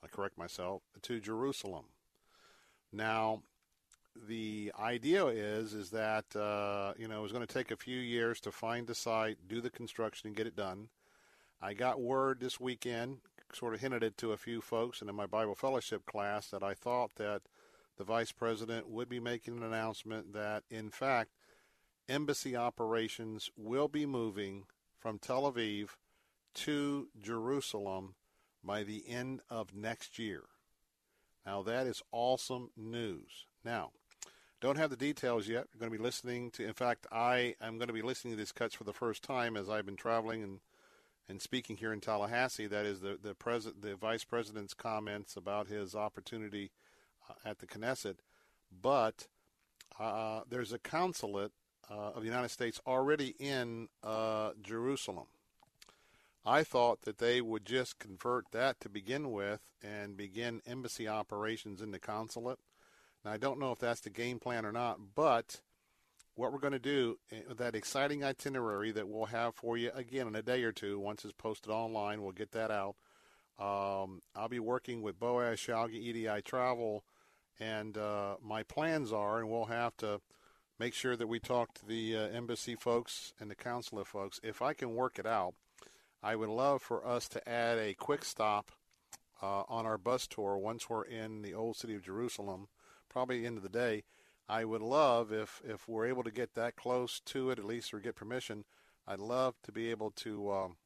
[0.00, 1.86] I correct myself, to Jerusalem.
[2.92, 3.42] Now,
[4.14, 7.98] the idea is is that uh, you know it was going to take a few
[7.98, 10.90] years to find the site, do the construction, and get it done.
[11.60, 13.18] I got word this weekend,
[13.52, 16.62] sort of hinted it to a few folks, and in my Bible fellowship class, that
[16.62, 17.42] I thought that
[17.98, 21.30] the vice president would be making an announcement that, in fact,
[22.10, 24.64] embassy operations will be moving
[24.98, 25.90] from Tel Aviv
[26.52, 28.16] to Jerusalem
[28.62, 30.42] by the end of next year.
[31.46, 33.46] Now, that is awesome news.
[33.64, 33.92] Now,
[34.60, 35.68] don't have the details yet.
[35.72, 38.38] We're going to be listening to, in fact, I am going to be listening to
[38.38, 40.60] these cuts for the first time as I've been traveling and,
[41.28, 42.66] and speaking here in Tallahassee.
[42.66, 46.72] That is the, the, president, the vice president's comments about his opportunity
[47.30, 48.16] uh, at the Knesset.
[48.70, 49.28] But
[49.98, 51.52] uh, there's a consulate
[51.90, 55.26] uh, of the United States already in uh, Jerusalem.
[56.44, 61.82] I thought that they would just convert that to begin with and begin embassy operations
[61.82, 62.58] in the consulate.
[63.24, 65.60] Now, I don't know if that's the game plan or not, but
[66.34, 70.26] what we're going to do, eh, that exciting itinerary that we'll have for you again
[70.26, 72.96] in a day or two, once it's posted online, we'll get that out.
[73.58, 77.04] Um, I'll be working with Boaz Shalgi EDI Travel,
[77.58, 80.22] and uh, my plans are, and we'll have to
[80.80, 84.40] make sure that we talk to the uh, embassy folks and the consulate folks.
[84.42, 85.52] If I can work it out,
[86.22, 88.70] I would love for us to add a quick stop
[89.42, 92.68] uh, on our bus tour once we're in the old city of Jerusalem,
[93.10, 94.04] probably end of the day.
[94.48, 97.92] I would love if if we're able to get that close to it, at least
[97.92, 98.64] or get permission.
[99.06, 100.76] I'd love to be able to um,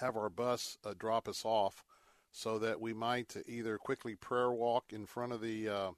[0.00, 1.84] have our bus uh, drop us off,
[2.32, 5.90] so that we might either quickly prayer walk in front of the uh,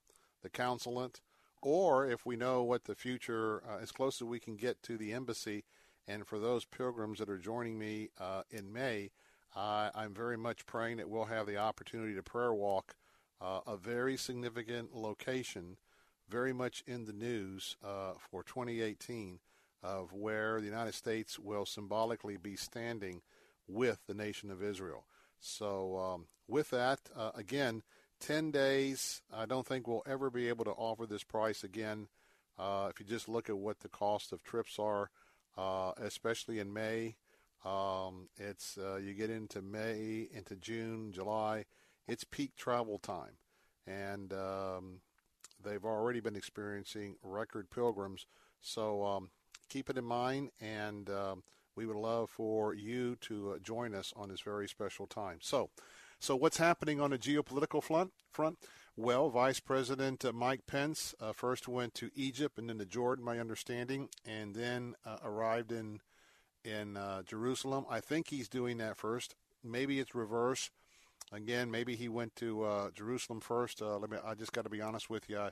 [0.42, 1.22] the consulate,
[1.62, 4.96] or if we know what the future uh, as close as we can get to
[4.96, 5.64] the embassy
[6.08, 9.10] and for those pilgrims that are joining me uh, in May,
[9.56, 12.94] uh, I'm very much praying that we'll have the opportunity to prayer walk
[13.40, 15.76] uh, a very significant location,
[16.28, 19.38] very much in the news uh, for 2018,
[19.82, 23.20] of where the United States will symbolically be standing
[23.68, 25.04] with the nation of Israel.
[25.38, 27.82] So, um, with that, uh, again,
[28.20, 32.08] 10 days, I don't think we'll ever be able to offer this price again.
[32.58, 35.10] Uh, if you just look at what the cost of trips are,
[35.56, 37.16] uh, especially in May.
[37.64, 41.64] Um, it's uh, you get into May, into June, July.
[42.06, 43.38] It's peak travel time,
[43.86, 45.00] and um,
[45.62, 48.26] they've already been experiencing record pilgrims.
[48.60, 49.30] So um,
[49.68, 51.42] keep it in mind, and um,
[51.74, 55.38] we would love for you to uh, join us on this very special time.
[55.40, 55.70] So,
[56.18, 58.12] so what's happening on the geopolitical front?
[58.32, 58.58] Front.
[58.96, 63.24] Well, Vice President uh, Mike Pence uh, first went to Egypt and then to Jordan,
[63.24, 66.00] my understanding, and then uh, arrived in
[66.64, 67.84] in uh, Jerusalem.
[67.88, 69.36] I think he's doing that first.
[69.62, 70.70] Maybe it's reverse.
[71.32, 73.82] Again, maybe he went to uh, Jerusalem first.
[73.82, 74.16] Uh, let me.
[74.24, 75.38] I just got to be honest with you.
[75.38, 75.50] I,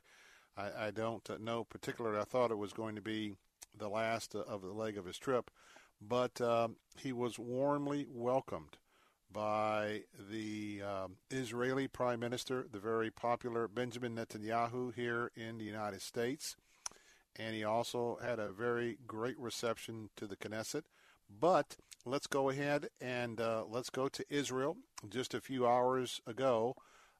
[0.56, 2.18] I, I don't know particularly.
[2.18, 3.34] I thought it was going to be
[3.76, 5.50] the last of the leg of his trip,
[6.00, 8.78] but um, he was warmly welcomed
[9.34, 16.00] by the um, Israeli Prime Minister, the very popular Benjamin Netanyahu here in the United
[16.00, 16.56] States.
[17.36, 20.84] And he also had a very great reception to the Knesset.
[21.28, 24.76] But let's go ahead and uh, let's go to Israel.
[25.10, 26.76] Just a few hours ago,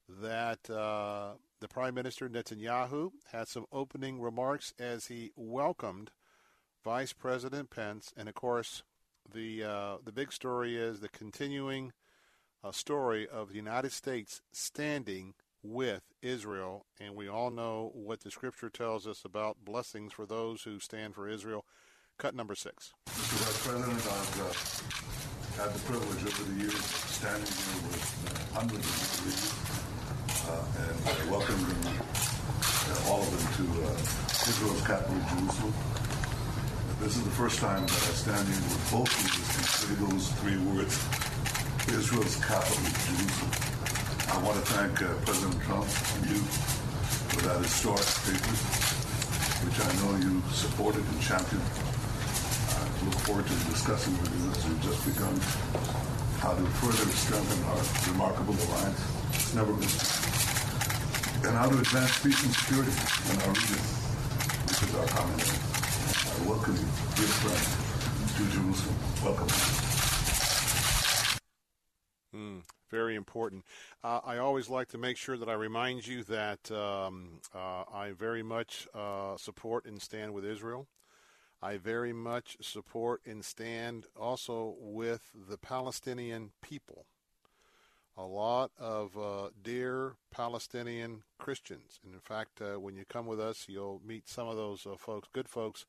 [0.08, 6.10] that uh, the Prime Minister Netanyahu had some opening remarks as he welcomed
[6.84, 8.82] Vice President Pence, and of course,
[9.32, 11.92] the uh, the big story is the continuing
[12.64, 18.30] a story of the United States standing with Israel, and we all know what the
[18.30, 21.66] scripture tells us about blessings for those who stand for Israel.
[22.18, 22.94] Cut number six.
[23.08, 23.68] Mr.
[23.68, 28.94] President, I've uh, had the privilege over the years standing here with uh, hundreds of
[29.02, 29.52] Israelis
[30.48, 32.00] uh, and uh, welcoming
[33.08, 35.74] all of them to uh, Israel's capital, Jerusalem.
[37.00, 40.32] This is the first time that I stand here with both leaders and say those
[40.40, 40.96] three words
[41.88, 43.52] Israel's capital, Jerusalem.
[44.32, 46.40] I want to thank uh, President Trump and you
[47.28, 48.58] for that historic statement,
[49.68, 51.64] which I know you supported and championed.
[51.64, 55.36] I look forward to discussing with you as we've just begun
[56.40, 57.80] how to further strengthen our
[58.12, 59.00] remarkable alliance.
[59.34, 59.88] It's never been
[61.44, 62.92] and how to advance peace and security
[63.28, 63.82] in our region,
[64.64, 65.60] which is our common aim.
[66.24, 67.64] I welcome you, dear friend,
[68.32, 68.96] to Jerusalem.
[69.22, 69.48] Welcome.
[72.34, 72.62] Mm,
[72.94, 73.64] very important.
[74.04, 78.12] Uh, I always like to make sure that I remind you that um, uh, I
[78.16, 80.86] very much uh, support and stand with Israel.
[81.60, 87.06] I very much support and stand also with the Palestinian people.
[88.16, 91.98] A lot of uh, dear Palestinian Christians.
[92.04, 94.94] And in fact, uh, when you come with us, you'll meet some of those uh,
[94.96, 95.84] folks, good folks,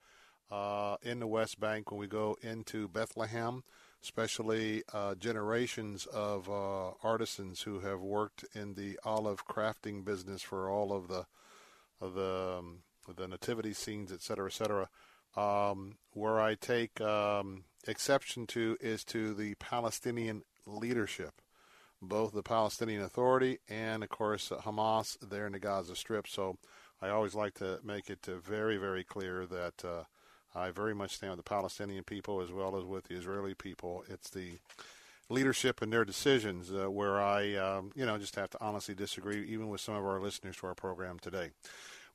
[1.03, 3.64] in the West Bank when we go into Bethlehem
[4.06, 10.69] especially uh, generations of uh, artisans who have worked in the olive crafting business for
[10.69, 11.26] all of the
[11.99, 12.84] of the um,
[13.18, 14.88] the nativity scenes, et cetera, et cetera.
[15.36, 21.34] Um, where I take um, exception to is to the Palestinian leadership,
[21.99, 26.27] both the Palestinian Authority and, of course, Hamas there in the Gaza Strip.
[26.27, 26.57] So
[27.02, 30.03] I always like to make it very, very clear that uh,
[30.56, 34.03] I very much stand with the Palestinian people as well as with the Israeli people.
[34.07, 34.60] It's the
[35.30, 39.44] leadership and their decisions uh, where I, um, you know, just have to honestly disagree,
[39.45, 41.52] even with some of our listeners to our program today.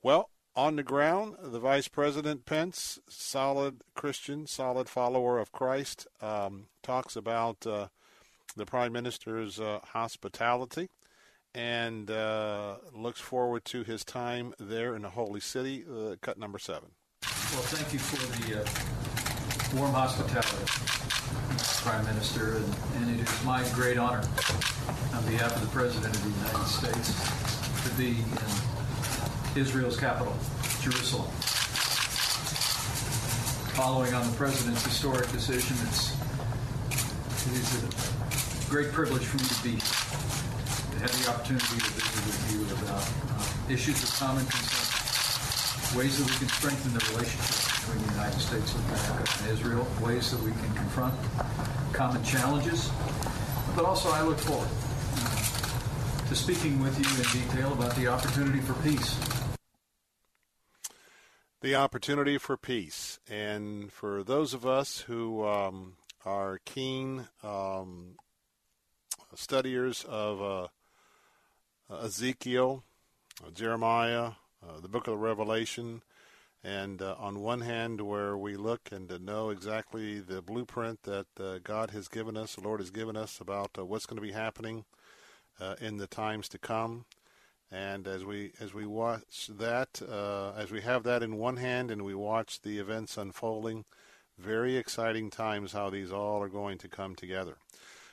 [0.03, 6.67] Well, on the ground, the Vice President Pence, solid Christian, solid follower of Christ, um,
[6.83, 7.89] talks about uh,
[8.57, 10.89] the Prime Minister's uh, hospitality
[11.55, 15.85] and uh, looks forward to his time there in the Holy City.
[15.85, 16.91] Uh, cut number seven.
[17.53, 20.71] Well, thank you for the uh, warm hospitality,
[21.83, 24.23] Prime Minister, and, and it is my great honor
[25.13, 27.11] on behalf of the President of the United States
[27.83, 30.33] to be in Israel's capital,
[30.79, 31.27] Jerusalem.
[33.75, 36.15] Following on the President's historic decision, it's,
[37.51, 42.15] it is a great privilege for me to be to have the opportunity to visit
[42.31, 43.03] with you about
[43.35, 44.80] uh, issues of common concern,
[45.97, 49.87] ways that we can strengthen the relationship between the United States of America and Israel,
[50.01, 51.15] ways that we can confront
[51.93, 52.91] common challenges,
[53.75, 58.61] but also I look forward uh, to speaking with you in detail about the opportunity
[58.61, 59.19] for peace
[61.61, 63.19] the opportunity for peace.
[63.29, 68.17] And for those of us who um, are keen um,
[69.35, 70.43] studiers of
[71.91, 72.83] uh, Ezekiel,
[73.55, 74.33] Jeremiah,
[74.81, 76.03] the book of Revelation,
[76.63, 81.59] and uh, on one hand, where we look and know exactly the blueprint that uh,
[81.63, 84.33] God has given us, the Lord has given us about uh, what's going to be
[84.33, 84.85] happening
[85.81, 87.05] in the times to come.
[87.71, 91.91] And as we as we watch that, uh, as we have that in one hand,
[91.91, 93.85] and we watch the events unfolding,
[94.39, 97.59] very exciting times how these all are going to come together.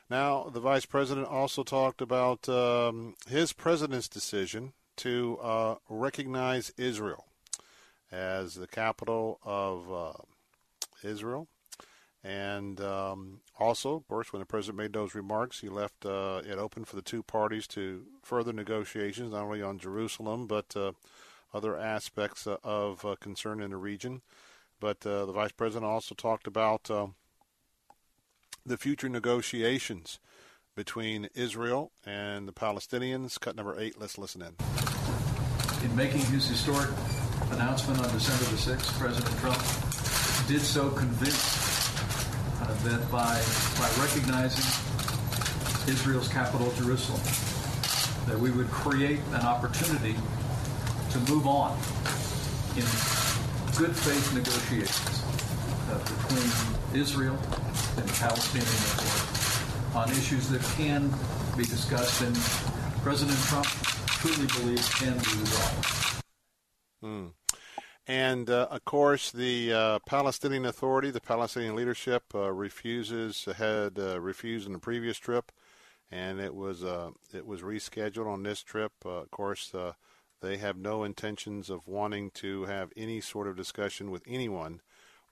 [0.09, 7.25] Now, the vice president also talked about um, his president's decision to uh, recognize Israel
[8.11, 10.13] as the capital of uh,
[11.03, 11.47] Israel.
[12.23, 16.57] And um, also, of course, when the president made those remarks, he left uh, it
[16.57, 20.91] open for the two parties to further negotiations, not only on Jerusalem, but uh,
[21.53, 24.21] other aspects uh, of uh, concern in the region.
[24.79, 26.89] But the vice president also talked about
[28.65, 30.19] the future negotiations
[30.75, 33.39] between Israel and the Palestinians.
[33.39, 34.86] Cut number eight, let's listen in.
[35.83, 36.89] In making his historic
[37.51, 39.61] announcement on December the 6th, President Trump
[40.47, 41.91] did so convinced
[42.61, 43.39] uh, that by,
[43.77, 44.65] by recognizing
[45.87, 47.21] Israel's capital, Jerusalem,
[48.27, 50.15] that we would create an opportunity
[51.11, 51.77] to move on
[52.75, 52.83] in
[53.77, 55.23] good faith negotiations
[55.91, 57.37] uh, between Israel
[57.97, 61.13] and the Palestinian Authority on issues that can
[61.55, 62.35] be discussed and
[63.03, 63.67] President Trump
[64.17, 66.23] truly believes can be resolved.
[67.01, 67.27] Hmm.
[68.07, 74.19] And uh, of course, the uh, Palestinian Authority, the Palestinian leadership, uh, refuses had uh,
[74.21, 75.51] refused in the previous trip,
[76.09, 78.93] and it was uh, it was rescheduled on this trip.
[79.05, 79.75] Uh, of course,
[80.41, 84.81] they have no intentions of wanting to have any sort of discussion with anyone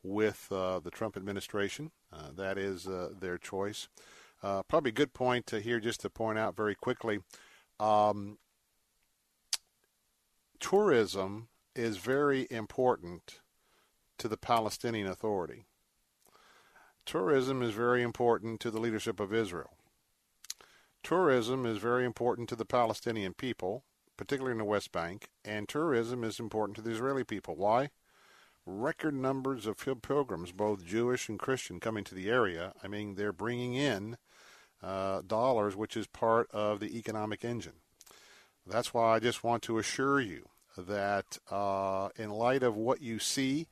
[0.03, 1.91] with the Trump administration.
[2.35, 2.87] that is
[3.19, 3.87] their choice.
[4.41, 7.19] probably a good point to here just to point out very quickly.
[7.79, 8.37] Um,
[10.65, 13.39] tourism is very important
[14.17, 15.65] to the Palestinian Authority.
[17.05, 19.77] Tourism is very important to the leadership of Israel.
[21.03, 23.83] Tourism is very important to the Palestinian people,
[24.17, 27.55] particularly in the West Bank, and tourism is important to the Israeli people.
[27.55, 27.91] Why?
[28.65, 32.73] Record numbers of pilgrims, both Jewish and Christian, coming to the area.
[32.83, 34.17] I mean, they're bringing in
[34.81, 37.81] uh, dollars, which is part of the economic engine.
[38.65, 43.19] That's why I just want to assure you that uh, in light of what you
[43.19, 43.67] see,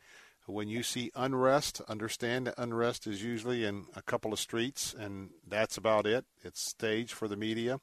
[0.45, 5.30] when you see unrest, understand that unrest is usually in a couple of streets, and
[5.47, 6.25] that's about it.
[6.43, 7.80] It's staged for the media.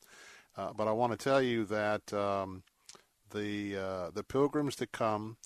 [0.56, 2.62] Uh, but I want to tell you that um,
[3.30, 5.36] the uh, the pilgrims that come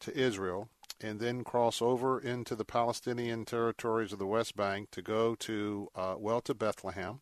[0.00, 0.68] to Israel
[1.00, 5.88] and then cross over into the Palestinian territories of the West Bank to go to
[5.94, 7.20] uh, well to Bethlehem,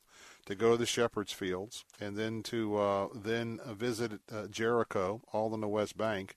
[0.51, 5.55] to go to the Shepherd's Fields, and then to uh, then visit uh, Jericho, all
[5.55, 6.37] in the West Bank.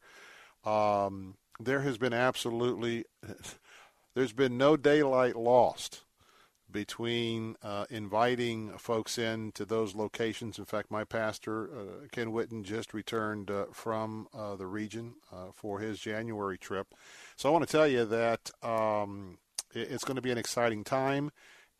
[0.63, 3.05] Um, there has been absolutely,
[4.15, 6.03] there's been no daylight lost
[6.71, 10.57] between uh, inviting folks in to those locations.
[10.57, 15.51] In fact, my pastor, uh, Ken Whitten, just returned uh, from uh, the region uh,
[15.53, 16.87] for his January trip.
[17.35, 19.37] So I want to tell you that um,
[19.73, 21.31] it's going to be an exciting time.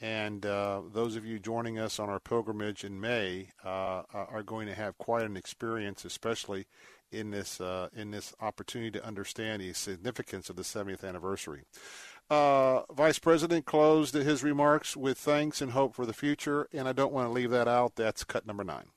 [0.04, 4.76] And uh, those of you joining us on our pilgrimage in May are going to
[4.76, 6.66] have quite an experience, especially
[7.10, 11.62] in this uh, in this opportunity to understand the significance of the 70th anniversary.
[12.30, 16.92] Uh, Vice President closed his remarks with thanks and hope for the future, and I
[16.92, 17.96] don't want to leave that out.
[17.96, 18.88] That's cut number nine.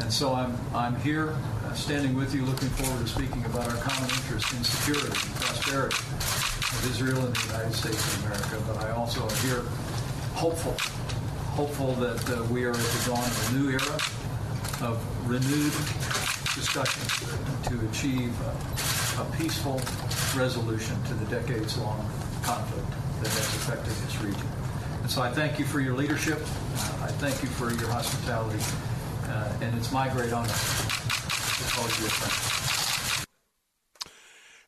[0.00, 1.36] And so I'm I'm here,
[1.66, 5.36] uh, standing with you, looking forward to speaking about our common interest in security and
[5.36, 8.62] prosperity of Israel and the United States of America.
[8.66, 9.64] But I also am here,
[10.40, 10.72] hopeful,
[11.52, 13.98] hopeful that uh, we are at the dawn of a new era
[14.88, 14.96] of
[15.28, 15.76] renewed
[16.56, 17.12] discussions
[17.68, 19.78] to achieve a, a peaceful
[20.34, 22.00] resolution to the decades-long
[22.42, 22.88] conflict
[23.22, 24.48] that has affected this region.
[25.02, 26.38] And so I thank you for your leadership.
[26.38, 28.64] Uh, I thank you for your hospitality.
[29.24, 33.26] Uh, and it's my great honor to call you a friend.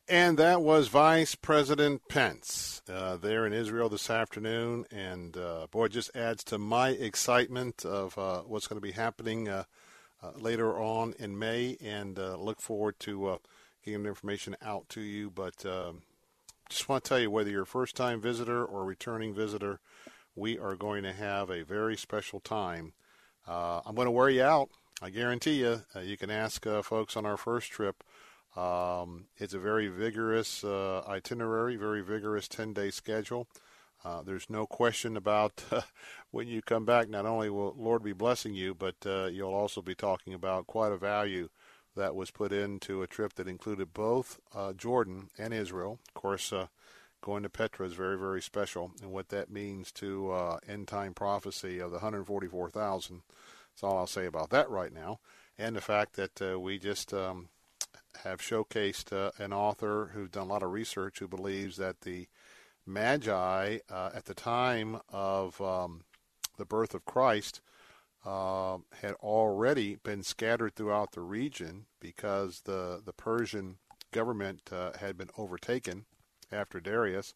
[0.07, 4.85] And that was Vice President Pence uh, there in Israel this afternoon.
[4.91, 8.93] And uh, boy, it just adds to my excitement of uh, what's going to be
[8.93, 9.63] happening uh,
[10.21, 13.39] uh, later on in May, and uh, look forward to
[13.83, 15.29] getting information out to you.
[15.29, 16.03] But um,
[16.69, 19.79] just want to tell you whether you're a first time visitor or returning visitor,
[20.35, 22.93] we are going to have a very special time.
[23.47, 24.69] Uh, I'm going to wear you out.
[25.01, 25.81] I guarantee you.
[26.01, 28.03] You can ask folks on our first trip.
[28.55, 33.47] Um, it's a very vigorous itinerary, very vigorous 10 day schedule.
[34.05, 35.81] Uh, there's no question about uh,
[36.31, 39.81] when you come back, not only will Lord be blessing you, but uh, you'll also
[39.81, 41.49] be talking about quite a value
[41.95, 45.99] that was put into a trip that included both uh, Jordan and Israel.
[46.07, 46.67] Of course, uh,
[47.21, 51.13] going to Petra is very, very special, and what that means to uh, end time
[51.13, 53.21] prophecy of the 144,000.
[53.71, 55.19] That's all I'll say about that right now.
[55.57, 57.47] And the fact that we just um,
[58.23, 62.27] have showcased an author who's done a lot of research who believes that the
[62.85, 66.03] Magi uh, at the time of um,
[66.57, 67.61] the birth of Christ
[68.25, 73.77] uh, had already been scattered throughout the region because the, the Persian
[74.11, 76.05] government uh, had been overtaken
[76.51, 77.33] after Darius.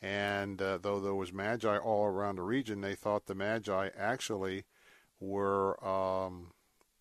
[0.00, 4.64] And uh, though there was magi all around the region, they thought the magi actually
[5.20, 6.50] were um,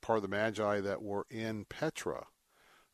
[0.01, 2.27] part of the magi that were in Petra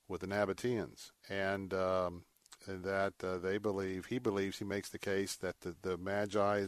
[0.07, 1.11] with the Nabateans.
[1.29, 2.23] And um,
[2.67, 6.65] that uh, they believe, he believes, he makes the case that the, the magi,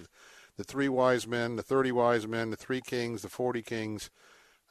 [0.58, 4.10] the three wise men, the 30 wise men, the three kings, the 40 kings,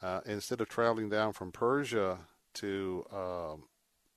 [0.01, 2.19] uh, instead of traveling down from Persia
[2.55, 3.63] to um,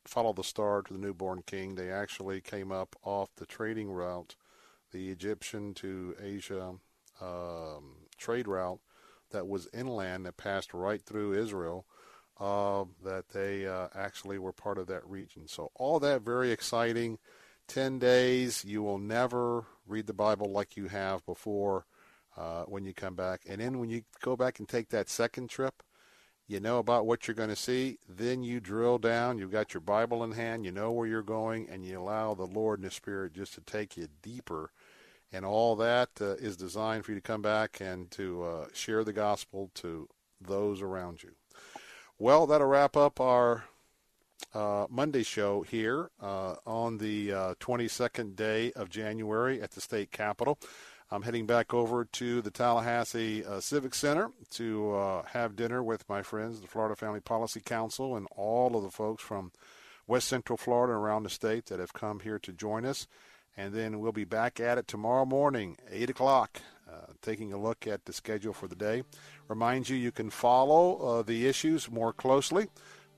[0.05, 4.37] follow the star to the newborn king, they actually came up off the trading route,
[4.93, 6.74] the Egyptian to Asia
[7.20, 8.81] um, trade route
[9.31, 11.87] that was inland that passed right through Israel.
[12.40, 15.46] Uh, that they uh, actually were part of that region.
[15.46, 17.18] So all that very exciting.
[17.68, 18.64] Ten days.
[18.64, 21.86] You will never read the Bible like you have before
[22.36, 23.42] uh, when you come back.
[23.48, 25.82] And then when you go back and take that second trip,
[26.48, 27.98] you know about what you're going to see.
[28.09, 29.38] Then you drill down.
[29.38, 30.64] You've got your Bible in hand.
[30.64, 33.60] You know where you're going, and you allow the Lord and the Spirit just to
[33.60, 34.72] take you deeper.
[35.32, 39.04] And all that uh, is designed for you to come back and to uh, share
[39.04, 40.09] the gospel to
[40.40, 41.30] those around you.
[42.23, 43.65] Well, that'll wrap up our
[44.55, 50.12] uh, Monday show here uh, on the uh, 22nd day of January at the state
[50.12, 50.57] capitol.
[51.11, 56.09] I'm heading back over to the Tallahassee uh, Civic Center to uh, have dinner with
[56.09, 59.51] my friends, the Florida Family Policy Council, and all of the folks from
[60.07, 63.09] West Central Florida and around the state that have come here to join us.
[63.57, 67.86] And then we'll be back at it tomorrow morning, 8 o'clock, uh, taking a look
[67.86, 69.03] at the schedule for the day.
[69.53, 72.69] Remind you, you can follow uh, the issues more closely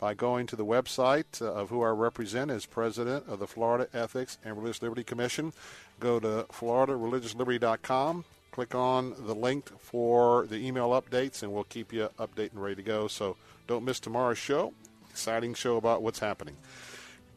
[0.01, 3.87] by going to the website uh, of who I represent as president of the Florida
[3.95, 5.53] Ethics and Religious Liberty Commission.
[6.01, 12.09] Go to floridareligiousliberty.com, click on the link for the email updates, and we'll keep you
[12.19, 13.07] updated and ready to go.
[13.07, 13.37] So
[13.69, 14.75] don't miss tomorrow's show.
[15.11, 16.57] Exciting show about what's happening.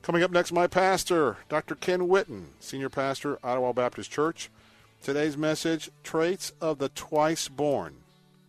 [0.02, 1.76] Coming up next, my pastor, Dr.
[1.76, 4.50] Ken Whitten, Senior Pastor, Idlewild Baptist Church.
[5.04, 7.98] Today's message Traits of the Twice Born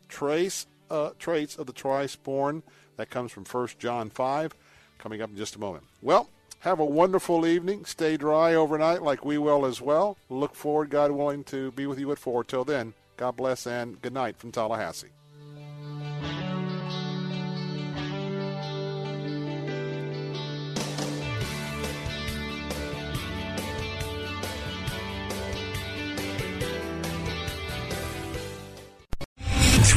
[0.09, 2.62] trace uh, traits of the twice born.
[2.97, 4.55] That comes from 1 John 5,
[4.98, 5.85] coming up in just a moment.
[6.02, 6.28] Well,
[6.60, 7.85] have a wonderful evening.
[7.85, 10.16] Stay dry overnight like we will as well.
[10.28, 12.43] Look forward, God willing, to be with you at 4.
[12.44, 15.10] Till then, God bless and good night from Tallahassee.